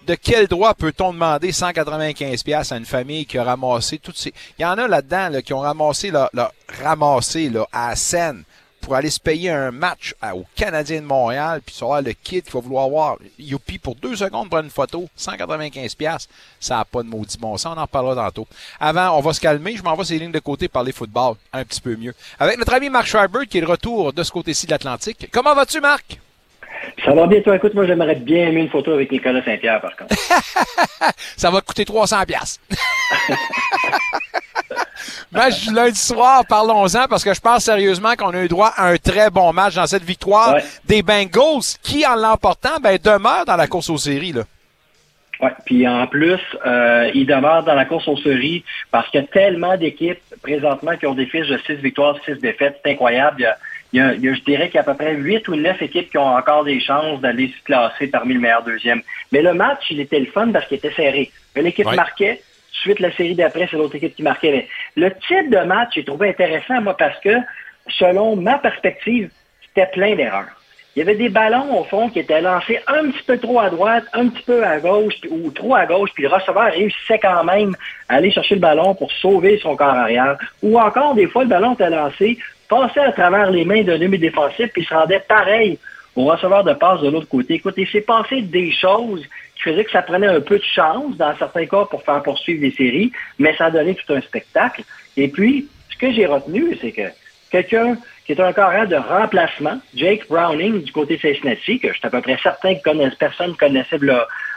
De 0.06 0.16
quel 0.16 0.48
droit 0.48 0.74
peut-on 0.74 1.12
demander 1.12 1.52
195 1.52 2.42
pièces 2.42 2.72
à 2.72 2.76
une 2.76 2.84
famille 2.84 3.24
qui 3.24 3.38
a 3.38 3.44
ramassé 3.44 3.98
toutes 3.98 4.18
ces... 4.18 4.34
Il 4.58 4.62
y 4.62 4.64
en 4.64 4.76
a 4.76 4.88
là-dedans 4.88 5.28
là, 5.28 5.42
qui 5.42 5.52
ont 5.52 5.60
ramassé, 5.60 6.10
là, 6.10 6.28
ramassé 6.82 7.48
là, 7.48 7.66
à 7.72 7.94
scène 7.94 8.42
pour 8.80 8.96
aller 8.96 9.10
se 9.10 9.20
payer 9.20 9.50
un 9.50 9.70
match 9.70 10.14
au 10.34 10.44
Canadien 10.56 11.00
de 11.00 11.06
Montréal, 11.06 11.62
puis 11.64 11.72
ça 11.72 11.84
va 11.84 11.98
avoir 11.98 12.02
le 12.02 12.12
kid 12.14 12.44
qui 12.44 12.50
va 12.50 12.58
vouloir 12.58 12.88
voir 12.88 13.16
Youpi 13.38 13.78
pour 13.78 13.94
deux 13.94 14.16
secondes 14.16 14.50
pour 14.50 14.58
une 14.58 14.70
photo, 14.70 15.08
195 15.14 15.94
pièces, 15.94 16.28
ça 16.58 16.78
n'a 16.78 16.84
pas 16.84 17.04
de 17.04 17.08
maudit 17.08 17.38
bon 17.38 17.56
sens, 17.56 17.74
on 17.76 17.78
en 17.78 17.82
reparlera 17.82 18.24
tantôt. 18.24 18.48
Avant, 18.80 19.16
on 19.16 19.20
va 19.20 19.32
se 19.32 19.40
calmer, 19.40 19.76
je 19.76 19.84
m'en 19.84 19.94
vais 19.94 20.04
ces 20.04 20.18
lignes 20.18 20.32
de 20.32 20.40
côté 20.40 20.66
parler 20.66 20.90
football 20.90 21.36
un 21.52 21.64
petit 21.64 21.80
peu 21.80 21.94
mieux. 21.94 22.14
Avec 22.40 22.58
notre 22.58 22.74
ami 22.74 22.90
Marc 22.90 23.06
Schreiber 23.06 23.46
qui 23.48 23.58
est 23.58 23.62
de 23.62 23.66
retour 23.66 24.12
de 24.12 24.22
ce 24.24 24.32
côté-ci 24.32 24.66
de 24.66 24.72
l'Atlantique. 24.72 25.28
Comment 25.30 25.54
vas-tu, 25.54 25.80
Marc? 25.80 26.18
Ça 27.04 27.12
va 27.12 27.26
bien, 27.26 27.40
toi? 27.40 27.56
Écoute, 27.56 27.74
moi, 27.74 27.86
j'aimerais 27.86 28.14
bien 28.16 28.48
aimer 28.48 28.60
une 28.62 28.70
photo 28.70 28.92
avec 28.92 29.10
Nicolas 29.10 29.44
Saint-Pierre, 29.44 29.80
par 29.80 29.96
contre. 29.96 30.14
ça 31.36 31.50
va 31.50 31.60
te 31.60 31.66
coûter 31.66 31.84
300 31.84 32.24
pièces. 32.26 32.60
Match 35.32 35.66
du 35.66 35.74
lundi 35.74 35.98
soir, 35.98 36.44
parlons-en, 36.46 37.06
parce 37.08 37.24
que 37.24 37.32
je 37.34 37.40
pense 37.40 37.64
sérieusement 37.64 38.14
qu'on 38.16 38.30
a 38.30 38.42
eu 38.42 38.48
droit 38.48 38.72
à 38.76 38.88
un 38.88 38.96
très 38.96 39.30
bon 39.30 39.52
match 39.52 39.74
dans 39.74 39.86
cette 39.86 40.04
victoire 40.04 40.56
des 40.84 41.02
Bengals, 41.02 41.78
qui, 41.82 42.06
en 42.06 42.16
l'emportant, 42.16 42.78
ben, 42.82 42.98
demeure 43.02 43.44
dans 43.46 43.56
la 43.56 43.66
course 43.66 43.90
aux 43.90 43.98
séries. 43.98 44.32
Là. 44.32 44.42
Ouais. 45.40 45.50
Puis 45.64 45.88
en 45.88 46.06
plus, 46.06 46.40
euh, 46.64 47.10
il 47.14 47.26
demeure 47.26 47.64
dans 47.64 47.74
la 47.74 47.84
course 47.84 48.06
aux 48.06 48.16
séries 48.16 48.64
parce 48.92 49.08
qu'il 49.10 49.20
y 49.20 49.24
a 49.24 49.26
tellement 49.26 49.76
d'équipes 49.76 50.20
présentement 50.40 50.96
qui 50.96 51.06
ont 51.06 51.14
des 51.14 51.26
fiches 51.26 51.48
de 51.48 51.58
6 51.66 51.74
victoires, 51.76 52.16
6 52.24 52.36
défaites. 52.36 52.80
C'est 52.84 52.92
incroyable. 52.92 53.36
Il 53.40 53.42
y 53.42 53.46
a, 53.46 53.56
il 53.92 53.98
y 53.98 54.02
a- 54.02 54.14
il 54.14 54.22
y 54.24 54.28
a, 54.28 54.34
je 54.34 54.40
dirais 54.40 54.66
qu'il 54.66 54.76
y 54.76 54.78
a 54.78 54.82
à 54.82 54.84
peu 54.84 54.94
près 54.94 55.14
8 55.14 55.46
ou 55.48 55.56
9 55.56 55.80
équipes 55.82 56.10
qui 56.10 56.18
ont 56.18 56.34
encore 56.36 56.64
des 56.64 56.80
chances 56.80 57.20
d'aller 57.20 57.48
se 57.48 57.62
classer 57.64 58.06
parmi 58.08 58.34
le 58.34 58.40
meilleur 58.40 58.62
deuxième. 58.62 59.02
Mais 59.32 59.42
le 59.42 59.54
match, 59.54 59.84
il 59.90 60.00
était 60.00 60.20
le 60.20 60.26
fun 60.26 60.50
parce 60.50 60.66
qu'il 60.66 60.78
était 60.78 60.92
serré. 60.92 61.30
Une 61.56 61.66
équipe 61.66 61.86
Ouais. 61.86 61.96
marquait, 61.96 62.40
suite 62.70 63.00
la 63.00 63.12
série 63.12 63.34
d'après, 63.34 63.68
c'est 63.70 63.76
l'autre 63.76 63.96
équipe 63.96 64.16
qui 64.16 64.22
marquait. 64.22 64.50
Mais 64.52 64.68
le 64.96 65.12
type 65.26 65.50
de 65.50 65.58
match, 65.58 65.90
j'ai 65.94 66.04
trouvé 66.04 66.30
intéressant, 66.30 66.80
moi, 66.80 66.96
parce 66.96 67.18
que, 67.20 67.34
selon 67.88 68.36
ma 68.36 68.58
perspective, 68.58 69.30
c'était 69.66 69.86
plein 69.86 70.14
d'erreurs. 70.14 70.46
Il 70.94 70.98
y 70.98 71.02
avait 71.02 71.14
des 71.14 71.30
ballons, 71.30 71.80
au 71.80 71.84
fond, 71.84 72.10
qui 72.10 72.18
étaient 72.18 72.42
lancés 72.42 72.78
un 72.86 73.10
petit 73.10 73.22
peu 73.26 73.38
trop 73.38 73.60
à 73.60 73.70
droite, 73.70 74.04
un 74.12 74.28
petit 74.28 74.42
peu 74.42 74.62
à 74.62 74.78
gauche, 74.78 75.14
ou 75.30 75.50
trop 75.50 75.74
à 75.74 75.86
gauche, 75.86 76.10
puis 76.12 76.24
le 76.24 76.28
receveur 76.28 76.70
réussissait 76.70 77.18
quand 77.18 77.44
même 77.44 77.74
à 78.10 78.16
aller 78.16 78.30
chercher 78.30 78.56
le 78.56 78.60
ballon 78.60 78.94
pour 78.94 79.10
sauver 79.12 79.58
son 79.62 79.74
corps 79.74 79.88
arrière. 79.94 80.36
Ou 80.62 80.78
encore, 80.78 81.14
des 81.14 81.26
fois, 81.28 81.44
le 81.44 81.48
ballon 81.48 81.72
était 81.72 81.88
lancé, 81.88 82.38
passait 82.72 83.00
à 83.00 83.12
travers 83.12 83.50
les 83.50 83.64
mains 83.64 83.82
d'un 83.82 83.98
demi 83.98 84.18
défensif, 84.18 84.70
puis 84.72 84.84
se 84.84 84.94
rendait 84.94 85.22
pareil 85.28 85.78
au 86.16 86.24
receveur 86.24 86.64
de 86.64 86.72
passe 86.72 87.02
de 87.02 87.10
l'autre 87.10 87.28
côté. 87.28 87.54
Écoute, 87.54 87.74
il 87.76 87.86
s'est 87.86 88.00
passé 88.00 88.40
des 88.40 88.72
choses 88.72 89.22
qui 89.56 89.62
faisaient 89.62 89.84
que 89.84 89.90
ça 89.90 90.02
prenait 90.02 90.26
un 90.26 90.40
peu 90.40 90.58
de 90.58 90.64
chance, 90.64 91.16
dans 91.16 91.36
certains 91.36 91.66
cas, 91.66 91.84
pour 91.84 92.02
faire 92.02 92.22
poursuivre 92.22 92.62
les 92.62 92.70
séries, 92.70 93.12
mais 93.38 93.54
ça 93.56 93.70
donné 93.70 93.94
tout 93.94 94.12
un 94.12 94.20
spectacle. 94.22 94.82
Et 95.16 95.28
puis, 95.28 95.68
ce 95.90 95.96
que 95.98 96.12
j'ai 96.12 96.26
retenu, 96.26 96.76
c'est 96.80 96.92
que 96.92 97.08
quelqu'un 97.50 97.98
qui 98.24 98.32
est 98.32 98.40
un 98.40 98.52
carré 98.52 98.86
de 98.86 98.96
remplacement, 98.96 99.78
Jake 99.94 100.26
Browning 100.28 100.82
du 100.82 100.92
côté 100.92 101.18
Cincinnati, 101.18 101.78
que 101.78 101.88
je 101.88 101.98
suis 101.98 102.06
à 102.06 102.10
peu 102.10 102.22
près 102.22 102.38
certain 102.42 102.74
que 102.74 102.82
connaisse, 102.82 103.14
personne 103.16 103.54
connaissait 103.56 103.98
le, 104.00 104.16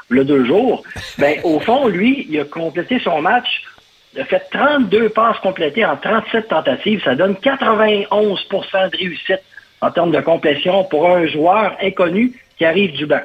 le 0.10 0.24
deux 0.24 0.46
jours, 0.46 0.84
ben, 1.18 1.40
au 1.44 1.60
fond, 1.60 1.88
lui, 1.88 2.28
il 2.30 2.40
a 2.40 2.46
complété 2.46 3.00
son 3.00 3.22
match, 3.22 3.64
il 4.16 4.22
a 4.22 4.26
fait 4.26 4.44
32 4.52 5.10
passes 5.10 5.38
complétées 5.40 5.86
en 5.86 5.98
37 5.98 6.48
tentatives, 6.48 7.04
ça 7.04 7.16
donne 7.16 7.34
91% 7.34 8.92
de 8.92 8.98
réussite 8.98 9.42
en 9.82 9.92
termes 9.92 10.12
de 10.12 10.22
complétion 10.22 10.84
pour 10.86 11.10
un 11.10 11.28
joueur 11.28 11.76
inconnu 11.82 12.34
qui 12.58 12.66
arrive 12.66 12.94
du 12.94 13.06
banc. 13.06 13.22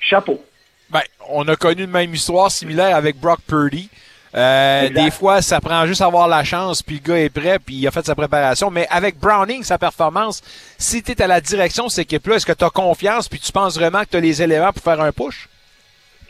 Chapeau. 0.00 0.44
Ben, 0.90 1.02
on 1.30 1.46
a 1.46 1.54
connu 1.54 1.84
une 1.84 1.90
même 1.90 2.12
histoire 2.12 2.50
similaire 2.50 2.96
avec 2.96 3.16
Brock 3.18 3.40
Purdy. 3.46 3.88
Euh, 4.34 4.88
des 4.88 5.10
fois, 5.10 5.42
ça 5.42 5.60
prend 5.60 5.86
juste 5.86 6.00
avoir 6.00 6.26
la 6.26 6.42
chance, 6.42 6.82
puis 6.82 7.00
le 7.02 7.08
gars 7.08 7.18
est 7.18 7.28
prêt, 7.28 7.58
puis 7.58 7.76
il 7.76 7.86
a 7.86 7.90
fait 7.90 8.04
sa 8.04 8.14
préparation. 8.14 8.70
Mais 8.70 8.86
avec 8.90 9.18
Browning, 9.18 9.62
sa 9.62 9.78
performance, 9.78 10.42
si 10.78 11.02
tu 11.02 11.12
es 11.12 11.22
à 11.22 11.26
la 11.26 11.40
direction 11.40 11.84
de 11.84 11.90
cette 11.90 12.06
équipe-là, 12.06 12.36
est-ce 12.36 12.46
que 12.46 12.52
tu 12.52 12.64
as 12.64 12.70
confiance, 12.70 13.28
puis 13.28 13.38
tu 13.38 13.52
penses 13.52 13.78
vraiment 13.78 14.00
que 14.00 14.10
tu 14.10 14.16
as 14.16 14.20
les 14.20 14.42
éléments 14.42 14.72
pour 14.72 14.82
faire 14.82 15.00
un 15.00 15.12
push? 15.12 15.48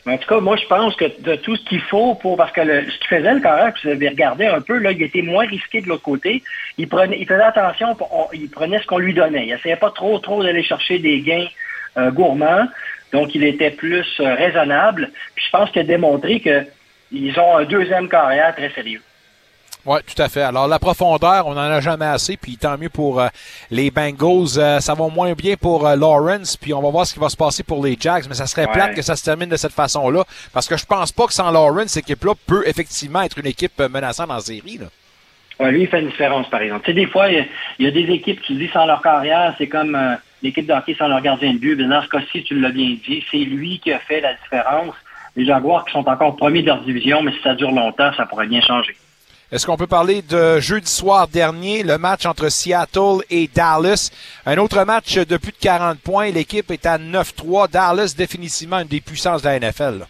En 0.05 0.17
tout 0.17 0.27
cas, 0.27 0.39
moi, 0.41 0.57
je 0.57 0.65
pense 0.65 0.95
que 0.97 1.05
de 1.21 1.35
tout 1.37 1.55
ce 1.55 1.63
qu'il 1.63 1.79
faut 1.79 2.15
pour. 2.15 2.35
Parce 2.35 2.51
que 2.51 2.61
le- 2.61 2.89
ce 2.91 2.97
qu'il 2.99 3.07
faisait, 3.07 3.33
le 3.33 3.39
que 3.39 3.81
vous 3.83 3.89
avez 3.89 4.09
regardé 4.09 4.45
un 4.47 4.59
peu, 4.59 4.77
là, 4.77 4.91
il 4.91 5.01
était 5.01 5.21
moins 5.21 5.45
risqué 5.45 5.81
de 5.81 5.87
l'autre 5.87 6.03
côté. 6.03 6.43
Il, 6.77 6.89
prenait, 6.89 7.17
il 7.19 7.25
faisait 7.25 7.41
attention, 7.41 7.95
il 8.33 8.49
prenait 8.49 8.79
ce 8.79 8.85
qu'on 8.85 8.97
lui 8.97 9.13
donnait. 9.13 9.47
Il 9.47 9.53
essayait 9.53 9.77
pas 9.77 9.91
trop, 9.91 10.19
trop 10.19 10.43
d'aller 10.43 10.63
chercher 10.63 10.99
des 10.99 11.21
gains 11.21 11.47
euh, 11.97 12.11
gourmands. 12.11 12.67
Donc, 13.13 13.33
il 13.33 13.43
était 13.45 13.71
plus 13.71 14.05
euh, 14.19 14.35
raisonnable. 14.35 15.09
Puis, 15.35 15.45
je 15.45 15.51
pense 15.51 15.69
qu'il 15.71 15.81
a 15.81 15.85
démontré 15.85 16.41
qu'ils 16.41 17.39
ont 17.39 17.57
un 17.57 17.63
deuxième 17.63 18.09
carrière 18.09 18.53
très 18.55 18.71
sérieux. 18.71 19.01
Oui, 19.85 19.99
tout 20.07 20.21
à 20.21 20.29
fait. 20.29 20.43
Alors, 20.43 20.65
la 20.67 20.79
profondeur, 20.79 21.45
on 21.45 21.55
n'en 21.55 21.61
a 21.69 21.81
jamais 21.81 22.05
assez, 22.05 22.37
puis 22.37 22.55
tant 22.55 22.77
mieux 22.77 22.87
pour 22.89 23.19
euh, 23.19 23.27
les 23.69 23.91
Bengals. 23.91 24.57
Euh, 24.57 24.79
ça 24.79 24.93
va 24.93 25.07
moins 25.09 25.33
bien 25.33 25.55
pour 25.57 25.85
euh, 25.85 25.97
Lawrence, 25.97 26.55
puis 26.55 26.73
on 26.73 26.81
va 26.81 26.89
voir 26.89 27.05
ce 27.05 27.13
qui 27.13 27.19
va 27.19 27.27
se 27.27 27.35
passer 27.35 27.63
pour 27.63 27.83
les 27.83 27.97
Jags, 27.99 28.23
mais 28.29 28.35
ça 28.35 28.47
serait 28.47 28.65
Ouais. 28.65 28.71
plate 28.71 28.95
que 28.95 29.01
ça 29.01 29.17
se 29.17 29.25
termine 29.25 29.49
de 29.49 29.57
cette 29.57 29.73
façon-là, 29.73 30.23
parce 30.53 30.69
que 30.69 30.77
je 30.77 30.85
pense 30.85 31.11
pas 31.11 31.27
que 31.27 31.33
sans 31.33 31.51
Lawrence, 31.51 31.87
cette 31.91 32.05
équipe-là 32.09 32.33
peut 32.47 32.63
effectivement 32.65 33.23
être 33.23 33.37
une 33.39 33.47
équipe 33.47 33.73
euh, 33.81 33.89
menaçante 33.89 34.31
en 34.31 34.39
série. 34.39 34.77
Là. 34.79 34.85
Ouais, 35.59 35.71
lui, 35.71 35.81
il 35.81 35.87
fait 35.87 35.99
une 35.99 36.07
différence, 36.07 36.49
par 36.49 36.61
exemple. 36.61 36.85
Tu 36.85 36.91
sais, 36.91 36.95
des 36.95 37.07
fois, 37.07 37.29
il 37.29 37.35
y, 37.35 37.39
a, 37.39 37.45
il 37.79 37.85
y 37.85 37.87
a 37.89 37.91
des 37.91 38.11
équipes 38.13 38.41
qui 38.41 38.55
disent 38.55 38.71
sans 38.71 38.85
leur 38.85 39.01
carrière, 39.01 39.53
c'est 39.57 39.67
comme 39.67 39.95
euh, 39.95 40.15
l'équipe 40.41 40.65
de 40.65 40.71
hockey 40.73 40.95
sans 40.97 41.09
leur 41.09 41.21
gardien 41.21 41.53
de 41.53 41.57
but. 41.59 41.75
Mais 41.75 41.87
dans 41.89 42.01
ce 42.01 42.07
cas-ci, 42.07 42.43
tu 42.43 42.57
l'as 42.57 42.71
bien 42.71 42.95
dit, 43.05 43.21
c'est 43.29 43.37
lui 43.37 43.79
qui 43.79 43.91
a 43.91 43.99
fait 43.99 44.21
la 44.21 44.33
différence. 44.35 44.95
Les 45.35 45.45
Jaguars 45.45 45.83
qui 45.85 45.91
sont 45.91 46.07
encore 46.07 46.37
premiers 46.37 46.61
de 46.61 46.67
leur 46.67 46.81
division, 46.83 47.21
mais 47.21 47.31
si 47.33 47.41
ça 47.43 47.53
dure 47.53 47.71
longtemps, 47.71 48.11
ça 48.15 48.25
pourrait 48.25 48.47
bien 48.47 48.61
changer. 48.61 48.95
Est-ce 49.53 49.67
qu'on 49.67 49.77
peut 49.77 49.85
parler 49.85 50.23
de 50.23 50.59
jeudi 50.59 50.89
soir 50.89 51.27
dernier, 51.27 51.83
le 51.83 51.99
match 51.99 52.25
entre 52.25 52.49
Seattle 52.49 53.21
et 53.29 53.47
Dallas? 53.53 54.09
Un 54.47 54.57
autre 54.57 54.83
match 54.83 55.15
de 55.15 55.37
plus 55.37 55.51
de 55.51 55.57
40 55.61 55.99
points. 55.99 56.31
L'équipe 56.31 56.71
est 56.71 56.87
à 56.87 56.97
9-3. 56.97 57.69
Dallas, 57.69 58.15
définitivement 58.17 58.79
une 58.79 58.87
des 58.87 58.99
puissances 58.99 59.43
de 59.43 59.49
la 59.49 59.59
NFL. 59.59 60.07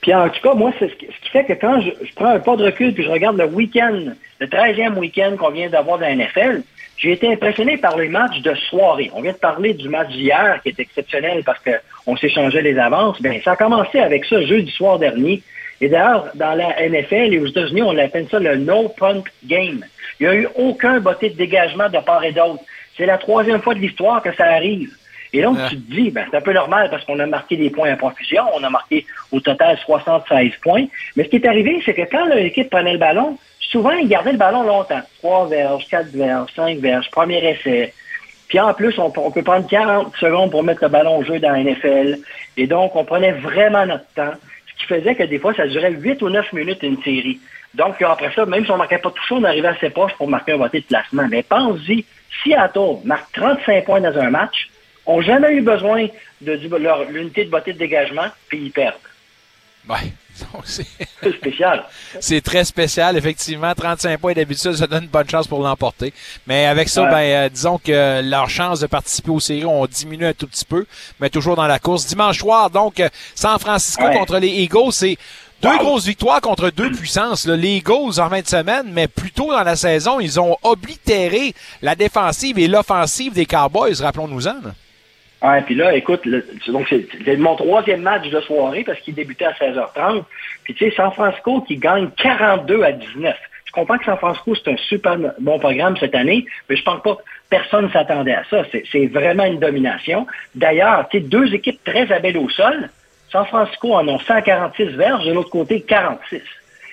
Puis 0.00 0.14
en 0.14 0.28
tout 0.28 0.40
cas, 0.40 0.54
moi, 0.54 0.72
c'est 0.78 0.88
ce 0.90 0.94
qui, 0.94 1.08
fait 1.32 1.44
que 1.44 1.54
quand 1.54 1.80
je, 1.80 1.90
prends 2.14 2.26
un 2.26 2.38
pas 2.38 2.54
de 2.54 2.66
recul 2.66 2.94
puis 2.94 3.02
je 3.02 3.10
regarde 3.10 3.36
le 3.36 3.46
week-end, 3.46 4.12
le 4.38 4.46
13e 4.46 4.94
week-end 4.94 5.34
qu'on 5.36 5.50
vient 5.50 5.68
d'avoir 5.68 5.98
dans 5.98 6.06
la 6.06 6.14
NFL, 6.14 6.62
j'ai 6.98 7.10
été 7.10 7.32
impressionné 7.32 7.78
par 7.78 7.96
les 7.96 8.08
matchs 8.08 8.42
de 8.42 8.54
soirée. 8.54 9.10
On 9.12 9.22
vient 9.22 9.32
de 9.32 9.38
parler 9.38 9.74
du 9.74 9.88
match 9.88 10.10
d'hier 10.10 10.60
qui 10.62 10.68
est 10.68 10.78
exceptionnel 10.78 11.42
parce 11.44 11.58
qu'on 11.58 12.16
s'échangeait 12.16 12.62
les 12.62 12.78
avances. 12.78 13.20
Ben, 13.20 13.40
ça 13.42 13.52
a 13.52 13.56
commencé 13.56 13.98
avec 13.98 14.24
ça 14.24 14.40
jeudi 14.40 14.70
soir 14.70 15.00
dernier. 15.00 15.42
Et 15.80 15.88
d'ailleurs, 15.88 16.28
dans 16.34 16.54
la 16.54 16.88
NFL 16.88 17.32
et 17.32 17.38
aux 17.38 17.46
États-Unis, 17.46 17.82
on 17.82 17.96
appelle 17.96 18.26
ça 18.30 18.38
le 18.38 18.56
no 18.56 18.88
punt 18.88 19.22
game. 19.44 19.84
Il 20.18 20.28
n'y 20.28 20.32
a 20.32 20.34
eu 20.34 20.48
aucun 20.56 20.98
botté 21.00 21.30
de 21.30 21.36
dégagement 21.36 21.88
de 21.88 21.98
part 21.98 22.24
et 22.24 22.32
d'autre. 22.32 22.62
C'est 22.96 23.06
la 23.06 23.18
troisième 23.18 23.62
fois 23.62 23.74
de 23.74 23.78
l'histoire 23.78 24.22
que 24.22 24.34
ça 24.34 24.44
arrive. 24.44 24.90
Et 25.32 25.42
donc, 25.42 25.58
tu 25.68 25.76
te 25.76 25.94
dis, 25.94 26.10
ben, 26.10 26.26
c'est 26.30 26.36
un 26.38 26.40
peu 26.40 26.52
normal 26.52 26.88
parce 26.90 27.04
qu'on 27.04 27.18
a 27.18 27.26
marqué 27.26 27.56
des 27.56 27.70
points 27.70 27.92
à 27.92 27.96
profusion. 27.96 28.42
On 28.54 28.64
a 28.64 28.70
marqué 28.70 29.06
au 29.30 29.40
total 29.40 29.76
76 29.84 30.52
points. 30.62 30.86
Mais 31.16 31.24
ce 31.24 31.28
qui 31.28 31.36
est 31.36 31.46
arrivé, 31.46 31.80
c'est 31.84 31.94
que 31.94 32.10
quand 32.10 32.26
l'équipe 32.26 32.70
prenait 32.70 32.94
le 32.94 32.98
ballon, 32.98 33.38
souvent, 33.60 33.90
ils 33.90 34.08
gardaient 34.08 34.32
le 34.32 34.38
ballon 34.38 34.62
longtemps. 34.62 35.02
3 35.18 35.48
verges, 35.48 35.86
4 35.88 36.06
verges, 36.08 36.50
5 36.56 36.78
verges, 36.78 37.10
premier 37.10 37.44
essai. 37.46 37.92
Puis 38.48 38.58
en 38.58 38.72
plus, 38.72 38.98
on, 38.98 39.12
on 39.18 39.30
peut 39.30 39.42
prendre 39.42 39.68
40 39.68 40.16
secondes 40.16 40.50
pour 40.50 40.62
mettre 40.62 40.82
le 40.82 40.88
ballon 40.88 41.18
au 41.18 41.22
jeu 41.22 41.38
dans 41.38 41.50
la 41.50 41.62
NFL. 41.62 42.18
Et 42.56 42.66
donc, 42.66 42.96
on 42.96 43.04
prenait 43.04 43.32
vraiment 43.32 43.84
notre 43.84 44.06
temps. 44.14 44.34
Qui 44.78 44.86
faisait 44.86 45.14
que 45.14 45.24
des 45.24 45.38
fois, 45.38 45.54
ça 45.54 45.66
durait 45.66 45.92
8 45.92 46.22
ou 46.22 46.30
9 46.30 46.52
minutes 46.52 46.82
une 46.82 47.02
série. 47.02 47.40
Donc, 47.74 48.00
après 48.00 48.32
ça, 48.34 48.46
même 48.46 48.64
si 48.64 48.70
on 48.70 48.74
ne 48.74 48.78
marquait 48.78 48.98
pas 48.98 49.10
tout 49.10 49.22
chaud, 49.24 49.36
on 49.36 49.44
arrivait 49.44 49.68
assez 49.68 49.90
proche 49.90 50.12
pour 50.14 50.28
marquer 50.28 50.52
un 50.52 50.56
voté 50.56 50.80
de 50.80 50.86
placement. 50.86 51.26
Mais 51.28 51.42
pense-y, 51.42 52.04
Seattle 52.42 52.98
marque 53.04 53.32
35 53.32 53.84
points 53.84 54.00
dans 54.00 54.16
un 54.18 54.30
match, 54.30 54.70
ont 55.06 55.20
jamais 55.20 55.52
eu 55.54 55.62
besoin 55.62 56.06
de 56.40 56.52
l'unité 57.10 57.44
de 57.44 57.50
beauté 57.50 57.72
de 57.72 57.78
dégagement, 57.78 58.26
puis 58.48 58.58
ils 58.58 58.70
perdent. 58.70 58.94
Ouais. 59.88 60.12
C'est- 60.64 60.86
C'est 61.22 61.32
spécial. 61.32 61.84
C'est 62.20 62.40
très 62.40 62.64
spécial, 62.64 63.16
effectivement. 63.16 63.74
35 63.74 64.18
points 64.20 64.32
d'habitude, 64.34 64.74
ça 64.74 64.86
donne 64.86 65.04
une 65.04 65.08
bonne 65.10 65.28
chance 65.28 65.46
pour 65.46 65.62
l'emporter. 65.62 66.12
Mais 66.46 66.66
avec 66.66 66.88
ça, 66.88 67.02
Ouais. 67.04 67.10
ben, 67.10 67.16
euh, 67.18 67.48
disons 67.48 67.78
que 67.78 68.22
leurs 68.22 68.50
chances 68.50 68.80
de 68.80 68.86
participer 68.86 69.30
aux 69.30 69.40
séries 69.40 69.64
ont 69.64 69.86
diminué 69.86 70.26
un 70.28 70.32
tout 70.34 70.46
petit 70.46 70.64
peu, 70.64 70.86
mais 71.20 71.30
toujours 71.30 71.56
dans 71.56 71.66
la 71.66 71.78
course. 71.78 72.06
Dimanche 72.06 72.38
soir, 72.38 72.70
donc, 72.70 73.00
euh, 73.00 73.08
San 73.34 73.58
Francisco 73.58 74.04
Ouais. 74.04 74.16
contre 74.16 74.38
les 74.38 74.48
Eagles, 74.48 74.92
c'est 74.92 75.16
deux 75.60 75.76
grosses 75.78 76.04
victoires 76.06 76.40
contre 76.40 76.70
deux 76.70 76.92
puissances. 76.92 77.46
là. 77.46 77.56
Les 77.56 77.76
Eagles 77.78 78.20
en 78.20 78.28
fin 78.30 78.40
de 78.40 78.46
semaine, 78.46 78.86
mais 78.92 79.08
plus 79.08 79.32
tôt 79.32 79.50
dans 79.50 79.64
la 79.64 79.74
saison, 79.76 80.20
ils 80.20 80.38
ont 80.38 80.56
oblitéré 80.62 81.52
la 81.82 81.94
défensive 81.96 82.58
et 82.60 82.68
l'offensive 82.68 83.32
des 83.32 83.46
Cowboys, 83.46 84.00
rappelons-nous-en. 84.00 84.54
Ouais, 85.40 85.62
puis 85.62 85.76
là, 85.76 85.94
écoute, 85.94 86.22
donc 86.66 86.88
c'est 86.88 87.36
mon 87.36 87.54
troisième 87.54 88.02
match 88.02 88.28
de 88.28 88.40
soirée 88.40 88.82
parce 88.84 88.98
qu'il 89.00 89.14
débutait 89.14 89.44
à 89.44 89.52
16h30. 89.52 90.24
Puis 90.64 90.74
tu 90.74 90.90
sais, 90.90 90.96
San 90.96 91.12
Francisco 91.12 91.60
qui 91.60 91.76
gagne 91.76 92.08
42 92.16 92.82
à 92.82 92.92
19. 92.92 93.36
Je 93.64 93.72
comprends 93.72 93.98
que 93.98 94.04
San 94.04 94.16
Francisco, 94.16 94.54
c'est 94.56 94.72
un 94.72 94.76
super 94.76 95.16
bon 95.38 95.58
programme 95.58 95.96
cette 95.98 96.14
année, 96.14 96.44
mais 96.68 96.74
je 96.76 96.82
pense 96.82 97.02
pas 97.02 97.14
que 97.14 97.22
personne 97.50 97.84
ne 97.84 97.90
s'attendait 97.90 98.34
à 98.34 98.42
ça. 98.50 98.64
C'est- 98.72 99.06
vraiment 99.06 99.44
une 99.44 99.60
domination. 99.60 100.26
D'ailleurs, 100.54 101.06
tu 101.08 101.18
sais, 101.18 101.24
deux 101.24 101.54
équipes 101.54 101.82
très 101.84 102.10
habiles 102.10 102.38
au 102.38 102.48
sol. 102.48 102.88
San 103.30 103.44
Francisco 103.46 103.94
en 103.94 104.08
ont 104.08 104.18
146 104.18 104.86
verges, 104.96 105.24
de 105.26 105.32
l'autre 105.32 105.50
côté, 105.50 105.82
46. 105.82 106.42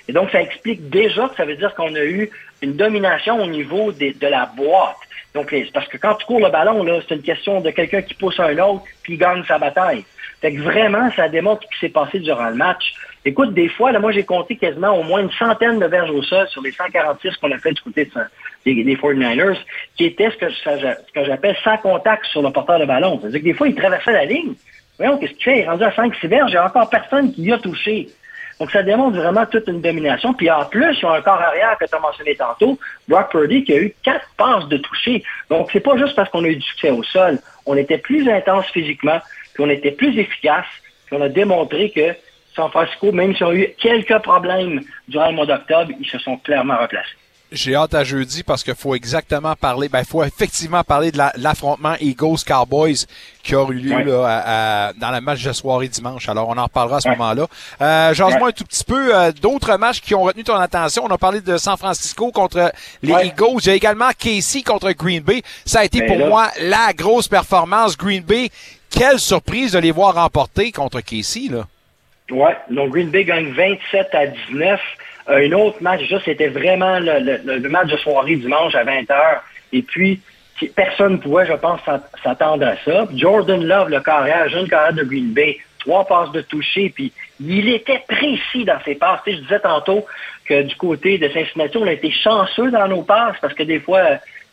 Et 0.07 0.13
donc, 0.13 0.29
ça 0.29 0.41
explique 0.41 0.89
déjà 0.89 1.29
que 1.29 1.35
ça 1.35 1.45
veut 1.45 1.55
dire 1.55 1.73
qu'on 1.73 1.95
a 1.95 2.03
eu 2.03 2.29
une 2.61 2.75
domination 2.75 3.41
au 3.41 3.47
niveau 3.47 3.91
de 3.91 4.27
la 4.27 4.45
boîte. 4.55 4.97
Donc, 5.35 5.53
parce 5.73 5.87
que 5.87 5.97
quand 5.97 6.15
tu 6.15 6.25
cours 6.25 6.39
le 6.39 6.49
ballon, 6.49 6.83
là, 6.83 6.99
c'est 7.07 7.15
une 7.15 7.21
question 7.21 7.61
de 7.61 7.69
quelqu'un 7.69 8.01
qui 8.01 8.13
pousse 8.15 8.39
un 8.39 8.57
autre 8.57 8.83
puis 9.03 9.13
il 9.13 9.17
gagne 9.17 9.43
sa 9.47 9.59
bataille. 9.59 10.03
Fait 10.41 10.53
que 10.53 10.61
vraiment, 10.61 11.11
ça 11.15 11.27
démontre 11.29 11.63
ce 11.63 11.67
qui 11.75 11.79
s'est 11.81 11.89
passé 11.93 12.19
durant 12.19 12.49
le 12.49 12.55
match. 12.55 12.93
Écoute, 13.25 13.53
des 13.53 13.67
fois, 13.69 13.91
là, 13.91 13.99
moi, 13.99 14.11
j'ai 14.11 14.23
compté 14.23 14.55
quasiment 14.55 14.97
au 14.99 15.03
moins 15.03 15.21
une 15.21 15.31
centaine 15.31 15.79
de 15.79 15.85
verges 15.85 16.11
au 16.11 16.21
sol 16.23 16.47
sur 16.49 16.61
les 16.61 16.71
146 16.71 17.35
qu'on 17.37 17.51
a 17.51 17.57
fait 17.57 17.71
du 17.73 17.81
côté 17.81 18.09
des, 18.65 18.83
des 18.83 18.95
49ers, 18.95 19.57
qui 19.97 20.05
étaient 20.05 20.29
ce 20.29 20.37
que, 20.37 20.51
ça- 20.63 20.77
ce 20.77 21.11
que 21.13 21.25
j'appelle 21.25 21.55
sans 21.63 21.77
contact 21.77 22.25
sur 22.27 22.41
le 22.41 22.51
porteur 22.51 22.79
de 22.79 22.85
ballon. 22.85 23.19
C'est-à-dire 23.21 23.39
que 23.39 23.45
des 23.45 23.53
fois, 23.53 23.67
il 23.67 23.75
traversait 23.75 24.11
la 24.13 24.25
ligne. 24.25 24.53
Voyons, 24.97 25.17
qu'est-ce 25.17 25.33
qu'il 25.33 25.43
fait? 25.43 25.57
Il 25.59 25.61
est 25.63 25.67
rendu 25.69 25.83
à 25.83 25.89
5-6 25.91 26.27
verges, 26.27 26.51
il 26.51 26.53
n'y 26.53 26.57
a 26.57 26.65
encore 26.65 26.89
personne 26.89 27.33
qui 27.33 27.41
y 27.43 27.51
a 27.51 27.57
touché. 27.57 28.07
Donc, 28.59 28.71
ça 28.71 28.83
démontre 28.83 29.17
vraiment 29.17 29.45
toute 29.45 29.67
une 29.67 29.81
domination. 29.81 30.33
Puis 30.33 30.49
en 30.49 30.65
plus, 30.65 30.97
ils 30.97 31.05
ont 31.05 31.11
un 31.11 31.21
corps 31.21 31.41
arrière 31.41 31.77
que 31.79 31.85
tu 31.85 31.95
as 31.95 31.99
mentionné 31.99 32.35
tantôt, 32.35 32.79
Brock 33.07 33.31
Purdy, 33.31 33.63
qui 33.63 33.73
a 33.73 33.77
eu 33.77 33.93
quatre 34.03 34.27
passes 34.37 34.67
de 34.67 34.77
toucher. 34.77 35.23
Donc, 35.49 35.69
c'est 35.73 35.81
pas 35.81 35.97
juste 35.97 36.15
parce 36.15 36.29
qu'on 36.29 36.43
a 36.43 36.47
eu 36.47 36.55
du 36.55 36.61
succès 36.61 36.89
au 36.89 37.03
sol. 37.03 37.39
On 37.65 37.75
était 37.75 37.97
plus 37.97 38.29
intense 38.29 38.65
physiquement, 38.67 39.19
puis 39.53 39.63
on 39.63 39.69
était 39.69 39.91
plus 39.91 40.17
efficace, 40.17 40.65
puis 41.05 41.17
on 41.17 41.21
a 41.21 41.29
démontré 41.29 41.89
que 41.89 42.15
San 42.55 42.69
Francisco, 42.69 43.11
même 43.11 43.35
s'ils 43.35 43.45
ont 43.45 43.53
eu 43.53 43.67
quelques 43.77 44.19
problèmes 44.19 44.81
durant 45.07 45.27
le 45.27 45.33
mois 45.33 45.45
d'octobre, 45.45 45.91
ils 45.99 46.07
se 46.07 46.17
sont 46.19 46.37
clairement 46.37 46.77
replacés. 46.77 47.17
J'ai 47.55 47.73
hâte 47.75 47.93
à 47.93 48.03
jeudi 48.03 48.43
parce 48.43 48.63
qu'il 48.63 48.75
faut 48.75 48.93
exactement 48.95 49.55
parler, 49.55 49.87
ben, 49.89 49.99
il 49.99 50.05
faut 50.05 50.23
effectivement 50.23 50.83
parler 50.83 51.11
de 51.11 51.17
la- 51.17 51.31
l'affrontement 51.37 51.95
Eagles-Cowboys 51.99 53.05
qui 53.43 53.55
a 53.55 53.65
eu 53.69 53.73
lieu 53.73 53.95
Ouais. 53.95 54.03
là, 54.03 54.23
à- 54.27 54.87
à- 54.89 54.93
dans 54.93 55.11
le 55.11 55.21
match 55.21 55.41
de 55.43 55.53
soirée 55.53 55.87
dimanche. 55.87 56.27
Alors, 56.29 56.49
on 56.49 56.57
en 56.57 56.63
reparlera 56.63 56.97
à 56.97 57.01
ce 57.01 57.09
moment-là. 57.09 57.47
Euh, 57.81 58.13
Jase-moi 58.13 58.41
Ouais. 58.43 58.49
un 58.49 58.51
tout 58.51 58.65
petit 58.65 58.83
peu 58.83 59.15
euh, 59.15 59.31
d'autres 59.31 59.77
matchs 59.77 60.01
qui 60.01 60.13
ont 60.15 60.23
retenu 60.23 60.43
ton 60.43 60.55
attention. 60.55 61.03
On 61.05 61.09
a 61.11 61.17
parlé 61.17 61.41
de 61.41 61.57
San 61.57 61.77
Francisco 61.77 62.31
contre 62.31 62.71
les. 63.01 63.13
Eagles. 63.13 63.59
Il 63.61 63.67
y 63.67 63.69
a 63.69 63.75
également 63.75 64.09
Casey 64.17 64.61
contre 64.61 64.91
Green 64.91 65.21
Bay. 65.23 65.41
Ça 65.65 65.79
a 65.79 65.85
été 65.85 65.99
Ben 66.01 66.07
pour 66.07 66.17
là. 66.17 66.27
moi 66.27 66.51
la 66.61 66.91
grosse 66.93 67.27
performance. 67.27 67.97
Green 67.97 68.23
Bay, 68.23 68.49
quelle 68.89 69.19
surprise 69.19 69.71
de 69.71 69.79
les 69.79 69.91
voir 69.91 70.15
remporter 70.15 70.71
contre 70.71 70.99
Casey. 71.01 71.47
Là. 71.49 71.65
Ouais, 72.31 72.57
donc 72.69 72.91
Green 72.91 73.09
Bay 73.09 73.23
gagne 73.23 73.51
27 73.53 74.07
à 74.13 74.27
19. 74.27 74.79
Euh, 75.29 75.47
un 75.47 75.51
autre 75.53 75.77
match, 75.81 76.07
ça, 76.09 76.17
c'était 76.23 76.47
vraiment 76.49 76.99
le, 76.99 77.19
le- 77.19 77.57
le 77.57 77.69
match 77.69 77.87
de 77.87 77.97
soirée 77.97 78.35
dimanche 78.35 78.75
à 78.75 78.83
20h. 78.83 79.15
Et 79.73 79.81
puis, 79.81 80.21
personne 80.75 81.13
ne 81.13 81.17
pouvait, 81.17 81.45
je 81.47 81.53
pense, 81.53 81.81
s'at- 81.83 82.09
s'attendre 82.23 82.65
à 82.65 82.75
ça. 82.85 83.07
Jordan 83.15 83.63
Love, 83.63 83.89
le 83.89 83.99
carrière, 84.01 84.47
jeune 84.49 84.67
carrière 84.67 84.93
de 84.93 85.03
Green 85.03 85.33
Bay, 85.33 85.57
trois 85.79 86.05
passes 86.05 86.31
de 86.31 86.41
toucher, 86.41 86.91
puis 86.93 87.11
il 87.39 87.69
était 87.69 88.03
précis 88.07 88.65
dans 88.65 88.79
ses 88.85 88.95
passes. 88.95 89.19
Tu 89.25 89.31
sais, 89.31 89.37
je 89.37 89.41
disais 89.43 89.59
tantôt 89.59 90.05
que 90.45 90.61
du 90.63 90.75
côté 90.75 91.17
de 91.17 91.27
Cincinnati, 91.29 91.77
on 91.77 91.87
a 91.87 91.91
été 91.93 92.11
chanceux 92.11 92.71
dans 92.71 92.87
nos 92.87 93.01
passes 93.03 93.35
parce 93.41 93.53
que 93.53 93.63
des 93.63 93.79
fois, 93.79 94.01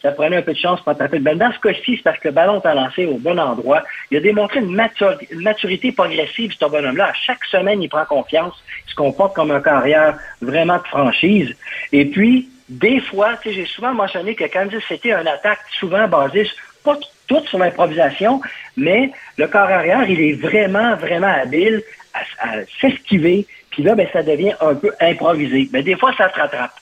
ça 0.02 0.10
prenait 0.10 0.36
un 0.36 0.42
peu 0.42 0.52
de 0.52 0.58
chance 0.58 0.80
pour 0.80 0.90
attraper 0.90 1.18
le 1.18 1.22
ballon. 1.24 1.38
Dans 1.38 1.52
ce 1.52 1.60
cas-ci, 1.60 1.96
c'est 1.96 2.02
parce 2.02 2.18
que 2.18 2.28
le 2.28 2.34
ballon 2.34 2.60
t'a 2.60 2.74
lancé 2.74 3.06
au 3.06 3.18
bon 3.18 3.38
endroit. 3.38 3.82
Il 4.10 4.16
a 4.16 4.20
démontré 4.20 4.60
une, 4.60 4.74
matur- 4.74 5.18
une 5.30 5.42
maturité 5.42 5.92
progressive, 5.92 6.52
ce 6.58 6.64
bonhomme-là. 6.64 7.06
À 7.06 7.12
chaque 7.14 7.44
semaine, 7.44 7.80
il 7.82 7.88
prend 7.88 8.04
confiance. 8.04 8.54
Il 8.86 8.90
se 8.90 8.94
comporte 8.96 9.34
comme 9.34 9.52
un 9.52 9.60
carrière 9.60 10.18
vraiment 10.40 10.78
de 10.78 10.88
franchise. 10.88 11.54
Et 11.92 12.04
puis, 12.04 12.48
des 12.68 13.00
fois, 13.00 13.36
tu 13.42 13.50
sais, 13.50 13.54
j'ai 13.54 13.66
souvent 13.66 13.94
mentionné 13.94 14.34
que 14.34 14.44
Kansas 14.44 14.82
City 14.88 15.12
a 15.12 15.20
une 15.20 15.28
attaque 15.28 15.60
souvent 15.78 16.08
basée, 16.08 16.50
pas 16.84 16.98
toute 17.28 17.46
sur 17.48 17.58
l'improvisation, 17.58 18.40
mais 18.76 19.12
le 19.36 19.46
corps 19.46 19.70
arrière, 19.70 20.08
il 20.08 20.20
est 20.20 20.32
vraiment, 20.32 20.96
vraiment 20.96 21.32
habile 21.32 21.82
à, 22.14 22.50
s'esquiver 22.80 23.46
Puis 23.70 23.82
là, 23.82 23.94
ben, 23.94 24.06
ça 24.12 24.22
devient 24.22 24.54
un 24.60 24.74
peu 24.74 24.90
improvisé. 25.00 25.68
Mais 25.72 25.82
des 25.82 25.96
fois, 25.96 26.12
ça 26.16 26.32
se 26.32 26.38
rattrape. 26.38 26.72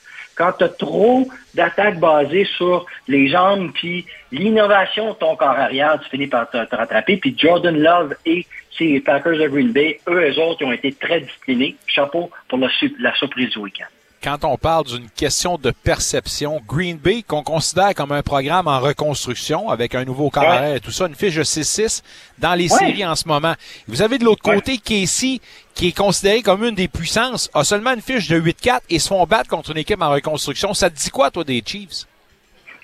Quand 0.41 0.53
tu 0.57 0.63
as 0.63 0.69
trop 0.69 1.27
d'attaques 1.53 1.99
basées 1.99 2.47
sur 2.57 2.85
les 3.07 3.29
jambes, 3.29 3.71
puis 3.73 4.05
l'innovation 4.31 5.09
de 5.09 5.15
ton 5.15 5.35
corps 5.35 5.49
arrière, 5.49 5.99
tu 6.03 6.09
finis 6.09 6.27
par 6.27 6.49
te, 6.49 6.65
te 6.65 6.75
rattraper. 6.75 7.17
Puis 7.17 7.35
Jordan 7.37 7.77
Love 7.77 8.15
et 8.25 8.47
ses 8.77 8.99
Packers 9.01 9.37
de 9.37 9.47
Green 9.47 9.71
Bay, 9.71 9.99
eux, 10.07 10.29
eux 10.31 10.39
autres, 10.39 10.61
ils 10.61 10.65
ont 10.65 10.71
été 10.71 10.91
très 10.93 11.21
disciplinés. 11.21 11.75
Chapeau 11.85 12.31
pour 12.47 12.57
la, 12.57 12.69
su- 12.69 12.95
la 12.99 13.13
surprise 13.15 13.51
du 13.51 13.59
week-end. 13.59 13.85
quand 14.23 14.43
on 14.45 14.55
parle 14.57 14.85
d'une 14.85 15.09
question 15.09 15.57
de 15.57 15.71
perception, 15.71 16.61
Green 16.67 16.97
Bay, 16.97 17.23
qu'on 17.27 17.43
considère 17.43 17.93
comme 17.95 18.11
un 18.11 18.21
programme 18.23 18.67
en 18.67 18.79
reconstruction 18.79 19.69
avec 19.69 19.93
un 19.95 20.05
nouveau 20.05 20.29
carrière 20.29 20.75
et 20.75 20.79
tout 20.79 20.91
ça, 20.91 21.07
une 21.07 21.15
fiche 21.15 21.35
de 21.35 21.43
6-6 21.43 22.01
dans 22.39 22.53
les 22.55 22.71
Ouais. 22.71 22.77
séries 22.79 23.05
en 23.05 23.15
ce 23.15 23.27
moment. 23.27 23.53
Vous 23.87 24.01
avez 24.03 24.17
de 24.19 24.23
l'autre 24.23 24.43
côté 24.43 24.77
Casey, 24.77 25.39
qui 25.73 25.89
est 25.89 25.97
considéré 25.97 26.41
comme 26.41 26.63
une 26.63 26.75
des 26.75 26.87
puissances, 26.87 27.49
a 27.53 27.63
seulement 27.63 27.93
une 27.93 28.01
fiche 28.01 28.27
de 28.27 28.39
8-4 28.39 28.81
et 28.89 28.99
se 28.99 29.07
font 29.07 29.25
battre 29.25 29.49
contre 29.49 29.71
une 29.71 29.77
équipe 29.77 30.01
en 30.01 30.09
reconstruction. 30.09 30.73
Ça 30.73 30.89
te 30.89 30.95
dit 30.95 31.09
quoi, 31.09 31.31
toi, 31.31 31.43
des 31.43 31.63
Chiefs? 31.65 32.05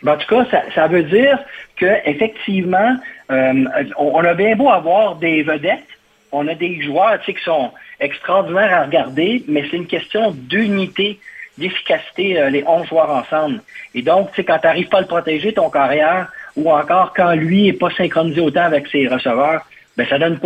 Ben, 0.03 0.13
en 0.13 0.17
tout 0.17 0.27
cas, 0.27 0.61
ça, 0.73 0.87
veut 0.87 1.03
dire 1.03 1.39
que 1.75 1.85
effectivement, 2.05 2.97
euh, 3.31 3.65
on, 3.97 4.23
a 4.23 4.33
bien 4.33 4.55
beau 4.55 4.69
avoir 4.69 5.15
des 5.15 5.43
vedettes, 5.43 5.87
on 6.31 6.47
a 6.47 6.53
des 6.53 6.81
joueurs 6.81 7.19
qui 7.21 7.35
sont 7.43 7.71
extraordinaires 7.99 8.73
à 8.73 8.85
regarder, 8.85 9.43
mais 9.47 9.63
c'est 9.69 9.77
une 9.77 9.87
question 9.87 10.31
d'unité, 10.31 11.19
d'efficacité, 11.57 12.39
euh, 12.39 12.49
les 12.49 12.63
11 12.67 12.87
joueurs 12.87 13.09
ensemble. 13.09 13.61
Et 13.95 14.03
donc, 14.03 14.29
quand 14.35 14.59
tu 14.59 14.67
n'arrives 14.67 14.89
pas 14.89 14.99
à 14.99 15.01
le 15.01 15.07
protéger, 15.07 15.53
ton 15.53 15.69
carrière, 15.69 16.27
ou 16.55 16.71
encore 16.71 17.13
quand 17.15 17.33
lui 17.33 17.63
n'est 17.63 17.73
pas 17.73 17.89
synchronisé 17.91 18.41
autant 18.41 18.63
avec 18.63 18.87
ses 18.87 19.07
receveurs, 19.07 19.65
ben 19.95 20.07
ça 20.07 20.19
donne 20.19 20.39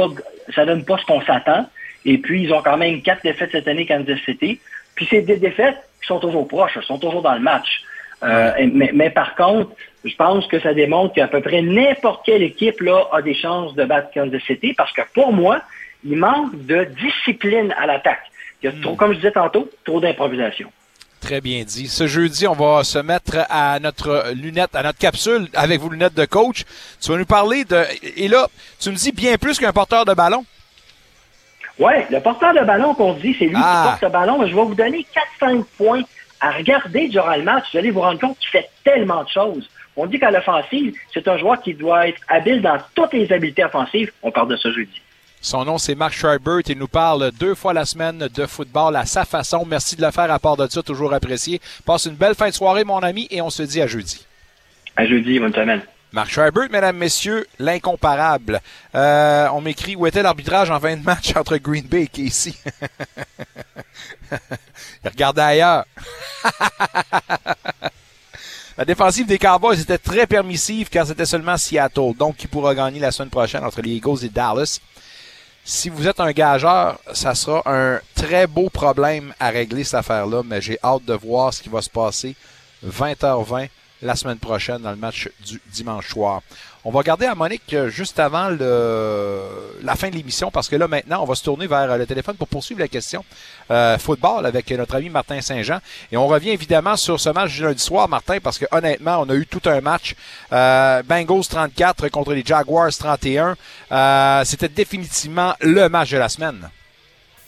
ça 0.55 0.65
donne 0.65 0.85
pas 0.85 0.97
ce 0.97 1.05
qu'on 1.05 1.21
s'attend. 1.21 1.65
Et 2.05 2.17
puis, 2.17 2.43
ils 2.43 2.53
ont 2.53 2.61
quand 2.61 2.77
même 2.77 3.01
quatre 3.01 3.23
défaites 3.23 3.51
cette 3.51 3.67
année, 3.67 3.85
Kansas 3.85 4.19
City. 4.25 4.59
Puis 4.95 5.07
c'est 5.09 5.21
des 5.21 5.37
défaites 5.37 5.77
qui 6.01 6.07
sont 6.07 6.19
toujours 6.19 6.47
proches, 6.47 6.79
sont 6.81 6.97
toujours 6.97 7.21
dans 7.21 7.33
le 7.33 7.39
match. 7.39 7.83
Euh, 8.23 8.51
mais, 8.73 8.91
mais 8.93 9.09
par 9.09 9.35
contre, 9.35 9.71
je 10.03 10.15
pense 10.15 10.45
que 10.47 10.59
ça 10.59 10.73
démontre 10.73 11.15
qu'à 11.15 11.27
peu 11.27 11.41
près 11.41 11.61
n'importe 11.61 12.25
quelle 12.25 12.43
équipe 12.43 12.81
là 12.81 13.07
a 13.11 13.21
des 13.21 13.33
chances 13.33 13.73
de 13.75 13.83
battre 13.83 14.09
Kansas 14.13 14.41
City 14.45 14.73
parce 14.73 14.91
que 14.91 15.01
pour 15.13 15.33
moi, 15.33 15.61
il 16.03 16.17
manque 16.17 16.65
de 16.65 16.87
discipline 17.01 17.73
à 17.77 17.87
l'attaque. 17.87 18.23
Il 18.61 18.67
y 18.67 18.69
a 18.69 18.81
trop, 18.81 18.95
comme 18.95 19.11
je 19.11 19.17
disais 19.17 19.31
tantôt, 19.31 19.69
trop 19.83 19.99
d'improvisation. 19.99 20.71
Très 21.19 21.41
bien 21.41 21.63
dit. 21.63 21.87
Ce 21.87 22.07
jeudi, 22.07 22.47
on 22.47 22.53
va 22.53 22.83
se 22.83 22.97
mettre 22.97 23.45
à 23.49 23.79
notre 23.79 24.33
lunette, 24.35 24.75
à 24.75 24.81
notre 24.81 24.97
capsule 24.97 25.47
avec 25.53 25.79
vos 25.79 25.89
lunettes 25.89 26.15
de 26.15 26.25
coach. 26.25 26.63
Tu 26.99 27.11
vas 27.11 27.17
nous 27.17 27.25
parler 27.25 27.63
de... 27.63 27.83
Et 28.17 28.27
là, 28.27 28.47
tu 28.79 28.89
me 28.89 28.95
dis 28.95 29.11
bien 29.11 29.37
plus 29.37 29.59
qu'un 29.59 29.71
porteur 29.71 30.05
de 30.05 30.13
ballon. 30.13 30.43
Ouais, 31.81 32.05
le 32.11 32.19
porteur 32.19 32.53
de 32.53 32.59
ballon 32.65 32.93
qu'on 32.93 33.13
dit, 33.13 33.35
c'est 33.37 33.45
lui 33.45 33.55
Ah. 33.57 33.81
qui 33.83 33.89
porte 33.89 34.03
le 34.03 34.09
ballon. 34.19 34.41
Je 34.47 34.55
vais 34.55 34.61
vous 34.63 34.75
donner 34.75 35.05
4-5 35.41 35.63
points 35.77 36.03
à 36.39 36.51
regarder 36.51 37.07
durant 37.07 37.35
le 37.35 37.43
match. 37.43 37.65
Vous 37.71 37.79
allez 37.79 37.91
vous 37.91 38.01
rendre 38.01 38.19
compte 38.19 38.37
qu'il 38.39 38.49
fait 38.49 38.69
tellement 38.83 39.23
de 39.23 39.29
choses. 39.29 39.69
On 39.97 40.05
dit 40.05 40.19
qu'à 40.19 40.31
l'offensive, 40.31 40.93
c'est 41.13 41.27
un 41.27 41.37
joueur 41.37 41.61
qui 41.61 41.73
doit 41.73 42.07
être 42.07 42.21
habile 42.29 42.61
dans 42.61 42.77
toutes 42.95 43.13
les 43.13 43.31
habiletés 43.33 43.63
offensives. 43.65 44.11
On 44.23 44.31
parle 44.31 44.49
de 44.49 44.55
ce 44.55 44.71
jeudi. 44.71 45.01
Son 45.41 45.65
nom, 45.65 45.79
c'est 45.79 45.95
Mark 45.95 46.13
Scheibert. 46.13 46.59
Il 46.67 46.77
nous 46.77 46.87
parle 46.87 47.31
deux 47.39 47.55
fois 47.55 47.73
la 47.73 47.83
semaine 47.85 48.27
de 48.33 48.45
football 48.45 48.95
à 48.95 49.05
sa 49.05 49.25
façon. 49.25 49.65
Merci 49.67 49.95
de 49.95 50.03
le 50.05 50.11
faire 50.11 50.31
à 50.31 50.37
part 50.37 50.55
de 50.55 50.67
ça, 50.67 50.83
toujours 50.83 51.13
apprécié. 51.13 51.59
Passe 51.85 52.05
une 52.05 52.13
belle 52.13 52.35
fin 52.35 52.47
de 52.49 52.53
soirée, 52.53 52.83
mon 52.83 52.99
ami, 52.99 53.27
et 53.31 53.41
on 53.41 53.49
se 53.49 53.63
dit 53.63 53.81
à 53.81 53.87
jeudi. 53.87 54.25
À 54.95 55.05
jeudi, 55.05 55.39
bonne 55.39 55.53
semaine. 55.53 55.81
Mark 56.13 56.29
Scheibert, 56.29 56.69
mesdames, 56.69 56.97
messieurs, 56.97 57.47
l'incomparable. 57.57 58.59
Euh, 58.95 59.47
on 59.53 59.61
m'écrit 59.61 59.95
où 59.95 60.05
était 60.05 60.21
l'arbitrage 60.21 60.69
en 60.69 60.77
fin 60.79 60.97
de 60.97 61.03
match 61.03 61.33
entre 61.37 61.55
Green 61.57 61.85
Bay 61.85 62.03
et 62.03 62.07
Casey? 62.07 62.53
Il 65.03 65.09
regardait 65.09 65.41
ailleurs. 65.41 65.85
La 68.77 68.85
défensive 68.85 69.25
des 69.27 69.37
Cowboys 69.37 69.79
était 69.79 69.97
très 69.97 70.27
permissive 70.27 70.89
car 70.89 71.07
c'était 71.07 71.25
seulement 71.25 71.57
Seattle, 71.57 72.13
donc 72.17 72.35
qui 72.37 72.47
pourra 72.47 72.75
gagner 72.75 72.99
la 72.99 73.11
semaine 73.11 73.29
prochaine 73.29 73.63
entre 73.63 73.81
les 73.81 73.91
Eagles 73.91 74.25
et 74.25 74.29
Dallas. 74.29 74.79
Si 75.63 75.89
vous 75.89 76.07
êtes 76.07 76.19
un 76.19 76.31
gageur, 76.31 76.99
ça 77.13 77.35
sera 77.35 77.61
un 77.65 77.99
très 78.15 78.47
beau 78.47 78.69
problème 78.69 79.33
à 79.39 79.49
régler 79.49 79.83
cette 79.83 79.95
affaire-là, 79.95 80.41
mais 80.43 80.61
j'ai 80.61 80.79
hâte 80.83 81.05
de 81.05 81.13
voir 81.13 81.53
ce 81.53 81.61
qui 81.61 81.69
va 81.69 81.81
se 81.81 81.89
passer 81.89 82.35
20h20 82.85 83.69
la 84.01 84.15
semaine 84.15 84.37
prochaine 84.37 84.81
dans 84.81 84.91
le 84.91 84.97
match 84.97 85.29
du 85.45 85.61
dimanche 85.71 86.09
soir. 86.09 86.41
On 86.83 86.89
va 86.89 86.97
regarder 86.99 87.27
à 87.27 87.35
Monique 87.35 87.73
euh, 87.73 87.89
juste 87.89 88.19
avant 88.19 88.49
la 88.49 89.95
fin 89.95 90.09
de 90.09 90.15
l'émission 90.15 90.49
parce 90.49 90.67
que 90.67 90.75
là 90.75 90.87
maintenant 90.87 91.21
on 91.21 91.25
va 91.25 91.35
se 91.35 91.43
tourner 91.43 91.67
vers 91.67 91.91
euh, 91.91 91.97
le 91.97 92.07
téléphone 92.07 92.35
pour 92.35 92.47
poursuivre 92.47 92.79
la 92.79 92.87
question 92.87 93.23
euh, 93.69 93.99
football 93.99 94.47
avec 94.47 94.71
notre 94.71 94.95
ami 94.95 95.09
Martin 95.09 95.41
Saint-Jean 95.41 95.77
et 96.11 96.17
on 96.17 96.25
revient 96.25 96.49
évidemment 96.49 96.95
sur 96.95 97.19
ce 97.19 97.29
match 97.29 97.53
du 97.53 97.61
lundi 97.61 97.83
soir 97.83 98.09
Martin 98.09 98.39
parce 98.41 98.57
que 98.57 98.65
honnêtement 98.71 99.19
on 99.19 99.29
a 99.29 99.35
eu 99.35 99.45
tout 99.45 99.61
un 99.65 99.79
match 99.79 100.15
euh, 100.51 101.03
Bengals 101.03 101.45
34 101.47 102.09
contre 102.09 102.33
les 102.33 102.43
Jaguars 102.43 102.91
31 102.91 103.55
Euh, 103.91 104.43
c'était 104.45 104.69
définitivement 104.69 105.53
le 105.59 105.89
match 105.89 106.11
de 106.11 106.17
la 106.17 106.29
semaine. 106.29 106.69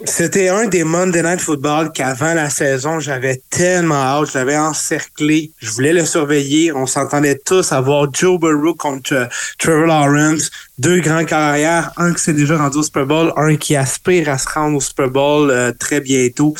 C'était 0.05 0.49
un 0.49 0.67
des 0.67 0.83
Monday 0.83 1.23
Night 1.23 1.39
Football 1.39 1.91
qu'avant 1.93 2.33
la 2.33 2.49
saison, 2.49 2.99
j'avais 2.99 3.41
tellement 3.49 3.95
hâte, 3.95 4.31
je 4.33 4.37
l'avais 4.37 4.57
encerclé, 4.57 5.51
je 5.59 5.71
voulais 5.71 5.93
le 5.93 6.05
surveiller. 6.05 6.73
On 6.73 6.85
s'entendait 6.85 7.39
tous 7.43 7.71
à 7.71 7.79
voir 7.79 8.07
Joe 8.13 8.37
Burrow 8.37 8.75
contre 8.75 9.13
euh, 9.13 9.25
Trevor 9.57 9.87
Lawrence, 9.87 10.51
deux 10.77 10.99
grands 10.99 11.23
carrières, 11.23 11.91
un 11.95 12.13
qui 12.13 12.21
s'est 12.21 12.33
déjà 12.33 12.57
rendu 12.57 12.79
au 12.79 12.83
Super 12.83 13.05
Bowl, 13.05 13.31
un 13.37 13.55
qui 13.55 13.77
aspire 13.77 14.27
à 14.29 14.37
se 14.37 14.49
rendre 14.49 14.77
au 14.77 14.81
Super 14.81 15.09
Bowl 15.09 15.49
euh, 15.49 15.71
très 15.71 16.01
bientôt. 16.01 16.53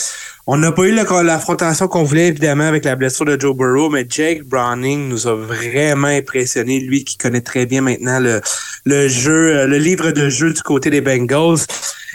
On 0.47 0.57
n'a 0.57 0.71
pas 0.71 0.83
eu 0.83 0.93
l'affrontation 0.93 1.87
qu'on 1.87 2.03
voulait, 2.03 2.27
évidemment, 2.27 2.65
avec 2.65 2.85
la 2.85 2.95
blessure 2.95 3.25
de 3.25 3.39
Joe 3.39 3.55
Burrow, 3.55 3.89
mais 3.89 4.05
Jake 4.09 4.43
Browning 4.43 5.09
nous 5.09 5.27
a 5.27 5.35
vraiment 5.35 6.07
impressionné, 6.07 6.79
lui 6.79 7.03
qui 7.03 7.17
connaît 7.17 7.41
très 7.41 7.65
bien 7.65 7.81
maintenant 7.81 8.19
le, 8.19 8.41
le 8.85 9.07
jeu, 9.09 9.57
euh, 9.57 9.67
le 9.67 9.77
livre 9.77 10.11
de 10.11 10.29
jeu 10.29 10.53
du 10.53 10.61
côté 10.61 10.89
des 10.89 11.01
Bengals. 11.01 11.65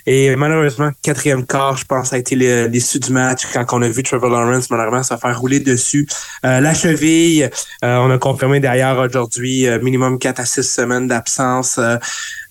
Et 0.06 0.34
malheureusement, 0.36 0.90
quatrième 1.02 1.46
quart, 1.46 1.76
je 1.76 1.84
pense, 1.84 2.12
a 2.12 2.18
été 2.18 2.34
l'issue 2.68 2.98
du 2.98 3.12
match 3.12 3.46
quand 3.52 3.64
on 3.72 3.82
a 3.82 3.88
vu 3.88 4.02
Trevor 4.02 4.30
Lawrence, 4.30 4.70
malheureusement, 4.70 5.02
se 5.02 5.16
faire 5.16 5.38
rouler 5.38 5.60
dessus. 5.60 6.06
Euh, 6.44 6.60
la 6.60 6.74
cheville, 6.74 7.50
euh, 7.84 7.96
on 7.96 8.10
a 8.10 8.18
confirmé 8.18 8.60
derrière 8.60 8.98
aujourd'hui, 8.98 9.66
euh, 9.66 9.80
minimum 9.80 10.18
4 10.18 10.40
à 10.40 10.44
6 10.44 10.62
semaines 10.62 11.08
d'absence. 11.08 11.80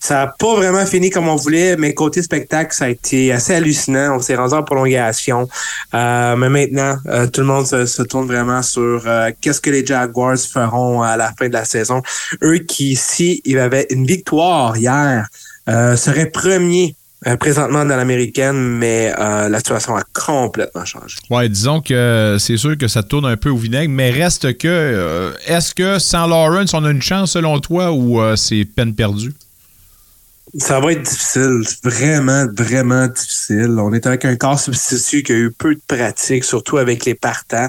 Ça 0.00 0.14
n'a 0.14 0.26
pas 0.38 0.54
vraiment 0.54 0.86
fini 0.86 1.10
comme 1.10 1.28
on 1.28 1.36
voulait, 1.36 1.76
mais 1.76 1.92
côté 1.94 2.22
spectacle, 2.22 2.74
ça 2.74 2.84
a 2.84 2.88
été 2.88 3.32
assez 3.32 3.54
hallucinant. 3.54 4.16
On 4.16 4.20
s'est 4.20 4.36
rendu 4.36 4.54
en 4.54 4.62
prolongation. 4.62 5.48
Mais 5.92 6.36
maintenant, 6.36 6.96
tout 7.32 7.40
le 7.40 7.46
monde 7.46 7.66
se, 7.66 8.02
tourne 8.02 8.26
vraiment 8.26 8.62
sur 8.62 9.04
qu'est-ce 9.40 9.60
que 9.60 9.70
les 9.70 9.84
Jaguars 9.84 10.38
feront 10.38 11.02
à 11.02 11.16
la 11.16 11.32
fin 11.36 11.48
de 11.48 11.52
la 11.52 11.64
saison. 11.64 12.02
Eux 12.42 12.58
qui, 12.58 12.94
si 12.94 13.42
il 13.44 13.56
y 13.56 13.58
avait 13.58 13.86
une 13.90 14.06
victoire 14.06 14.76
hier, 14.76 15.28
euh, 15.68 15.96
seraient 15.96 16.30
premiers 16.30 16.96
euh, 17.26 17.36
présentement 17.36 17.84
dans 17.84 17.96
l'américaine, 17.96 18.56
mais 18.56 19.12
euh, 19.18 19.48
la 19.48 19.58
situation 19.58 19.96
a 19.96 20.02
complètement 20.12 20.84
changé. 20.84 21.16
Ouais, 21.30 21.48
disons 21.48 21.80
que 21.80 22.36
c'est 22.38 22.56
sûr 22.56 22.78
que 22.78 22.86
ça 22.86 23.02
tourne 23.02 23.26
un 23.26 23.36
peu 23.36 23.50
au 23.50 23.56
vinaigre, 23.56 23.92
mais 23.92 24.10
reste 24.10 24.56
que, 24.56 24.68
euh, 24.68 25.32
est-ce 25.46 25.74
que 25.74 25.98
sans 25.98 26.28
Lawrence, 26.28 26.74
on 26.74 26.84
a 26.84 26.90
une 26.90 27.02
chance 27.02 27.32
selon 27.32 27.58
toi 27.58 27.92
ou 27.92 28.20
c'est 28.36 28.64
peine 28.64 28.94
perdue? 28.94 29.32
Ça 30.56 30.80
va 30.80 30.92
être 30.92 31.02
difficile, 31.02 31.60
vraiment, 31.84 32.46
vraiment 32.56 33.06
difficile. 33.06 33.76
On 33.78 33.92
est 33.92 34.06
avec 34.06 34.24
un 34.24 34.34
corps 34.34 34.58
substitut 34.58 35.22
qui 35.22 35.32
a 35.32 35.34
eu 35.36 35.50
peu 35.50 35.74
de 35.74 35.80
pratique, 35.86 36.42
surtout 36.42 36.78
avec 36.78 37.04
les 37.04 37.14
partants. 37.14 37.68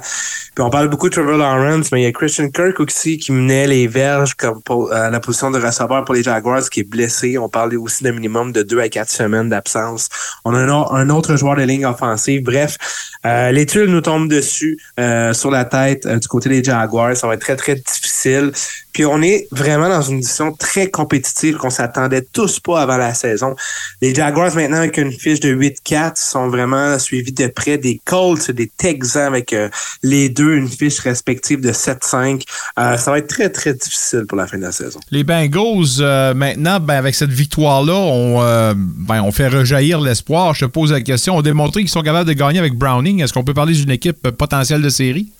Puis 0.56 0.64
on 0.64 0.70
parle 0.70 0.88
beaucoup 0.88 1.10
de 1.10 1.14
Trevor 1.14 1.38
Lawrence, 1.38 1.92
mais 1.92 2.02
il 2.02 2.04
y 2.06 2.08
a 2.08 2.12
Christian 2.14 2.50
Kirk 2.50 2.80
aussi 2.80 3.18
qui 3.18 3.34
menait 3.34 3.68
les 3.68 3.88
verges 3.88 4.34
comme 4.34 4.62
pour, 4.62 4.94
à 4.94 5.10
la 5.10 5.20
position 5.20 5.52
de 5.52 5.60
receveur 5.60 6.06
pour 6.06 6.16
les 6.16 6.24
Jaguars 6.24 6.70
qui 6.70 6.80
est 6.80 6.90
blessé. 6.90 7.38
On 7.38 7.50
parlait 7.50 7.76
aussi 7.76 8.04
d'un 8.04 8.14
minimum 8.14 8.54
de 8.54 8.64
deux 8.64 8.80
à 8.80 8.88
quatre 8.88 9.12
semaines 9.12 9.50
d'absence. 9.50 10.08
On 10.46 10.54
a 10.54 10.60
un, 10.60 10.70
au- 10.70 10.94
un 10.94 11.10
autre 11.10 11.36
joueur 11.36 11.58
de 11.58 11.64
ligne 11.64 11.86
offensive. 11.86 12.44
Bref, 12.44 12.78
euh, 13.26 13.52
les 13.52 13.66
tuiles 13.66 13.90
nous 13.92 14.02
tombent 14.02 14.30
dessus 14.30 14.80
euh, 15.00 15.34
sur 15.34 15.52
la 15.52 15.66
tête 15.66 16.06
euh, 16.06 16.18
du 16.18 16.28
côté 16.30 16.48
des 16.48 16.64
Jaguars. 16.64 17.18
Ça 17.18 17.28
va 17.28 17.34
être 17.34 17.42
très, 17.42 17.58
très 17.58 17.76
difficile. 17.76 18.54
Puis 18.94 19.06
on 19.06 19.22
est 19.22 19.48
vraiment 19.52 19.88
dans 19.88 20.02
une 20.02 20.18
édition 20.18 20.52
très 20.54 20.90
compétitive 20.90 21.58
qu'on 21.58 21.70
s'attendait 21.70 22.26
tous 22.34 22.60
pas 22.70 22.82
avant 22.82 22.98
la 22.98 23.14
saison. 23.14 23.56
Les 24.02 24.14
Jaguars 24.14 24.54
maintenant 24.56 24.78
avec 24.78 24.98
une 24.98 25.12
fiche 25.12 25.40
de 25.40 25.54
8-4 25.54 26.16
sont 26.16 26.50
vraiment 26.50 27.00
suivis 27.00 27.32
de 27.32 27.48
près 27.48 27.78
des 27.78 28.00
Colts 28.06 28.52
des 28.52 28.70
Texans 28.78 29.28
avec 29.28 29.54
euh, 29.54 29.70
les 30.04 30.30
deux 30.30 30.56
une 30.56 30.68
fiche 30.68 31.00
respective 31.00 31.62
de 31.62 31.72
7-5. 31.72 32.44
Euh, 32.78 32.98
ça 32.98 33.12
va 33.12 33.18
être 33.18 33.28
très 33.28 33.50
très 33.50 33.74
difficile 33.74 34.26
pour 34.28 34.38
la 34.38 34.46
fin 34.46 34.58
de 34.58 34.64
la 34.64 34.72
saison. 34.72 35.00
Les 35.10 35.24
Bengals, 35.24 36.02
euh, 36.02 36.34
maintenant, 36.34 36.80
ben, 36.80 36.96
avec 36.96 37.16
cette 37.16 37.32
victoire-là, 37.32 37.96
on, 37.96 38.76
ben, 38.76 39.22
on 39.24 39.32
fait 39.32 39.48
rejaillir 39.48 40.00
l'espoir. 40.00 40.54
Je 40.54 40.66
te 40.66 40.72
pose 40.72 40.92
la 40.92 41.02
question. 41.02 41.36
On 41.36 41.40
a 41.40 41.44
démontré 41.44 41.82
qu'ils 41.82 41.90
sont 41.90 42.02
capables 42.02 42.28
de 42.28 42.34
gagner 42.34 42.60
avec 42.60 42.74
Browning. 42.76 43.24
Est-ce 43.24 43.34
qu'on 43.34 43.44
peut 43.44 43.54
parler 43.54 43.74
d'une 43.74 43.92
équipe 43.92 44.30
potentielle 44.32 44.82
de 44.82 44.90
série? 44.90 45.32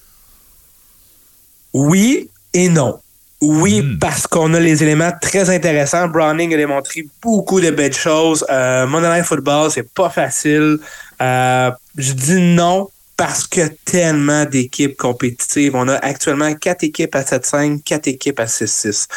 Oui 1.74 2.30
et 2.54 2.70
non. 2.70 3.00
Oui, 3.42 3.98
parce 4.02 4.28
qu'on 4.28 4.54
a 4.54 4.60
les 4.60 4.84
éléments 4.84 5.12
très 5.22 5.50
intéressants. 5.50 6.10
Browning 6.10 6.54
a 6.54 6.58
démontré 6.58 7.06
beaucoup 7.22 7.62
de 7.62 7.72
belles 7.72 7.96
choses. 7.96 8.46
Euh, 8.50 8.86
Monday 8.86 9.10
Night 9.10 9.26
Football, 9.26 9.72
c'est 9.72 9.90
pas 9.94 10.10
facile. 10.10 10.78
Euh, 11.22 11.72
je 11.98 12.12
dis 12.14 12.42
non 12.42 12.90
parce 13.20 13.46
que 13.48 13.68
tellement 13.84 14.46
d'équipes 14.46 14.96
compétitives. 14.96 15.76
On 15.76 15.90
a 15.90 15.96
actuellement 15.96 16.54
quatre 16.56 16.86
équipes 16.86 17.14
à 17.16 17.22
7-5, 17.22 17.84
quatre 17.84 18.08
équipes 18.08 18.40
à 18.40 18.46
6-6. 18.46 19.08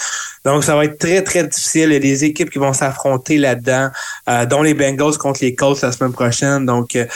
Donc, 0.44 0.64
ça 0.64 0.74
va 0.74 0.86
être 0.86 0.98
très, 0.98 1.22
très 1.22 1.44
difficile. 1.44 1.90
Il 1.90 1.92
y 1.92 1.96
a 1.96 2.00
des 2.00 2.24
équipes 2.24 2.50
qui 2.50 2.58
vont 2.58 2.72
s'affronter 2.72 3.38
là-dedans, 3.38 3.90
euh, 4.28 4.44
dont 4.44 4.62
les 4.62 4.74
Bengals 4.74 5.18
contre 5.18 5.38
les 5.42 5.54
Colts 5.54 5.80
la 5.82 5.92
semaine 5.92 6.12
prochaine. 6.12 6.66
Donc, 6.66 6.96
euh, 6.96 7.06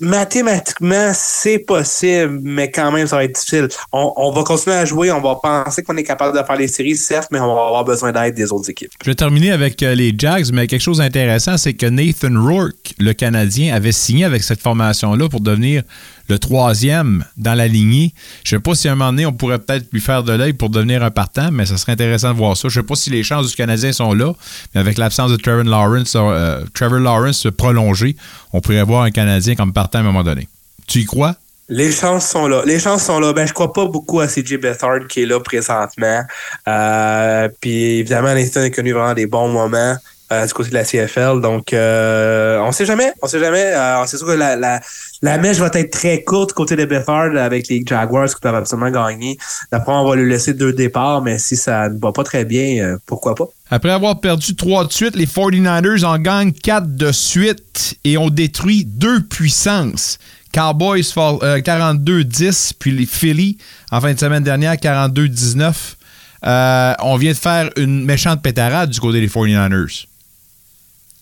mathématiquement, 0.00 1.10
c'est 1.14 1.58
possible, 1.58 2.40
mais 2.42 2.70
quand 2.70 2.92
même, 2.92 3.06
ça 3.06 3.16
va 3.16 3.24
être 3.24 3.34
difficile. 3.34 3.68
On, 3.92 4.30
va 4.30 4.42
continuer 4.44 4.76
à 4.76 4.84
jouer, 4.84 5.10
on 5.10 5.20
va 5.20 5.36
penser 5.42 5.82
qu'on 5.82 5.96
est 5.96 6.04
capable 6.04 6.38
de 6.38 6.44
faire 6.44 6.56
les 6.56 6.68
séries, 6.68 6.96
certes, 6.96 7.28
mais 7.32 7.40
on 7.40 7.54
va 7.54 7.66
avoir 7.66 7.84
besoin 7.84 8.12
d'aide 8.12 8.34
des 8.34 8.52
autres 8.52 8.70
équipes. 8.70 8.92
Je 9.04 9.10
vais 9.10 9.14
terminer 9.14 9.50
avec 9.50 9.82
euh, 9.82 9.94
les 9.94 10.14
Jags, 10.16 10.46
mais 10.52 10.66
quelque 10.66 10.82
chose 10.82 10.98
d'intéressant, 10.98 11.56
c'est 11.56 11.74
que 11.74 11.86
Nathan 11.86 12.40
Rourke, 12.40 12.94
le 12.98 13.12
Canadien, 13.12 13.74
avait 13.74 13.92
signé 13.92 14.24
avec 14.24 14.42
cette 14.42 14.60
formation-là 14.60 15.28
pour 15.28 15.40
devenir 15.40 15.82
le 16.28 16.38
troisième 16.38 17.24
dans 17.36 17.54
la 17.54 17.68
lignée. 17.68 18.12
Je 18.44 18.54
ne 18.54 18.58
sais 18.58 18.62
pas 18.62 18.74
si 18.74 18.88
à 18.88 18.92
un 18.92 18.94
moment 18.94 19.10
donné, 19.10 19.26
on 19.26 19.32
pourrait 19.32 19.58
peut-être 19.58 19.86
lui 19.92 20.00
faire 20.00 20.22
de 20.22 20.32
l'œil 20.32 20.52
pour 20.52 20.70
devenir 20.70 21.02
un 21.02 21.10
partant, 21.10 21.50
mais 21.50 21.66
ça 21.66 21.76
serait 21.76 21.92
intéressant 21.92 22.32
de 22.32 22.38
voir 22.38 22.56
ça. 22.56 22.68
Je 22.68 22.78
ne 22.78 22.82
sais 22.82 22.86
pas 22.86 22.94
si 22.94 23.10
les 23.10 23.22
chances 23.22 23.48
du 23.48 23.54
Canadien 23.54 23.92
sont 23.92 24.12
là, 24.12 24.32
mais 24.74 24.80
avec 24.80 24.98
l'absence 24.98 25.30
de 25.30 25.36
Trevor 25.36 25.64
Lawrence, 25.64 26.12
euh, 26.16 26.64
Trevor 26.74 27.00
Lawrence 27.00 27.46
prolongé, 27.56 28.16
on 28.52 28.60
pourrait 28.60 28.82
voir 28.82 29.02
un 29.02 29.10
Canadien 29.10 29.54
comme 29.54 29.72
partant 29.72 29.98
à 29.98 30.00
un 30.02 30.04
moment 30.04 30.24
donné. 30.24 30.48
Tu 30.86 31.00
y 31.00 31.04
crois? 31.04 31.36
Les 31.68 31.90
chances 31.90 32.28
sont 32.28 32.46
là. 32.46 32.62
Les 32.64 32.78
chances 32.78 33.04
sont 33.04 33.18
là. 33.18 33.32
Ben, 33.32 33.46
je 33.46 33.52
crois 33.52 33.72
pas 33.72 33.86
beaucoup 33.86 34.20
à 34.20 34.28
CJ 34.28 34.58
Bethard 34.58 35.08
qui 35.08 35.22
est 35.22 35.26
là 35.26 35.40
présentement. 35.40 36.22
Euh, 36.68 37.48
puis 37.60 37.98
évidemment, 37.98 38.32
Nathan 38.34 38.60
a 38.60 38.70
connu 38.70 38.92
vraiment 38.92 39.14
des 39.14 39.26
bons 39.26 39.48
moments 39.48 39.96
du 40.30 40.52
côté 40.52 40.70
de 40.70 40.74
la 40.74 40.84
CFL. 40.84 41.40
Donc, 41.40 41.72
euh, 41.72 42.58
on 42.60 42.72
sait 42.72 42.86
jamais. 42.86 43.12
On 43.22 43.26
sait 43.26 43.38
jamais. 43.38 43.72
Euh, 43.74 44.04
c'est 44.06 44.16
sûr 44.16 44.26
que 44.26 44.32
la, 44.32 45.38
mèche 45.38 45.58
va 45.58 45.70
être 45.72 45.90
très 45.90 46.22
courte 46.24 46.52
côté 46.52 46.76
de 46.76 46.84
Bethard 46.84 47.36
avec 47.36 47.68
les 47.68 47.82
Jaguars 47.86 48.28
qui 48.28 48.40
peuvent 48.40 48.54
absolument 48.54 48.90
gagner. 48.90 49.38
D'après, 49.70 49.92
on 49.92 50.08
va 50.08 50.16
lui 50.16 50.28
laisser 50.28 50.54
deux 50.54 50.72
départs, 50.72 51.22
mais 51.22 51.38
si 51.38 51.56
ça 51.56 51.88
ne 51.88 51.98
va 51.98 52.12
pas 52.12 52.24
très 52.24 52.44
bien, 52.44 52.84
euh, 52.84 52.96
pourquoi 53.06 53.34
pas? 53.34 53.46
Après 53.70 53.90
avoir 53.90 54.20
perdu 54.20 54.54
3 54.54 54.86
de 54.86 54.92
suite, 54.92 55.16
les 55.16 55.26
49ers 55.26 56.04
en 56.04 56.18
gagnent 56.18 56.52
4 56.52 56.96
de 56.96 57.12
suite 57.12 57.96
et 58.04 58.18
ont 58.18 58.30
détruit 58.30 58.84
deux 58.84 59.20
puissances. 59.22 60.18
Cowboys 60.52 61.12
fall- 61.12 61.38
euh, 61.42 61.60
42-10, 61.60 62.72
puis 62.78 62.90
les 62.90 63.06
Philly 63.06 63.58
en 63.92 64.00
fin 64.00 64.14
de 64.14 64.18
semaine 64.18 64.42
dernière 64.42 64.76
42-19. 64.76 65.96
Euh, 66.44 66.94
on 67.00 67.16
vient 67.16 67.32
de 67.32 67.36
faire 67.36 67.70
une 67.76 68.04
méchante 68.04 68.42
pétarade 68.42 68.90
du 68.90 69.00
côté 69.00 69.20
des 69.20 69.28
49ers. 69.28 70.06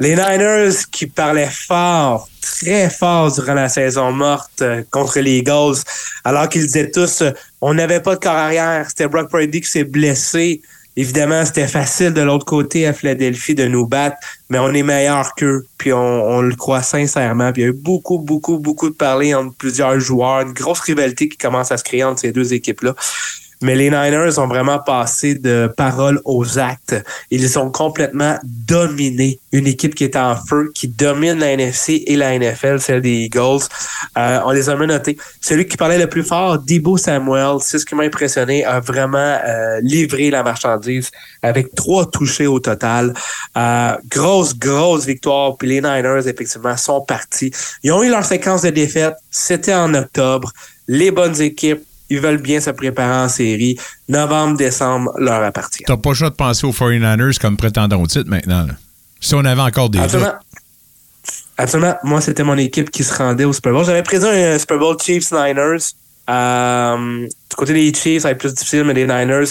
Les 0.00 0.16
Niners 0.16 0.74
qui 0.90 1.06
parlaient 1.06 1.50
fort, 1.50 2.28
très 2.40 2.90
fort 2.90 3.32
durant 3.32 3.54
la 3.54 3.68
saison 3.68 4.10
morte 4.10 4.60
euh, 4.60 4.82
contre 4.90 5.20
les 5.20 5.38
Eagles, 5.38 5.76
alors 6.24 6.48
qu'ils 6.48 6.62
disaient 6.62 6.90
tous 6.90 7.22
euh, 7.22 7.30
on 7.60 7.74
n'avait 7.74 8.00
pas 8.00 8.16
de 8.16 8.20
corps 8.20 8.32
arrière, 8.32 8.86
c'était 8.88 9.06
Brock 9.06 9.30
Purdy 9.30 9.60
qui 9.60 9.70
s'est 9.70 9.84
blessé. 9.84 10.60
Évidemment, 10.96 11.44
c'était 11.44 11.66
facile 11.66 12.12
de 12.12 12.20
l'autre 12.22 12.44
côté 12.44 12.86
à 12.86 12.92
Philadelphie 12.92 13.54
de 13.54 13.66
nous 13.66 13.86
battre, 13.86 14.16
mais 14.48 14.58
on 14.58 14.72
est 14.72 14.82
meilleur 14.82 15.34
qu'eux, 15.34 15.66
puis 15.78 15.92
on, 15.92 15.98
on 15.98 16.40
le 16.40 16.54
croit 16.54 16.82
sincèrement. 16.82 17.52
Puis 17.52 17.62
il 17.62 17.64
y 17.64 17.68
a 17.68 17.70
eu 17.70 17.74
beaucoup, 17.74 18.18
beaucoup, 18.18 18.58
beaucoup 18.58 18.90
de 18.90 18.94
parler 18.94 19.34
entre 19.34 19.54
plusieurs 19.56 19.98
joueurs, 19.98 20.40
une 20.40 20.52
grosse 20.52 20.80
rivalité 20.80 21.28
qui 21.28 21.36
commence 21.36 21.72
à 21.72 21.76
se 21.76 21.84
créer 21.84 22.04
entre 22.04 22.20
ces 22.20 22.32
deux 22.32 22.52
équipes-là. 22.52 22.94
Mais 23.64 23.74
les 23.74 23.88
Niners 23.88 24.38
ont 24.38 24.46
vraiment 24.46 24.78
passé 24.78 25.36
de 25.36 25.72
paroles 25.74 26.20
aux 26.26 26.58
actes. 26.58 27.02
Ils 27.30 27.58
ont 27.58 27.70
complètement 27.70 28.36
dominé 28.44 29.40
une 29.52 29.66
équipe 29.66 29.94
qui 29.94 30.04
est 30.04 30.16
en 30.16 30.36
feu, 30.36 30.70
qui 30.74 30.86
domine 30.86 31.38
la 31.38 31.52
NFC 31.52 32.04
et 32.06 32.14
la 32.16 32.38
NFL, 32.38 32.78
celle 32.78 33.00
des 33.00 33.24
Eagles. 33.24 33.62
Euh, 34.18 34.40
on 34.44 34.50
les 34.50 34.68
a 34.68 34.76
menottés. 34.76 35.16
Celui 35.40 35.66
qui 35.66 35.78
parlait 35.78 35.96
le 35.96 36.08
plus 36.10 36.24
fort, 36.24 36.58
Debo 36.58 36.98
Samuel, 36.98 37.56
c'est 37.62 37.78
ce 37.78 37.86
qui 37.86 37.94
m'a 37.94 38.02
impressionné, 38.02 38.66
a 38.66 38.80
vraiment 38.80 39.38
euh, 39.42 39.80
livré 39.80 40.28
la 40.28 40.42
marchandise 40.42 41.10
avec 41.42 41.74
trois 41.74 42.04
touchés 42.04 42.46
au 42.46 42.60
total. 42.60 43.14
Euh, 43.56 43.96
grosse, 44.10 44.54
grosse 44.54 45.06
victoire. 45.06 45.56
Puis 45.56 45.68
les 45.68 45.80
Niners, 45.80 46.28
effectivement, 46.28 46.76
sont 46.76 47.00
partis. 47.00 47.50
Ils 47.82 47.92
ont 47.92 48.02
eu 48.02 48.10
leur 48.10 48.26
séquence 48.26 48.60
de 48.60 48.68
défaites. 48.68 49.16
C'était 49.30 49.72
en 49.72 49.94
octobre. 49.94 50.52
Les 50.86 51.10
bonnes 51.10 51.40
équipes 51.40 51.82
ils 52.10 52.20
veulent 52.20 52.40
bien 52.40 52.60
se 52.60 52.70
préparer 52.70 53.24
en 53.24 53.28
série. 53.28 53.76
Novembre, 54.08 54.56
décembre, 54.56 55.12
leur 55.18 55.42
appartient. 55.42 55.84
T'as 55.86 55.96
pas 55.96 56.10
le 56.10 56.14
choix 56.14 56.30
de 56.30 56.34
penser 56.34 56.66
aux 56.66 56.72
49ers 56.72 57.38
comme 57.38 57.56
prétendants 57.56 58.00
au 58.00 58.06
titre 58.06 58.28
maintenant. 58.28 58.66
là. 58.66 58.74
Si 59.20 59.34
on 59.34 59.44
avait 59.44 59.62
encore 59.62 59.88
des 59.88 59.98
Absolument. 59.98 60.34
Absolument. 61.56 61.94
Moi, 62.02 62.20
c'était 62.20 62.42
mon 62.42 62.58
équipe 62.58 62.90
qui 62.90 63.04
se 63.04 63.14
rendait 63.14 63.44
au 63.44 63.52
Super 63.52 63.72
Bowl. 63.72 63.84
J'avais 63.84 64.02
prédit 64.02 64.26
un 64.26 64.58
Super 64.58 64.78
Bowl 64.78 64.96
Chiefs-Niners. 65.00 65.94
Euh, 66.28 67.26
du 67.26 67.56
côté 67.56 67.72
des 67.72 67.92
Chiefs, 67.94 68.22
ça 68.22 68.28
va 68.28 68.32
être 68.32 68.38
plus 68.38 68.52
difficile, 68.54 68.84
mais 68.84 68.94
les 68.94 69.06
Niners, 69.06 69.46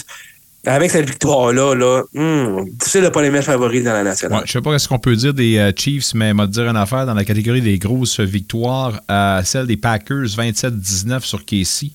avec 0.66 0.91
cette 0.91 1.10
victoire-là, 1.10 1.76
là, 1.76 2.04
hmm, 2.14 2.70
difficile 2.70 3.04
de 3.04 3.10
pas 3.10 3.22
les 3.22 3.30
mettre 3.30 3.45
favoris 3.45 3.84
dans 3.84 3.93
la 3.93 4.04
nationale. 4.04 4.39
Ouais, 4.39 4.43
je 4.45 4.51
sais 4.51 4.62
pas 4.62 4.78
ce 4.80 4.88
qu'on 4.88 4.99
peut 4.99 5.16
dire 5.16 5.34
des 5.34 5.58
euh, 5.58 5.72
Chiefs, 5.76 6.14
mais 6.14 6.34
m'a 6.34 6.47
dire 6.47 6.68
une 6.68 6.78
affaire 6.78 7.06
dans 7.06 7.14
la 7.14 7.26
catégorie 7.26 7.62
des 7.62 7.78
grosses 7.78 8.20
victoires, 8.20 8.99
euh, 9.10 9.41
celle 9.43 9.68
des 9.68 9.78
Packers 9.78 10.26
27-19 10.26 11.22
sur 11.22 11.45
Casey. 11.45 11.91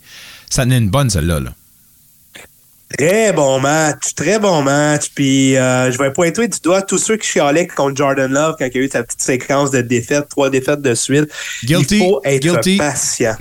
Ça 0.51 0.63
en 0.63 0.71
une 0.71 0.91
bonne 0.91 1.11
celle-là. 1.11 1.41
là. 1.41 1.55
Très 2.97 3.33
bon 3.35 3.61
match, 3.61 4.15
très 4.15 4.39
bon 4.39 4.63
match. 4.63 5.11
Puis 5.15 5.57
euh, 5.57 5.93
je 5.93 5.99
vais 5.99 6.11
pointer 6.11 6.49
du 6.49 6.59
doigt 6.61 6.81
tous 6.81 6.97
ceux 6.97 7.17
qui 7.17 7.29
chialaient 7.29 7.67
contre 7.67 7.97
Jordan 7.97 8.33
Love 8.33 8.57
quand 8.59 8.65
il 8.65 8.77
y 8.77 8.81
a 8.81 8.83
eu 8.83 8.89
sa 8.89 9.03
petite 9.03 9.21
séquence 9.21 9.71
de 9.71 9.83
défaites, 9.83 10.29
trois 10.29 10.49
défaites 10.49 10.81
de 10.81 10.95
suite. 10.95 11.31
Guilty, 11.65 11.97
Il 11.97 12.01
faut 12.01 12.21
être 12.25 12.43
guilty. 12.43 12.77
patient. 12.79 13.37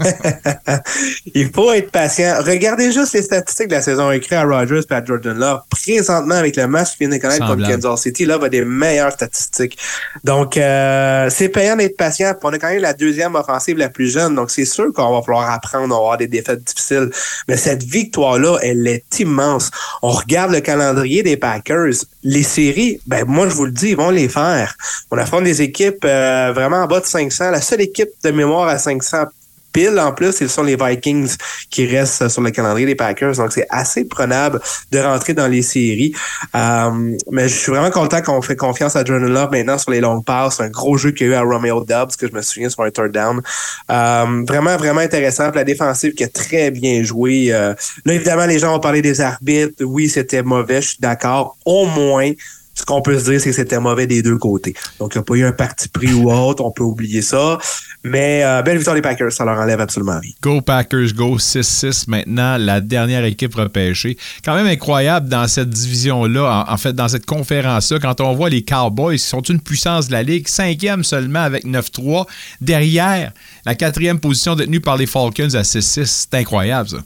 il 1.34 1.50
faut 1.50 1.72
être 1.72 1.90
patient. 1.90 2.36
Regardez 2.40 2.92
juste 2.92 3.14
les 3.14 3.22
statistiques 3.22 3.68
de 3.68 3.74
la 3.74 3.82
saison 3.82 4.10
écrites 4.10 4.34
à 4.34 4.44
Rodgers 4.44 4.82
et 4.88 4.94
à 4.94 5.02
Jordan 5.02 5.38
Love. 5.38 5.60
Présentement, 5.70 6.34
avec 6.34 6.56
le 6.56 6.66
match 6.66 6.96
qu'il 6.96 7.08
vient 7.08 7.16
de 7.16 7.22
connaître 7.22 7.46
contre. 7.46 7.66
Kansas 7.66 8.02
City, 8.02 8.26
Love 8.26 8.44
a 8.44 8.48
des 8.50 8.64
meilleures 8.64 9.12
statistiques. 9.12 9.78
Donc, 10.24 10.58
euh, 10.58 11.30
c'est 11.30 11.48
payant 11.48 11.76
d'être 11.76 11.96
patient. 11.96 12.32
Puis 12.34 12.40
on 12.42 12.52
a 12.52 12.58
quand 12.58 12.68
même 12.68 12.82
la 12.82 12.92
deuxième 12.92 13.34
offensive 13.34 13.78
la 13.78 13.88
plus 13.88 14.12
jeune. 14.12 14.34
Donc, 14.34 14.50
c'est 14.50 14.66
sûr 14.66 14.92
qu'on 14.92 15.10
va 15.10 15.22
falloir 15.22 15.50
apprendre 15.50 15.94
à 15.94 15.98
avoir 15.98 16.18
des 16.18 16.28
défaites 16.28 16.62
difficiles. 16.62 17.10
Mais 17.48 17.56
cette 17.56 17.82
victoire-là, 17.82 18.58
elle 18.74 18.86
est 18.86 19.20
immense. 19.20 19.70
On 20.02 20.10
regarde 20.10 20.52
le 20.52 20.60
calendrier 20.60 21.22
des 21.22 21.36
Packers. 21.36 21.94
Les 22.22 22.42
séries, 22.42 23.00
ben 23.06 23.24
moi, 23.26 23.48
je 23.48 23.54
vous 23.54 23.66
le 23.66 23.70
dis, 23.70 23.90
ils 23.90 23.96
vont 23.96 24.10
les 24.10 24.28
faire. 24.28 24.74
On 25.10 25.18
affronte 25.18 25.44
des 25.44 25.62
équipes 25.62 26.04
euh, 26.04 26.52
vraiment 26.54 26.78
en 26.78 26.86
bas 26.86 27.00
de 27.00 27.06
500. 27.06 27.50
La 27.50 27.60
seule 27.60 27.82
équipe 27.82 28.10
de 28.22 28.30
mémoire 28.30 28.68
à 28.68 28.78
500 28.78 29.26
pile 29.74 29.98
en 29.98 30.12
plus, 30.12 30.32
ce 30.32 30.46
sont 30.48 30.62
les 30.62 30.76
Vikings 30.76 31.36
qui 31.68 31.84
restent 31.86 32.28
sur 32.28 32.40
le 32.40 32.50
calendrier 32.50 32.86
des 32.86 32.94
Packers. 32.94 33.36
Donc, 33.36 33.52
c'est 33.52 33.66
assez 33.68 34.04
prenable 34.04 34.60
de 34.90 34.98
rentrer 35.00 35.34
dans 35.34 35.48
les 35.48 35.62
séries. 35.62 36.14
Euh, 36.54 37.16
mais 37.30 37.48
je 37.48 37.54
suis 37.54 37.72
vraiment 37.72 37.90
content 37.90 38.22
qu'on 38.22 38.40
fait 38.40 38.56
confiance 38.56 38.96
à 38.96 39.04
Jordan 39.04 39.28
Love 39.28 39.50
maintenant 39.50 39.76
sur 39.76 39.90
les 39.90 40.00
longues 40.00 40.24
passes. 40.24 40.60
Un 40.60 40.70
gros 40.70 40.96
jeu 40.96 41.10
qu'il 41.10 41.26
y 41.26 41.30
a 41.30 41.32
eu 41.32 41.36
à 41.36 41.42
Romeo 41.42 41.84
Dobbs, 41.84 42.16
que 42.16 42.28
je 42.28 42.32
me 42.32 42.40
souviens 42.40 42.70
sur 42.70 42.84
un 42.84 42.90
third 42.90 43.12
down. 43.12 43.42
Euh, 43.90 44.44
vraiment, 44.46 44.76
vraiment 44.76 45.00
intéressant. 45.00 45.50
Puis 45.50 45.58
la 45.58 45.64
défensive 45.64 46.14
qui 46.14 46.22
a 46.22 46.28
très 46.28 46.70
bien 46.70 47.02
joué. 47.02 47.52
Euh, 47.52 47.74
là, 48.04 48.14
évidemment, 48.14 48.46
les 48.46 48.60
gens 48.60 48.76
ont 48.76 48.80
parlé 48.80 49.02
des 49.02 49.20
arbitres. 49.20 49.82
Oui, 49.84 50.08
c'était 50.08 50.42
mauvais, 50.44 50.80
je 50.80 50.88
suis 50.90 50.98
d'accord. 51.00 51.56
Au 51.64 51.84
moins, 51.86 52.30
ce 52.74 52.84
qu'on 52.84 53.02
peut 53.02 53.18
se 53.18 53.30
dire, 53.30 53.40
c'est 53.40 53.50
que 53.50 53.56
c'était 53.56 53.78
mauvais 53.78 54.06
des 54.06 54.22
deux 54.22 54.36
côtés. 54.36 54.74
Donc, 54.98 55.14
il 55.14 55.18
n'y 55.18 55.20
a 55.20 55.24
pas 55.24 55.34
eu 55.34 55.44
un 55.44 55.52
parti 55.52 55.88
pris 55.88 56.12
ou 56.12 56.30
autre, 56.30 56.64
on 56.64 56.70
peut 56.70 56.82
oublier 56.82 57.22
ça. 57.22 57.58
Mais 58.02 58.42
euh, 58.44 58.62
belle 58.62 58.76
victoire 58.76 58.96
des 58.96 59.02
Packers, 59.02 59.32
ça 59.32 59.44
leur 59.44 59.58
enlève 59.58 59.80
absolument 59.80 60.18
rien. 60.20 60.32
Go 60.42 60.60
Packers, 60.60 61.12
go 61.14 61.38
6-6 61.38 62.04
maintenant, 62.08 62.56
la 62.58 62.80
dernière 62.80 63.24
équipe 63.24 63.54
repêchée. 63.54 64.18
Quand 64.44 64.54
même 64.54 64.66
incroyable 64.66 65.28
dans 65.28 65.46
cette 65.48 65.70
division-là, 65.70 66.66
en, 66.68 66.72
en 66.72 66.76
fait, 66.76 66.92
dans 66.92 67.08
cette 67.08 67.26
conférence-là, 67.26 67.98
quand 68.00 68.20
on 68.20 68.34
voit 68.34 68.50
les 68.50 68.62
Cowboys, 68.62 69.16
qui 69.16 69.24
sont 69.24 69.40
une 69.40 69.60
puissance 69.60 70.08
de 70.08 70.12
la 70.12 70.22
Ligue, 70.22 70.48
cinquième 70.48 71.04
seulement 71.04 71.40
avec 71.40 71.64
9-3. 71.64 72.26
Derrière, 72.60 73.32
la 73.64 73.74
quatrième 73.74 74.18
position 74.18 74.54
détenue 74.54 74.80
par 74.80 74.96
les 74.96 75.06
Falcons 75.06 75.54
à 75.54 75.62
6-6. 75.62 76.04
C'est 76.04 76.34
incroyable, 76.34 76.88
ça. 76.88 76.98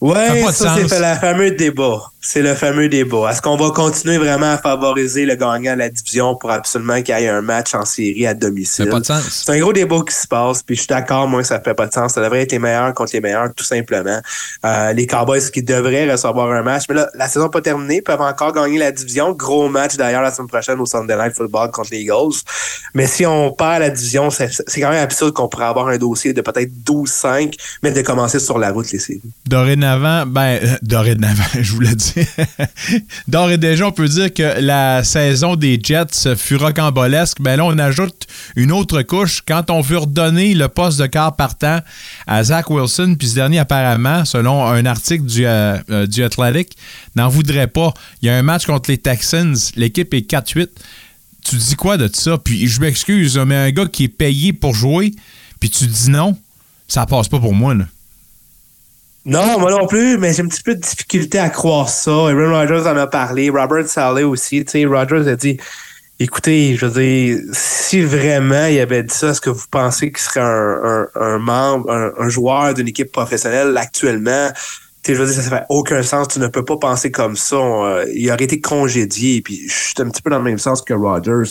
Ouais, 0.00 0.42
ça, 0.52 0.76
c'est 0.88 0.98
le 0.98 1.14
fameux 1.20 1.50
débat. 1.50 2.10
C'est 2.22 2.42
le 2.42 2.54
fameux 2.54 2.88
débat. 2.88 3.30
Est-ce 3.30 3.42
qu'on 3.42 3.56
va 3.56 3.70
continuer 3.70 4.18
vraiment 4.18 4.52
à 4.52 4.58
favoriser 4.58 5.26
le 5.26 5.34
gagnant 5.36 5.74
de 5.74 5.78
la 5.78 5.88
division 5.88 6.34
pour 6.34 6.50
absolument 6.50 7.02
qu'il 7.02 7.18
y 7.18 7.22
ait 7.22 7.28
un 7.28 7.42
match 7.42 7.74
en 7.74 7.84
série 7.84 8.26
à 8.26 8.34
domicile? 8.34 8.68
Ça 8.68 8.84
fait 8.84 8.90
pas 8.90 9.00
de 9.00 9.06
sens. 9.06 9.42
C'est 9.46 9.52
un 9.52 9.58
gros 9.58 9.72
débat 9.72 10.00
qui 10.06 10.14
se 10.14 10.26
passe, 10.26 10.62
puis 10.62 10.76
je 10.76 10.80
suis 10.82 10.88
d'accord, 10.88 11.28
moi, 11.28 11.44
ça 11.44 11.60
fait 11.60 11.74
pas 11.74 11.86
de 11.86 11.92
sens. 11.92 12.12
Ça 12.14 12.22
devrait 12.22 12.42
être 12.42 12.52
les 12.52 12.58
meilleurs 12.58 12.92
contre 12.94 13.12
les 13.12 13.20
meilleurs, 13.20 13.48
tout 13.54 13.64
simplement. 13.64 14.20
Euh, 14.64 14.92
les 14.92 15.06
Cowboys 15.06 15.50
qui 15.50 15.62
devraient 15.62 16.10
recevoir 16.10 16.50
un 16.50 16.62
match, 16.62 16.84
mais 16.88 16.94
là, 16.94 17.08
la 17.14 17.28
saison 17.28 17.46
n'est 17.46 17.50
pas 17.50 17.60
terminée, 17.60 18.00
peuvent 18.00 18.20
encore 18.20 18.52
gagner 18.52 18.78
la 18.78 18.92
division. 18.92 19.32
Gros 19.32 19.68
match 19.68 19.96
d'ailleurs 19.96 20.22
la 20.22 20.30
semaine 20.30 20.48
prochaine 20.48 20.80
au 20.80 20.86
Sunday 20.86 21.16
Night 21.16 21.34
Football 21.34 21.70
contre 21.70 21.90
les 21.92 22.00
Eagles. 22.00 22.40
Mais 22.94 23.06
si 23.06 23.26
on 23.26 23.52
perd 23.52 23.80
la 23.80 23.90
division, 23.90 24.30
c'est 24.30 24.50
c'est 24.66 24.80
quand 24.80 24.90
même 24.90 25.02
absurde 25.02 25.32
qu'on 25.32 25.48
pourrait 25.48 25.66
avoir 25.66 25.88
un 25.88 25.98
dossier 25.98 26.32
de 26.32 26.40
peut-être 26.40 26.70
12-5, 26.86 27.54
mais 27.82 27.92
de 27.92 28.02
commencer 28.02 28.38
sur 28.38 28.58
la 28.58 28.72
route 28.72 28.90
les 28.92 28.98
séries. 28.98 29.22
Dorénavant, 29.46 29.89
dorénavant, 29.90 30.26
ben, 30.26 30.58
euh, 30.62 30.76
dorénavant, 30.82 31.44
je 31.60 31.72
vous 31.72 31.80
le 31.80 31.94
dis. 31.94 32.26
D'ores 33.28 33.50
et 33.50 33.58
déjà, 33.58 33.86
on 33.86 33.92
peut 33.92 34.08
dire 34.08 34.32
que 34.32 34.60
la 34.60 35.02
saison 35.04 35.56
des 35.56 35.78
Jets 35.82 36.36
fut 36.36 36.56
rocambolesque. 36.56 37.38
Ben 37.40 37.56
là, 37.56 37.64
on 37.64 37.78
ajoute 37.78 38.26
une 38.56 38.72
autre 38.72 39.02
couche. 39.02 39.42
Quand 39.46 39.70
on 39.70 39.80
veut 39.80 39.98
redonner 39.98 40.54
le 40.54 40.68
poste 40.68 41.00
de 41.00 41.06
quart 41.06 41.34
partant 41.36 41.80
à 42.26 42.44
Zach 42.44 42.70
Wilson, 42.70 43.16
puis 43.18 43.28
ce 43.28 43.34
dernier, 43.34 43.58
apparemment, 43.58 44.24
selon 44.24 44.64
un 44.64 44.86
article 44.86 45.24
du, 45.24 45.46
euh, 45.46 45.78
euh, 45.90 46.06
du 46.06 46.22
Athletic, 46.22 46.76
n'en 47.16 47.28
voudrait 47.28 47.68
pas. 47.68 47.92
Il 48.22 48.26
y 48.26 48.30
a 48.30 48.36
un 48.36 48.42
match 48.42 48.66
contre 48.66 48.90
les 48.90 48.98
Texans, 48.98 49.56
l'équipe 49.76 50.12
est 50.14 50.30
4-8. 50.30 50.68
Tu 51.42 51.56
dis 51.56 51.74
quoi 51.74 51.96
de 51.96 52.08
ça? 52.12 52.38
Puis 52.38 52.68
je 52.68 52.80
m'excuse, 52.80 53.38
mais 53.38 53.56
un 53.56 53.70
gars 53.70 53.86
qui 53.86 54.04
est 54.04 54.08
payé 54.08 54.52
pour 54.52 54.74
jouer, 54.74 55.12
puis 55.58 55.70
tu 55.70 55.86
dis 55.86 56.10
non, 56.10 56.36
ça 56.86 57.06
passe 57.06 57.28
pas 57.28 57.38
pour 57.38 57.54
moi, 57.54 57.74
là. 57.74 57.86
Non, 59.26 59.58
moi 59.58 59.70
non 59.70 59.86
plus, 59.86 60.16
mais 60.16 60.32
j'ai 60.32 60.42
un 60.42 60.48
petit 60.48 60.62
peu 60.62 60.74
de 60.74 60.80
difficulté 60.80 61.38
à 61.38 61.50
croire 61.50 61.88
ça. 61.88 62.10
Aaron 62.10 62.52
Rodgers 62.52 62.88
en 62.88 62.96
a 62.96 63.06
parlé, 63.06 63.50
Robert 63.50 63.86
Saleh 63.86 64.24
aussi. 64.24 64.64
Tu 64.64 64.70
sais, 64.70 64.84
Rodgers 64.86 65.28
a 65.28 65.36
dit 65.36 65.58
écoutez, 66.20 66.76
je 66.76 66.86
veux 66.86 67.02
dire, 67.02 67.38
si 67.52 68.02
vraiment 68.02 68.66
il 68.66 68.78
avait 68.78 69.02
dit 69.02 69.14
ça, 69.14 69.30
est-ce 69.30 69.40
que 69.40 69.50
vous 69.50 69.66
pensez 69.70 70.12
qu'il 70.12 70.20
serait 70.20 70.40
un, 70.40 71.38
membre, 71.38 71.90
un, 72.18 72.28
joueur 72.28 72.74
d'une 72.74 72.88
équipe 72.88 73.10
professionnelle 73.10 73.76
actuellement? 73.76 74.50
Tu 75.02 75.14
je 75.14 75.22
veux 75.22 75.32
dire, 75.32 75.42
ça 75.42 75.50
fait 75.50 75.64
aucun 75.70 76.02
sens. 76.02 76.28
Tu 76.28 76.38
ne 76.38 76.46
peux 76.46 76.64
pas 76.64 76.76
penser 76.76 77.10
comme 77.10 77.36
ça. 77.36 77.56
On, 77.56 78.04
il 78.14 78.30
aurait 78.30 78.44
été 78.44 78.60
congédié. 78.60 79.40
Puis 79.40 79.66
je 79.66 79.72
suis 79.72 79.94
un 79.98 80.10
petit 80.10 80.20
peu 80.20 80.30
dans 80.30 80.38
le 80.38 80.44
même 80.44 80.58
sens 80.58 80.82
que 80.82 80.92
Rodgers. 80.92 81.50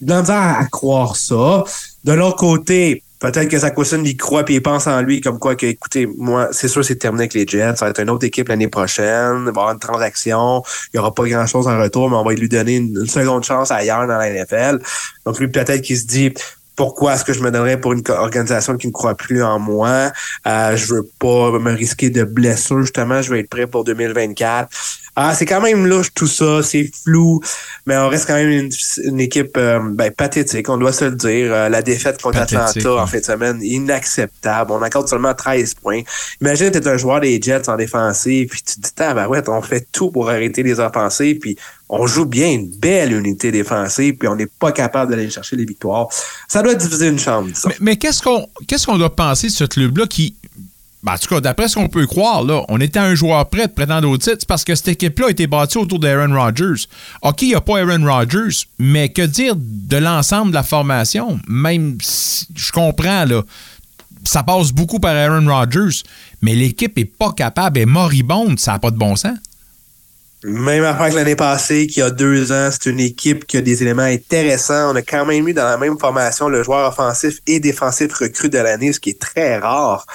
J'ai 0.00 0.06
de 0.06 0.12
à 0.12 0.64
croire 0.70 1.16
ça. 1.16 1.64
De 2.04 2.12
l'autre 2.12 2.36
côté, 2.36 3.02
Peut-être 3.20 3.48
que 3.48 3.58
Zach 3.58 3.76
Wilson 3.76 4.02
y 4.04 4.16
croit 4.16 4.44
puis 4.44 4.54
il 4.56 4.62
pense 4.62 4.86
en 4.86 5.00
lui 5.02 5.20
comme 5.20 5.38
quoi 5.38 5.56
que, 5.56 5.66
écoutez, 5.66 6.06
moi, 6.06 6.48
c'est 6.52 6.68
sûr 6.68 6.84
c'est 6.84 6.96
terminé 6.96 7.22
avec 7.22 7.34
les 7.34 7.46
Jets. 7.46 7.76
Ça 7.76 7.86
va 7.86 7.90
être 7.90 8.00
une 8.00 8.10
autre 8.10 8.24
équipe 8.24 8.48
l'année 8.48 8.68
prochaine. 8.68 9.38
Il 9.38 9.42
va 9.42 9.46
y 9.46 9.48
avoir 9.48 9.70
une 9.72 9.80
transaction. 9.80 10.62
Il 10.86 10.96
n'y 10.96 11.00
aura 11.00 11.12
pas 11.12 11.24
grand-chose 11.24 11.66
en 11.66 11.78
retour, 11.78 12.10
mais 12.10 12.16
on 12.16 12.24
va 12.24 12.32
lui 12.32 12.48
donner 12.48 12.76
une, 12.76 13.06
seconde 13.06 13.44
chance 13.44 13.70
ailleurs 13.70 14.06
dans 14.06 14.18
la 14.18 14.30
NFL. 14.30 14.78
Donc 15.26 15.38
lui, 15.40 15.48
peut-être 15.48 15.80
qu'il 15.80 15.98
se 15.98 16.06
dit 16.06 16.32
pourquoi 16.76 17.14
est-ce 17.14 17.24
que 17.24 17.32
je 17.32 17.42
me 17.42 17.50
donnerais 17.50 17.80
pour 17.80 17.92
une 17.92 18.04
organisation 18.08 18.76
qui 18.76 18.86
ne 18.86 18.92
croit 18.92 19.16
plus 19.16 19.42
en 19.42 19.58
moi? 19.58 20.12
Euh, 20.46 20.76
je 20.76 20.94
veux 20.94 21.08
pas 21.18 21.50
me 21.58 21.72
risquer 21.72 22.08
de 22.08 22.22
blessure, 22.22 22.82
justement. 22.82 23.20
Je 23.20 23.30
veux 23.32 23.38
être 23.40 23.50
prêt 23.50 23.66
pour 23.66 23.82
2024. 23.82 24.68
Ah, 25.20 25.34
c'est 25.34 25.46
quand 25.46 25.60
même 25.60 25.84
louche 25.84 26.14
tout 26.14 26.28
ça, 26.28 26.62
c'est 26.62 26.88
flou, 27.02 27.40
mais 27.86 27.96
on 27.96 28.08
reste 28.08 28.28
quand 28.28 28.36
même 28.36 28.50
une, 28.50 28.70
une 29.02 29.18
équipe 29.18 29.56
euh, 29.56 29.80
ben, 29.82 30.12
pathétique, 30.12 30.68
on 30.68 30.76
doit 30.76 30.92
se 30.92 31.06
le 31.06 31.16
dire. 31.16 31.52
Euh, 31.52 31.68
la 31.68 31.82
défaite 31.82 32.22
contre 32.22 32.38
Pathétique, 32.38 32.60
Atlanta 32.60 33.02
en 33.02 33.06
fin 33.08 33.18
de 33.18 33.24
semaine, 33.24 33.58
inacceptable. 33.60 34.70
On 34.70 34.80
accorde 34.80 35.08
seulement 35.08 35.34
13 35.34 35.74
points. 35.74 36.02
Imagine, 36.40 36.70
tu 36.70 36.78
es 36.78 36.86
un 36.86 36.96
joueur 36.96 37.18
des 37.18 37.42
Jets 37.42 37.68
en 37.68 37.74
défensive, 37.74 38.46
puis 38.46 38.62
tu 38.62 38.76
te 38.76 38.80
dis, 38.80 38.92
tabarouette, 38.94 39.48
on 39.48 39.60
fait 39.60 39.88
tout 39.90 40.12
pour 40.12 40.30
arrêter 40.30 40.62
les 40.62 40.78
offensives, 40.78 41.40
puis 41.40 41.58
on 41.88 42.06
joue 42.06 42.24
bien 42.24 42.52
une 42.52 42.70
belle 42.70 43.12
unité 43.12 43.50
défensive, 43.50 44.14
puis 44.18 44.28
on 44.28 44.36
n'est 44.36 44.46
pas 44.46 44.70
capable 44.70 45.10
d'aller 45.10 45.28
chercher 45.30 45.56
les 45.56 45.64
victoires. 45.64 46.06
Ça 46.46 46.62
doit 46.62 46.76
diviser 46.76 47.08
une 47.08 47.18
chambre, 47.18 47.48
disons. 47.48 47.70
Mais, 47.70 47.76
mais 47.80 47.96
qu'est-ce 47.96 48.22
qu'on 48.22 48.46
qu'est-ce 48.68 48.86
qu'on 48.86 48.98
doit 48.98 49.16
penser 49.16 49.48
de 49.48 49.52
ce 49.52 49.64
club-là 49.64 50.06
qui. 50.06 50.36
Ben, 51.02 51.12
en 51.12 51.18
tout 51.18 51.28
cas, 51.28 51.40
d'après 51.40 51.68
ce 51.68 51.76
qu'on 51.76 51.88
peut 51.88 52.06
croire, 52.06 52.42
là, 52.42 52.64
on 52.68 52.80
était 52.80 52.98
un 52.98 53.14
joueur 53.14 53.48
prêt 53.48 53.68
de 53.68 53.72
prétendre 53.72 54.08
au 54.08 54.18
titre 54.18 54.46
parce 54.48 54.64
que 54.64 54.74
cette 54.74 54.88
équipe-là 54.88 55.28
a 55.28 55.30
été 55.30 55.46
bâtie 55.46 55.78
autour 55.78 56.00
d'Aaron 56.00 56.34
Rodgers. 56.34 56.86
OK, 57.22 57.42
il 57.42 57.48
n'y 57.48 57.54
a 57.54 57.60
pas 57.60 57.78
Aaron 57.78 58.04
Rodgers, 58.04 58.66
mais 58.80 59.08
que 59.08 59.22
dire 59.22 59.54
de 59.56 59.96
l'ensemble 59.96 60.50
de 60.50 60.56
la 60.56 60.64
formation? 60.64 61.38
Même 61.46 61.98
si 62.00 62.48
je 62.56 62.72
comprends, 62.72 63.24
là, 63.26 63.42
ça 64.24 64.42
passe 64.42 64.72
beaucoup 64.72 64.98
par 64.98 65.14
Aaron 65.14 65.46
Rodgers, 65.46 66.02
mais 66.42 66.54
l'équipe 66.54 66.98
est 66.98 67.04
pas 67.04 67.32
capable, 67.32 67.78
est 67.78 67.86
moribonde, 67.86 68.58
ça 68.58 68.72
n'a 68.72 68.78
pas 68.80 68.90
de 68.90 68.98
bon 68.98 69.14
sens. 69.14 69.38
Même 70.44 70.84
affaire 70.84 71.10
que 71.10 71.16
l'année 71.16 71.36
passée, 71.36 71.88
qui 71.88 72.00
a 72.00 72.10
deux 72.10 72.52
ans, 72.52 72.70
c'est 72.70 72.90
une 72.90 73.00
équipe 73.00 73.44
qui 73.44 73.56
a 73.56 73.60
des 73.60 73.82
éléments 73.82 74.02
intéressants. 74.02 74.92
On 74.92 74.96
a 74.96 75.02
quand 75.02 75.26
même 75.26 75.48
eu 75.48 75.52
dans 75.52 75.64
la 75.64 75.78
même 75.78 75.98
formation 75.98 76.48
le 76.48 76.62
joueur 76.62 76.88
offensif 76.88 77.38
et 77.48 77.58
défensif 77.58 78.12
recru 78.14 78.48
de 78.48 78.58
l'année, 78.58 78.92
ce 78.92 79.00
qui 79.00 79.10
est 79.10 79.20
très 79.20 79.58
rare. 79.58 80.06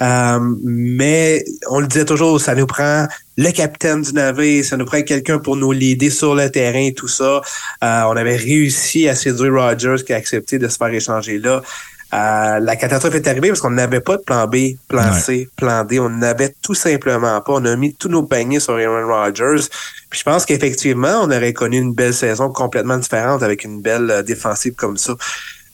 Euh, 0.00 0.38
mais 0.64 1.44
on 1.70 1.80
le 1.80 1.86
disait 1.86 2.04
toujours, 2.04 2.40
ça 2.40 2.54
nous 2.54 2.66
prend 2.66 3.06
le 3.36 3.50
capitaine 3.50 4.02
du 4.02 4.12
navire, 4.12 4.64
ça 4.64 4.76
nous 4.76 4.84
prend 4.84 5.02
quelqu'un 5.02 5.38
pour 5.38 5.56
nous 5.56 5.72
l'aider 5.72 6.10
sur 6.10 6.34
le 6.34 6.50
terrain 6.50 6.86
et 6.86 6.94
tout 6.94 7.08
ça. 7.08 7.40
Euh, 7.82 8.02
on 8.02 8.16
avait 8.16 8.36
réussi 8.36 9.08
à 9.08 9.14
séduire 9.14 9.52
Rogers 9.52 10.02
qui 10.04 10.12
a 10.12 10.16
accepté 10.16 10.58
de 10.58 10.68
se 10.68 10.76
faire 10.76 10.88
échanger 10.88 11.38
là. 11.38 11.62
Euh, 12.12 12.60
la 12.60 12.76
catastrophe 12.76 13.16
est 13.16 13.26
arrivée 13.26 13.48
parce 13.48 13.60
qu'on 13.60 13.70
n'avait 13.70 14.00
pas 14.00 14.16
de 14.16 14.22
plan 14.22 14.46
B, 14.46 14.76
plan 14.86 15.12
C, 15.12 15.48
plan 15.56 15.84
D. 15.84 15.98
On 15.98 16.10
n'avait 16.10 16.54
tout 16.62 16.74
simplement 16.74 17.40
pas. 17.40 17.54
On 17.54 17.64
a 17.64 17.74
mis 17.74 17.92
tous 17.92 18.08
nos 18.08 18.22
paniers 18.22 18.60
sur 18.60 18.74
Aaron 18.74 19.08
Rodgers. 19.08 19.66
Puis 20.10 20.20
je 20.20 20.24
pense 20.24 20.46
qu'effectivement, 20.46 21.22
on 21.22 21.30
aurait 21.32 21.52
connu 21.52 21.78
une 21.78 21.92
belle 21.92 22.14
saison 22.14 22.50
complètement 22.50 22.98
différente 22.98 23.42
avec 23.42 23.64
une 23.64 23.80
belle 23.80 24.22
défensive 24.24 24.74
comme 24.74 24.96
ça. 24.96 25.16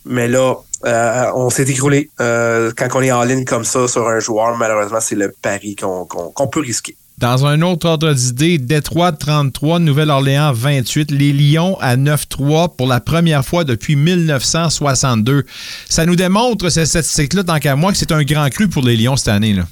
Mais 0.06 0.28
là, 0.28 0.54
euh, 0.86 1.30
on 1.34 1.50
s'est 1.50 1.64
écroulé. 1.64 2.10
Euh, 2.20 2.72
quand 2.76 2.88
on 2.94 3.02
est 3.02 3.12
en 3.12 3.22
ligne 3.24 3.44
comme 3.44 3.64
ça 3.64 3.86
sur 3.88 4.08
un 4.08 4.20
joueur, 4.20 4.56
malheureusement, 4.56 5.00
c'est 5.00 5.14
le 5.14 5.32
pari 5.42 5.76
qu'on 5.76 6.48
peut 6.48 6.60
risquer. 6.60 6.96
Dans 7.18 7.44
un 7.44 7.60
autre 7.60 7.86
ordre 7.86 8.14
d'idée, 8.14 8.56
Détroit 8.56 9.12
33, 9.12 9.78
Nouvelle-Orléans 9.78 10.52
28, 10.54 11.10
les 11.10 11.34
Lions 11.34 11.76
à 11.78 11.96
9-3 11.98 12.74
pour 12.74 12.86
la 12.86 13.00
première 13.00 13.44
fois 13.44 13.64
depuis 13.64 13.94
1962. 13.94 15.44
Ça 15.90 16.06
nous 16.06 16.16
démontre, 16.16 16.70
cette 16.70 16.86
statistique-là, 16.86 17.44
tant 17.44 17.58
qu'à 17.58 17.76
moi, 17.76 17.92
que 17.92 17.98
c'est 17.98 18.12
un 18.12 18.22
grand 18.22 18.48
cru 18.48 18.68
pour 18.68 18.82
les 18.82 18.96
Lions 18.96 19.16
cette 19.16 19.28
année. 19.28 19.52
Là. 19.52 19.64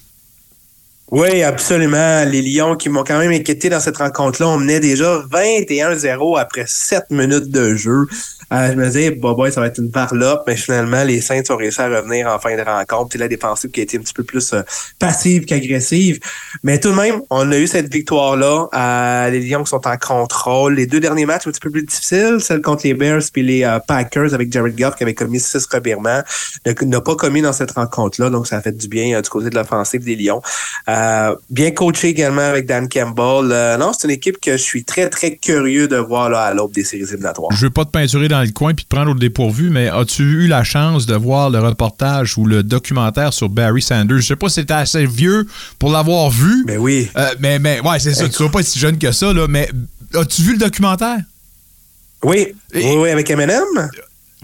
Oui, 1.11 1.43
absolument. 1.43 2.25
Les 2.27 2.43
Lions 2.43 2.77
qui 2.77 2.91
m'ont 2.91 3.03
quand 3.03 3.19
même 3.19 3.31
inquiété 3.33 3.71
dans 3.71 3.81
cette 3.81 3.97
rencontre-là. 3.97 4.49
On 4.49 4.59
menait 4.59 4.79
déjà 4.81 5.23
21-0 5.31 6.39
après 6.39 6.65
7 6.67 7.05
minutes 7.11 7.51
de 7.51 7.75
jeu. 7.75 8.07
Euh, 8.53 8.69
je 8.71 8.77
me 8.77 8.87
disais, 8.87 9.11
bah, 9.11 9.35
boy, 9.35 9.53
ça 9.53 9.61
va 9.61 9.67
être 9.67 9.79
une 9.79 9.91
varlope, 9.91 10.43
mais 10.47 10.57
finalement, 10.57 11.05
les 11.05 11.21
Saints 11.21 11.43
ont 11.51 11.57
réussi 11.57 11.81
à 11.83 11.89
revenir 11.89 12.29
en 12.29 12.39
fin 12.39 12.57
de 12.57 12.63
rencontre. 12.63 13.11
C'est 13.13 13.19
la 13.19 13.29
défensive 13.29 13.71
qui 13.71 13.81
a 13.81 13.83
été 13.83 13.99
un 13.99 14.01
petit 14.01 14.15
peu 14.15 14.23
plus 14.25 14.53
euh, 14.55 14.63
passive 14.99 15.45
qu'agressive. 15.45 16.19
Mais 16.63 16.81
tout 16.81 16.89
de 16.91 16.95
même, 16.95 17.21
on 17.31 17.51
a 17.53 17.59
eu 17.59 17.67
cette 17.67 17.93
victoire-là. 17.93 18.69
Euh, 18.75 19.31
les 19.31 19.41
Lions 19.41 19.67
sont 19.67 19.87
en 19.87 19.97
contrôle. 19.99 20.75
Les 20.75 20.87
deux 20.87 21.01
derniers 21.01 21.27
matchs 21.27 21.47
un 21.47 21.51
petit 21.51 21.61
peu 21.61 21.71
plus 21.71 21.83
difficiles, 21.85 22.37
celle 22.41 22.63
contre 22.63 22.87
les 22.87 22.95
Bears 22.95 23.23
puis 23.33 23.43
les 23.43 23.79
Packers 23.87 24.33
avec 24.35 24.51
Jared 24.53 24.79
Goff 24.79 24.97
qui 24.97 25.03
avait 25.03 25.15
commis 25.15 25.41
six 25.41 25.67
revirements, 25.71 26.23
ne- 26.67 26.85
n'a 26.87 27.01
pas 27.03 27.17
commis 27.17 27.43
dans 27.43 27.53
cette 27.53 27.73
rencontre-là. 27.73 28.31
Donc, 28.31 28.47
ça 28.47 28.57
a 28.59 28.63
fait 28.63 28.73
du 28.77 28.89
bien 28.89 29.21
du 29.21 29.29
côté 29.29 29.51
de 29.51 29.55
l'offensive 29.55 30.03
des 30.05 30.17
Lions. 30.17 30.41
Euh, 30.99 31.37
bien 31.51 31.71
coaché 31.71 32.09
également 32.09 32.43
avec 32.43 32.67
Dan 32.67 32.89
Campbell. 32.89 33.53
Euh, 33.53 33.77
non, 33.77 33.93
c'est 33.93 34.09
une 34.09 34.15
équipe 34.15 34.41
que 34.41 34.53
je 34.53 34.63
suis 34.63 34.85
très, 34.85 35.09
très 35.09 35.37
curieux 35.37 35.87
de 35.87 35.97
voir 35.97 36.29
là, 36.29 36.43
à 36.43 36.55
l'aube 36.55 36.73
des 36.73 36.85
séries 36.85 37.05
éliminatoires. 37.05 37.51
Je 37.53 37.67
veux 37.67 37.71
pas 37.71 37.85
te 37.85 37.91
peinturer 37.91 38.29
dans 38.29 38.41
le 38.43 38.51
coin 38.51 38.75
puis 38.75 38.85
te 38.85 38.95
prendre 38.95 39.13
au 39.13 39.15
dépourvu, 39.15 39.71
mais 39.71 39.89
as-tu 39.89 40.23
eu 40.23 40.47
la 40.49 40.65
chance 40.65 41.07
de 41.07 41.15
voir 41.15 41.51
le 41.51 41.59
reportage 41.61 42.37
ou 42.37 42.47
le 42.47 42.63
documentaire 42.63 43.33
sur 43.33 43.49
Barry 43.49 43.83
Sanders? 43.83 44.19
Je 44.19 44.27
sais 44.27 44.37
pas 44.37 44.49
si 44.49 44.65
t'es 44.65 44.73
assez 44.73 45.07
vieux 45.07 45.47
pour 45.79 45.91
l'avoir 45.91 46.31
vu. 46.31 46.65
Mais 46.67 46.77
oui. 46.77 47.09
mais, 47.39 47.59
mais 47.59 47.81
ouais, 47.81 47.99
c'est 47.99 48.15
ça. 48.15 48.29
Tu 48.29 48.43
vas 48.43 48.49
pas 48.49 48.63
si 48.63 48.79
jeune 48.79 48.99
que 48.99 49.13
ça, 49.13 49.33
là, 49.33 49.47
mais 49.49 49.71
as-tu 50.15 50.43
vu 50.43 50.53
le 50.53 50.59
documentaire? 50.59 51.19
Oui, 52.25 52.49
oui, 52.75 52.97
oui, 52.97 53.11
avec 53.11 53.31
Eminem. 53.31 53.91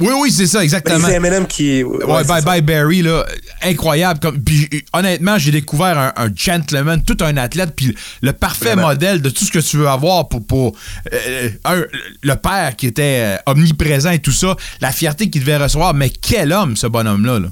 Oui, 0.01 0.11
oui, 0.21 0.33
c'est 0.33 0.47
ça, 0.49 0.65
exactement. 0.65 0.99
Ben, 0.99 1.07
c'est 1.07 1.15
Eminem 1.15 1.47
qui. 1.47 1.85
Ouais, 1.85 2.25
Bye 2.25 2.43
Bye 2.43 2.63
Barry, 2.63 3.03
là, 3.03 3.25
incroyable. 3.63 4.19
Comme, 4.19 4.43
puis, 4.43 4.69
honnêtement, 4.93 5.39
j'ai 5.39 5.53
découvert 5.53 5.97
un, 5.97 6.13
un 6.17 6.29
gentleman, 6.35 7.01
tout 7.05 7.17
un 7.21 7.37
athlète, 7.37 7.75
puis 7.77 7.97
le 8.21 8.33
parfait 8.33 8.73
Vraiment. 8.75 8.89
modèle 8.89 9.23
de 9.23 9.31
tout 9.31 9.45
ce 9.45 9.53
que 9.53 9.61
tu 9.61 9.77
veux 9.77 9.87
avoir 9.87 10.29
pour, 10.29 10.45
pour 10.45 10.77
euh, 11.13 11.49
un, 11.65 11.85
le 12.23 12.35
père 12.35 12.75
qui 12.77 12.89
était 12.89 13.37
euh, 13.37 13.37
omniprésent 13.47 14.11
et 14.11 14.19
tout 14.19 14.33
ça, 14.33 14.57
la 14.81 14.91
fierté 14.91 15.31
qu'il 15.31 15.43
devait 15.43 15.59
recevoir. 15.59 15.95
Mais 15.95 16.11
quel 16.11 16.53
homme, 16.53 16.77
ce 16.77 16.89
bonhomme-là. 16.89 17.39
Là. 17.39 17.49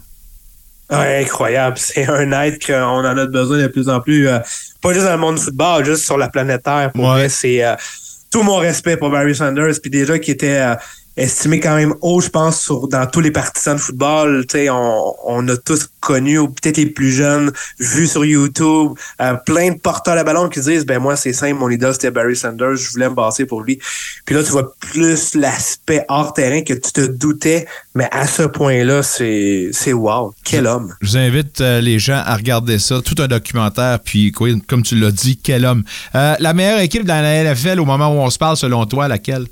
Ouais, 0.98 1.22
incroyable. 1.24 1.76
C'est 1.78 2.08
un 2.08 2.32
être 2.42 2.66
qu'on 2.66 3.04
en 3.06 3.16
a 3.18 3.26
besoin 3.26 3.58
de 3.58 3.68
plus 3.68 3.88
en 3.88 4.00
plus. 4.00 4.26
euh, 4.28 4.40
pas 4.80 4.92
juste 4.92 5.04
dans 5.06 5.12
le 5.12 5.18
monde 5.18 5.36
du 5.36 5.42
football, 5.42 5.84
juste 5.84 6.04
sur 6.04 6.18
la 6.18 6.28
planète 6.28 6.64
Terre. 6.64 6.90
Pour 6.92 7.16
c'est 7.28 7.64
euh, 7.64 7.76
tout 8.32 8.42
mon 8.42 8.56
respect 8.56 8.96
pour 8.96 9.10
Barry 9.10 9.34
Sanders. 9.36 9.74
Puis 9.80 9.92
déjà 9.92 10.18
qui 10.18 10.32
était 10.32 10.74
estimé 11.16 11.60
quand 11.60 11.76
même 11.76 11.94
haut, 12.00 12.20
je 12.20 12.28
pense, 12.28 12.60
sur, 12.60 12.88
dans 12.88 13.06
tous 13.06 13.20
les 13.20 13.30
partisans 13.30 13.76
de 13.76 13.80
football. 13.80 14.46
Tu 14.46 14.58
sais, 14.58 14.70
on, 14.70 15.14
on 15.24 15.48
a 15.48 15.56
tous 15.56 15.88
connu, 16.00 16.38
ou 16.38 16.48
peut-être 16.48 16.78
les 16.78 16.86
plus 16.86 17.12
jeunes, 17.12 17.52
vu 17.78 18.06
sur 18.06 18.24
YouTube, 18.24 18.92
euh, 19.20 19.34
plein 19.34 19.70
de 19.70 19.78
porteurs 19.78 20.16
de 20.16 20.22
ballon 20.22 20.48
qui 20.48 20.60
disent, 20.60 20.84
ben 20.84 20.98
moi, 20.98 21.16
c'est 21.16 21.32
simple, 21.32 21.58
mon 21.58 21.70
idole, 21.70 21.92
c'était 21.92 22.10
Barry 22.10 22.36
Sanders, 22.36 22.76
je 22.76 22.90
voulais 22.90 23.08
me 23.08 23.14
passer 23.14 23.46
pour 23.46 23.62
lui. 23.62 23.78
Puis 24.24 24.34
là, 24.34 24.42
tu 24.42 24.50
vois 24.50 24.74
plus 24.80 25.34
l'aspect 25.34 26.04
hors 26.08 26.34
terrain 26.34 26.62
que 26.62 26.74
tu 26.74 26.92
te 26.92 27.06
doutais, 27.06 27.66
mais 27.94 28.08
à 28.10 28.26
ce 28.26 28.42
point-là, 28.42 29.02
c'est 29.02 29.70
c'est 29.72 29.92
wow. 29.92 30.34
Quel 30.44 30.66
homme. 30.66 30.94
Je 31.00 31.10
vous 31.10 31.16
invite 31.16 31.60
euh, 31.60 31.80
les 31.80 31.98
gens 31.98 32.20
à 32.24 32.34
regarder 32.36 32.78
ça, 32.78 33.00
tout 33.00 33.14
un 33.18 33.28
documentaire, 33.28 34.00
puis 34.00 34.32
comme 34.32 34.82
tu 34.82 34.96
l'as 34.96 35.12
dit, 35.12 35.38
quel 35.42 35.64
homme. 35.64 35.84
Euh, 36.14 36.34
la 36.38 36.52
meilleure 36.52 36.80
équipe 36.80 37.04
dans 37.04 37.22
la 37.22 37.54
NFL 37.54 37.80
au 37.80 37.84
moment 37.84 38.08
où 38.08 38.18
on 38.18 38.30
se 38.30 38.38
parle, 38.38 38.56
selon 38.56 38.86
toi, 38.86 39.08
laquelle? 39.08 39.46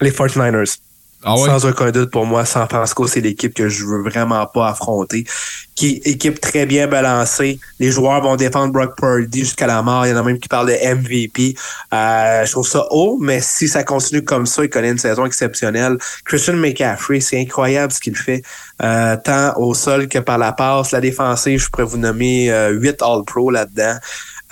Les 0.00 0.10
49ers. 0.10 0.78
Ah 1.22 1.34
ouais? 1.34 1.48
Sans 1.48 1.66
aucun 1.66 1.90
doute 1.90 2.10
pour 2.10 2.24
moi, 2.24 2.46
San 2.46 2.66
Francisco, 2.66 3.06
c'est 3.06 3.20
l'équipe 3.20 3.52
que 3.52 3.68
je 3.68 3.84
veux 3.84 4.02
vraiment 4.02 4.46
pas 4.46 4.68
affronter. 4.68 5.26
Qui 5.74 6.00
est 6.04 6.12
équipe 6.12 6.40
très 6.40 6.64
bien 6.64 6.86
balancée. 6.86 7.58
Les 7.78 7.90
joueurs 7.90 8.22
vont 8.22 8.36
défendre 8.36 8.72
Brock 8.72 8.96
Purdy 8.96 9.40
jusqu'à 9.40 9.66
la 9.66 9.82
mort. 9.82 10.06
Il 10.06 10.10
y 10.10 10.12
en 10.14 10.16
a 10.16 10.22
même 10.22 10.38
qui 10.38 10.48
parlent 10.48 10.68
de 10.68 10.94
MVP. 10.94 11.54
Euh, 11.92 12.44
je 12.46 12.50
trouve 12.50 12.66
ça 12.66 12.86
haut, 12.90 13.18
mais 13.20 13.40
si 13.42 13.68
ça 13.68 13.84
continue 13.84 14.22
comme 14.22 14.46
ça, 14.46 14.64
il 14.64 14.70
connaît 14.70 14.90
une 14.90 14.98
saison 14.98 15.26
exceptionnelle. 15.26 15.98
Christian 16.24 16.54
McCaffrey, 16.54 17.20
c'est 17.20 17.38
incroyable 17.38 17.92
ce 17.92 18.00
qu'il 18.00 18.16
fait, 18.16 18.42
euh, 18.82 19.16
tant 19.22 19.52
au 19.58 19.74
sol 19.74 20.08
que 20.08 20.18
par 20.18 20.38
la 20.38 20.52
passe. 20.52 20.92
La 20.92 21.00
défensive, 21.00 21.60
je 21.60 21.68
pourrais 21.68 21.84
vous 21.84 21.98
nommer 21.98 22.50
euh, 22.50 22.70
8 22.70 23.02
All-Pro 23.02 23.50
là-dedans. 23.50 23.98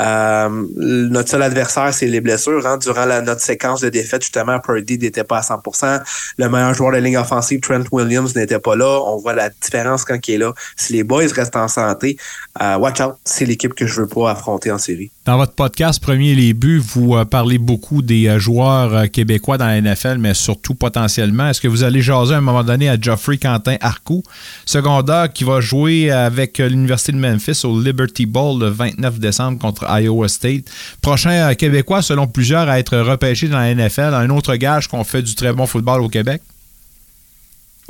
Euh, 0.01 0.67
notre 0.77 1.29
seul 1.29 1.43
adversaire, 1.43 1.93
c'est 1.93 2.07
les 2.07 2.21
blessures. 2.21 2.67
Hein. 2.67 2.79
Durant 2.79 3.05
la, 3.05 3.21
notre 3.21 3.41
séquence 3.41 3.81
de 3.81 3.89
défaite, 3.89 4.23
justement, 4.23 4.59
Purdy 4.61 4.99
n'était 4.99 5.25
pas 5.25 5.39
à 5.39 5.41
100%. 5.41 6.03
Le 6.39 6.49
meilleur 6.49 6.75
joueur 6.75 6.93
de 6.93 6.99
ligne 6.99 7.19
offensive, 7.19 7.61
Trent 7.61 7.85
Williams, 7.91 8.35
n'était 8.37 8.59
pas 8.59 8.77
là. 8.77 9.01
On 9.05 9.17
voit 9.17 9.35
la 9.35 9.51
différence 9.51 10.05
quand 10.05 10.19
il 10.29 10.35
est 10.35 10.39
là. 10.39 10.53
Si 10.77 10.93
les 10.93 11.05
boys 11.05 11.25
restent 11.35 11.57
en 11.57 11.69
santé, 11.69 12.17
euh, 12.63 12.77
watch 12.77 13.01
out, 13.01 13.15
c'est 13.25 13.45
l'équipe 13.45 13.75
que 13.75 13.87
je 13.87 14.01
veux 14.01 14.09
pas 14.09 14.31
affronter 14.31 14.71
en 14.71 14.79
série. 14.79 15.11
Dans 15.29 15.37
votre 15.37 15.53
podcast 15.53 16.01
Premier 16.01 16.35
les 16.35 16.55
buts, 16.55 16.79
vous 16.83 17.15
euh, 17.15 17.27
parlez 17.27 17.59
beaucoup 17.59 18.01
des 18.01 18.29
euh, 18.29 18.39
joueurs 18.39 18.95
euh, 18.95 19.07
québécois 19.09 19.59
dans 19.59 19.67
la 19.67 19.79
NFL, 19.79 20.17
mais 20.17 20.33
surtout 20.33 20.75
potentiellement. 20.75 21.51
Est-ce 21.51 21.61
que 21.61 21.69
vous 21.69 21.83
allez 21.83 22.01
jaser 22.01 22.33
à 22.33 22.39
un 22.39 22.41
moment 22.41 22.65
donné 22.65 22.89
à 22.89 22.99
Geoffrey 22.99 23.37
Quentin 23.37 23.77
Arcou, 23.83 24.23
secondaire 24.65 25.31
qui 25.31 25.45
va 25.45 25.61
jouer 25.61 26.11
avec 26.11 26.57
l'Université 26.57 27.13
de 27.13 27.19
Memphis 27.19 27.61
au 27.67 27.79
Liberty 27.79 28.25
Bowl 28.25 28.59
le 28.59 28.71
29 28.71 29.19
décembre 29.19 29.59
contre 29.59 29.85
Iowa 30.01 30.29
State? 30.29 30.65
Prochain 31.03 31.55
Québécois, 31.57 32.01
selon 32.01 32.27
plusieurs, 32.27 32.67
à 32.67 32.79
être 32.79 32.97
repêché 32.97 33.49
dans 33.49 33.59
la 33.59 33.75
NFL. 33.75 34.15
Un 34.15 34.31
autre 34.31 34.57
gage 34.57 34.89
qu'on 34.89 35.05
fait 35.05 35.21
du 35.21 35.35
très 35.35 35.53
bon 35.53 35.67
football 35.67 36.01
au 36.01 36.09
Québec? 36.09 36.41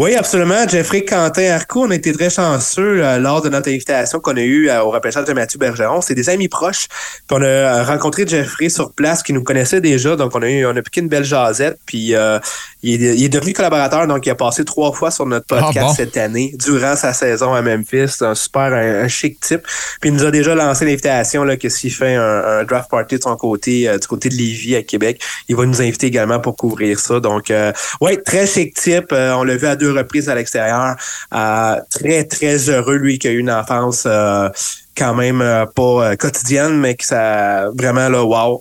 Oui, 0.01 0.14
absolument. 0.14 0.68
Jeffrey 0.68 1.05
Quentin 1.05 1.51
Arco, 1.55 1.82
on 1.82 1.90
a 1.90 1.96
été 1.96 2.12
très 2.12 2.30
chanceux 2.30 3.05
euh, 3.05 3.18
lors 3.18 3.42
de 3.42 3.49
notre 3.49 3.68
invitation 3.68 4.20
qu'on 4.20 4.36
a 4.36 4.40
eue 4.42 4.70
euh, 4.70 4.80
au 4.84 4.90
repêchage 4.90 5.24
de 5.24 5.32
Mathieu 5.32 5.59
Bergeron. 5.59 6.01
C'est 6.03 6.14
des 6.14 6.30
amis 6.30 6.46
proches. 6.46 6.86
Puis 6.86 7.36
on 7.36 7.42
a 7.42 7.46
euh, 7.46 7.82
rencontré 7.82 8.24
Jeffrey 8.24 8.68
sur 8.68 8.92
place 8.92 9.24
qui 9.24 9.32
nous 9.32 9.42
connaissait 9.42 9.80
déjà. 9.80 10.14
Donc 10.14 10.36
on 10.36 10.42
a 10.42 10.49
eu, 10.49 10.64
on 10.66 10.76
a 10.76 10.82
piqué 10.82 11.01
une 11.01 11.09
belle 11.09 11.24
jasette. 11.24 11.80
Puis 11.84 12.14
euh, 12.14 12.38
il, 12.84 13.05
est, 13.05 13.16
il 13.16 13.24
est 13.24 13.28
devenu 13.28 13.53
collaborateur. 13.53 14.07
Donc 14.07 14.24
il 14.24 14.30
a 14.30 14.36
passé 14.36 14.64
trois 14.64 14.92
fois 14.92 15.11
sur 15.11 15.26
notre 15.26 15.46
podcast 15.46 15.76
Ah 15.80 15.86
bon? 15.86 15.94
cette 15.94 16.16
année 16.16 16.55
durant 16.57 16.94
sa 16.94 17.12
saison 17.12 17.53
à 17.53 17.61
Memphis. 17.61 18.18
Un 18.20 18.36
super, 18.36 18.72
un, 18.72 19.03
un 19.03 19.09
chic 19.09 19.40
type. 19.40 19.62
Puis 20.01 20.11
il 20.11 20.14
nous 20.14 20.24
a 20.24 20.30
déjà 20.30 20.55
lancé 20.55 20.84
l'invitation 20.84 21.42
là 21.42 21.57
que 21.57 21.68
s'il 21.68 21.92
fait 21.92 22.14
un, 22.14 22.44
un 22.61 22.62
draft 22.62 22.88
party 22.88 23.16
de 23.16 23.22
son 23.24 23.34
côté, 23.34 23.90
du 24.01 24.07
côté 24.07 24.28
de 24.28 24.36
Lévis 24.36 24.76
à 24.76 24.84
Québec, 24.84 25.20
il 25.49 25.57
va 25.57 25.66
nous 25.66 25.82
inviter 25.82 26.07
également 26.07 26.38
pour 26.38 26.55
couvrir 26.55 27.01
ça. 27.01 27.18
Donc 27.18 27.53
ouais, 28.01 28.16
très 28.18 28.46
chic 28.46 28.74
type. 28.74 29.07
On 29.11 29.42
l'a 29.42 29.57
vu 29.57 29.66
à 29.66 29.74
deux 29.74 29.88
reprises 29.93 30.28
à 30.28 30.34
l'extérieur. 30.34 30.97
Euh, 31.34 31.76
très, 31.91 32.24
très 32.24 32.68
heureux, 32.68 32.97
lui, 32.97 33.18
qui 33.18 33.28
a 33.28 33.30
eu 33.30 33.39
une 33.39 33.51
enfance 33.51 34.05
euh, 34.07 34.49
quand 34.97 35.14
même 35.14 35.41
euh, 35.41 35.64
pas 35.66 36.16
quotidienne, 36.16 36.78
mais 36.78 36.97
que 36.97 37.05
ça 37.05 37.68
vraiment 37.76 38.09
là, 38.09 38.24
wow, 38.24 38.61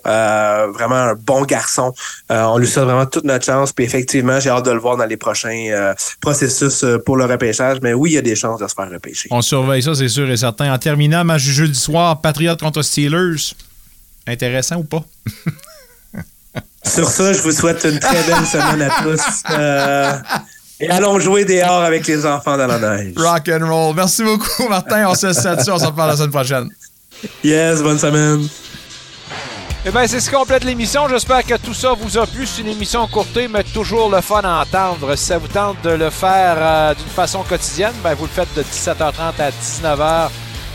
vraiment 0.72 0.94
un 0.94 1.14
bon 1.14 1.42
garçon. 1.44 1.92
On 2.30 2.58
lui 2.58 2.66
souhaite 2.66 2.84
vraiment 2.84 3.06
toute 3.06 3.24
notre 3.24 3.44
chance. 3.44 3.72
Puis 3.72 3.84
effectivement, 3.84 4.38
j'ai 4.40 4.50
hâte 4.50 4.64
de 4.64 4.70
le 4.70 4.78
voir 4.78 4.96
dans 4.96 5.06
les 5.06 5.16
prochains 5.16 5.94
processus 6.20 6.84
pour 7.04 7.16
le 7.16 7.24
repêchage. 7.24 7.78
Mais 7.82 7.92
oui, 7.94 8.10
il 8.10 8.14
y 8.14 8.18
a 8.18 8.22
des 8.22 8.36
chances 8.36 8.60
de 8.60 8.68
se 8.68 8.74
faire 8.74 8.90
repêcher. 8.90 9.28
On 9.32 9.42
surveille 9.42 9.82
ça, 9.82 9.94
c'est 9.94 10.08
sûr 10.08 10.30
et 10.30 10.36
certain. 10.36 10.72
En 10.72 10.78
terminant, 10.78 11.24
match 11.24 11.42
du 11.42 11.52
jeudi 11.52 11.78
soir, 11.78 12.20
Patriots 12.20 12.56
contre 12.56 12.82
Steelers. 12.82 13.54
Intéressant 14.26 14.76
ou 14.76 14.84
pas? 14.84 15.04
Sur 16.84 17.08
ça, 17.08 17.32
je 17.32 17.40
vous 17.40 17.52
souhaite 17.52 17.84
une 17.84 17.98
très 17.98 18.22
belle 18.24 18.46
semaine 18.46 18.82
à 18.82 19.02
tous. 19.02 19.20
Euh, 19.50 20.18
et 20.80 20.88
allons 20.90 21.18
jouer 21.18 21.44
dehors 21.44 21.82
avec 21.82 22.06
les 22.06 22.24
enfants 22.24 22.56
dans 22.56 22.66
la 22.66 22.78
neige. 22.78 23.14
Rock 23.16 23.48
and 23.48 23.66
roll. 23.66 23.94
Merci 23.94 24.22
beaucoup, 24.22 24.68
Martin. 24.68 25.08
On 25.08 25.14
se 25.14 25.26
laisse 25.26 25.42
là-dessus. 25.42 25.70
On 25.70 25.78
se 25.78 25.86
reparle 25.86 26.10
la 26.10 26.16
semaine 26.16 26.30
prochaine. 26.30 26.68
Yes, 27.42 27.82
bonne 27.82 27.98
semaine. 27.98 28.48
Eh 29.86 29.90
bien, 29.90 30.06
c'est 30.06 30.20
ce 30.20 30.28
qui 30.28 30.36
complète 30.36 30.64
l'émission. 30.64 31.08
J'espère 31.08 31.44
que 31.44 31.54
tout 31.54 31.74
ça 31.74 31.94
vous 31.94 32.18
a 32.18 32.26
plu. 32.26 32.46
C'est 32.46 32.62
une 32.62 32.68
émission 32.68 33.06
courtée, 33.08 33.48
mais 33.48 33.64
toujours 33.64 34.10
le 34.10 34.20
fun 34.20 34.42
à 34.44 34.62
entendre. 34.62 35.16
Si 35.16 35.24
ça 35.24 35.38
vous 35.38 35.48
tente 35.48 35.76
de 35.82 35.90
le 35.90 36.10
faire 36.10 36.56
euh, 36.58 36.94
d'une 36.94 37.08
façon 37.08 37.42
quotidienne, 37.42 37.94
ben, 38.02 38.14
vous 38.14 38.24
le 38.24 38.30
faites 38.30 38.52
de 38.54 38.62
17h30 38.62 39.40
à 39.40 39.50
19h 39.50 40.30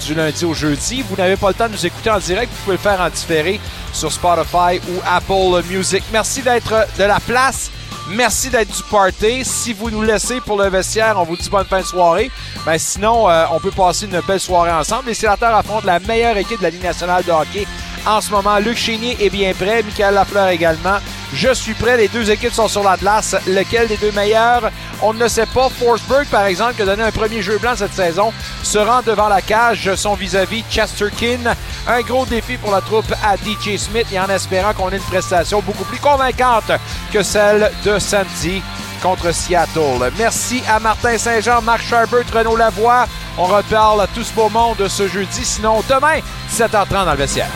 du 0.05 0.15
lundi 0.15 0.45
au 0.45 0.53
jeudi. 0.53 1.03
Vous 1.07 1.15
n'avez 1.15 1.35
pas 1.35 1.49
le 1.49 1.53
temps 1.53 1.67
de 1.67 1.73
nous 1.73 1.85
écouter 1.85 2.09
en 2.09 2.19
direct, 2.19 2.51
vous 2.51 2.63
pouvez 2.63 2.77
le 2.77 2.81
faire 2.81 2.99
en 2.99 3.09
différé 3.09 3.59
sur 3.93 4.11
Spotify 4.11 4.79
ou 4.89 5.01
Apple 5.05 5.63
Music. 5.69 6.03
Merci 6.11 6.41
d'être 6.41 6.87
de 6.97 7.03
la 7.03 7.19
place. 7.19 7.71
Merci 8.09 8.49
d'être 8.49 8.75
du 8.75 8.83
party. 8.83 9.43
Si 9.45 9.73
vous 9.73 9.89
nous 9.89 10.01
laissez 10.01 10.41
pour 10.41 10.57
le 10.61 10.69
vestiaire, 10.69 11.15
on 11.17 11.23
vous 11.23 11.37
dit 11.37 11.49
bonne 11.49 11.65
fin 11.65 11.79
de 11.79 11.85
soirée. 11.85 12.31
Ben 12.65 12.77
sinon, 12.77 13.29
euh, 13.29 13.45
on 13.51 13.59
peut 13.59 13.71
passer 13.71 14.05
une 14.05 14.19
belle 14.27 14.39
soirée 14.39 14.71
ensemble. 14.71 15.07
Les 15.07 15.13
sénateurs 15.13 15.55
affrontent 15.55 15.85
la 15.85 15.99
meilleure 15.99 16.37
équipe 16.37 16.59
de 16.59 16.63
la 16.63 16.69
Ligue 16.69 16.83
nationale 16.83 17.23
de 17.23 17.31
hockey 17.31 17.65
en 18.05 18.21
ce 18.21 18.31
moment. 18.31 18.57
Luc 18.59 18.77
Chénier 18.77 19.17
est 19.19 19.29
bien 19.29 19.53
prêt. 19.53 19.83
Michael 19.83 20.13
Lafleur 20.13 20.49
également. 20.49 20.97
Je 21.33 21.53
suis 21.53 21.73
prêt. 21.73 21.97
Les 21.97 22.07
deux 22.07 22.29
équipes 22.29 22.53
sont 22.53 22.67
sur 22.67 22.83
la 22.83 22.97
glace. 22.97 23.35
Lequel 23.47 23.87
des 23.87 23.97
deux 23.97 24.11
meilleurs? 24.11 24.71
On 25.01 25.13
ne 25.13 25.19
le 25.19 25.27
sait 25.27 25.45
pas. 25.45 25.69
Forsberg, 25.69 26.27
par 26.27 26.45
exemple, 26.45 26.75
qui 26.75 26.83
a 26.83 26.85
donné 26.85 27.03
un 27.03 27.11
premier 27.11 27.41
jeu 27.41 27.57
blanc 27.57 27.73
cette 27.75 27.93
saison, 27.93 28.31
se 28.61 28.77
rend 28.77 29.01
devant 29.01 29.27
la 29.27 29.41
cage. 29.41 29.93
Son 29.95 30.13
vis-à-vis 30.13 30.63
Chesterkin. 30.69 31.55
Un 31.87 32.01
gros 32.01 32.25
défi 32.25 32.57
pour 32.57 32.71
la 32.71 32.81
troupe 32.81 33.11
à 33.23 33.35
DJ 33.35 33.77
Smith 33.77 34.07
et 34.11 34.19
en 34.19 34.29
espérant 34.29 34.73
qu'on 34.73 34.89
ait 34.89 34.97
une 34.97 35.03
prestation 35.03 35.61
beaucoup 35.61 35.85
plus 35.85 35.99
convaincante 35.99 36.71
que 37.11 37.23
celle 37.23 37.71
de 37.83 37.99
samedi 37.99 38.61
contre 39.01 39.33
Seattle. 39.33 40.11
Merci 40.17 40.63
à 40.69 40.79
Martin 40.79 41.17
Saint-Jean, 41.17 41.61
Marc 41.61 41.83
Charbert, 41.85 42.23
Renaud 42.33 42.55
Lavoie. 42.55 43.05
On 43.37 43.45
reparle 43.45 44.01
à 44.01 44.07
tout 44.07 44.23
ce 44.23 44.33
beau 44.33 44.49
monde 44.49 44.87
ce 44.87 45.07
jeudi. 45.07 45.43
Sinon, 45.43 45.83
demain, 45.89 46.19
17h30 46.49 47.05
dans 47.05 47.11
le 47.11 47.17
vestiaire. 47.17 47.49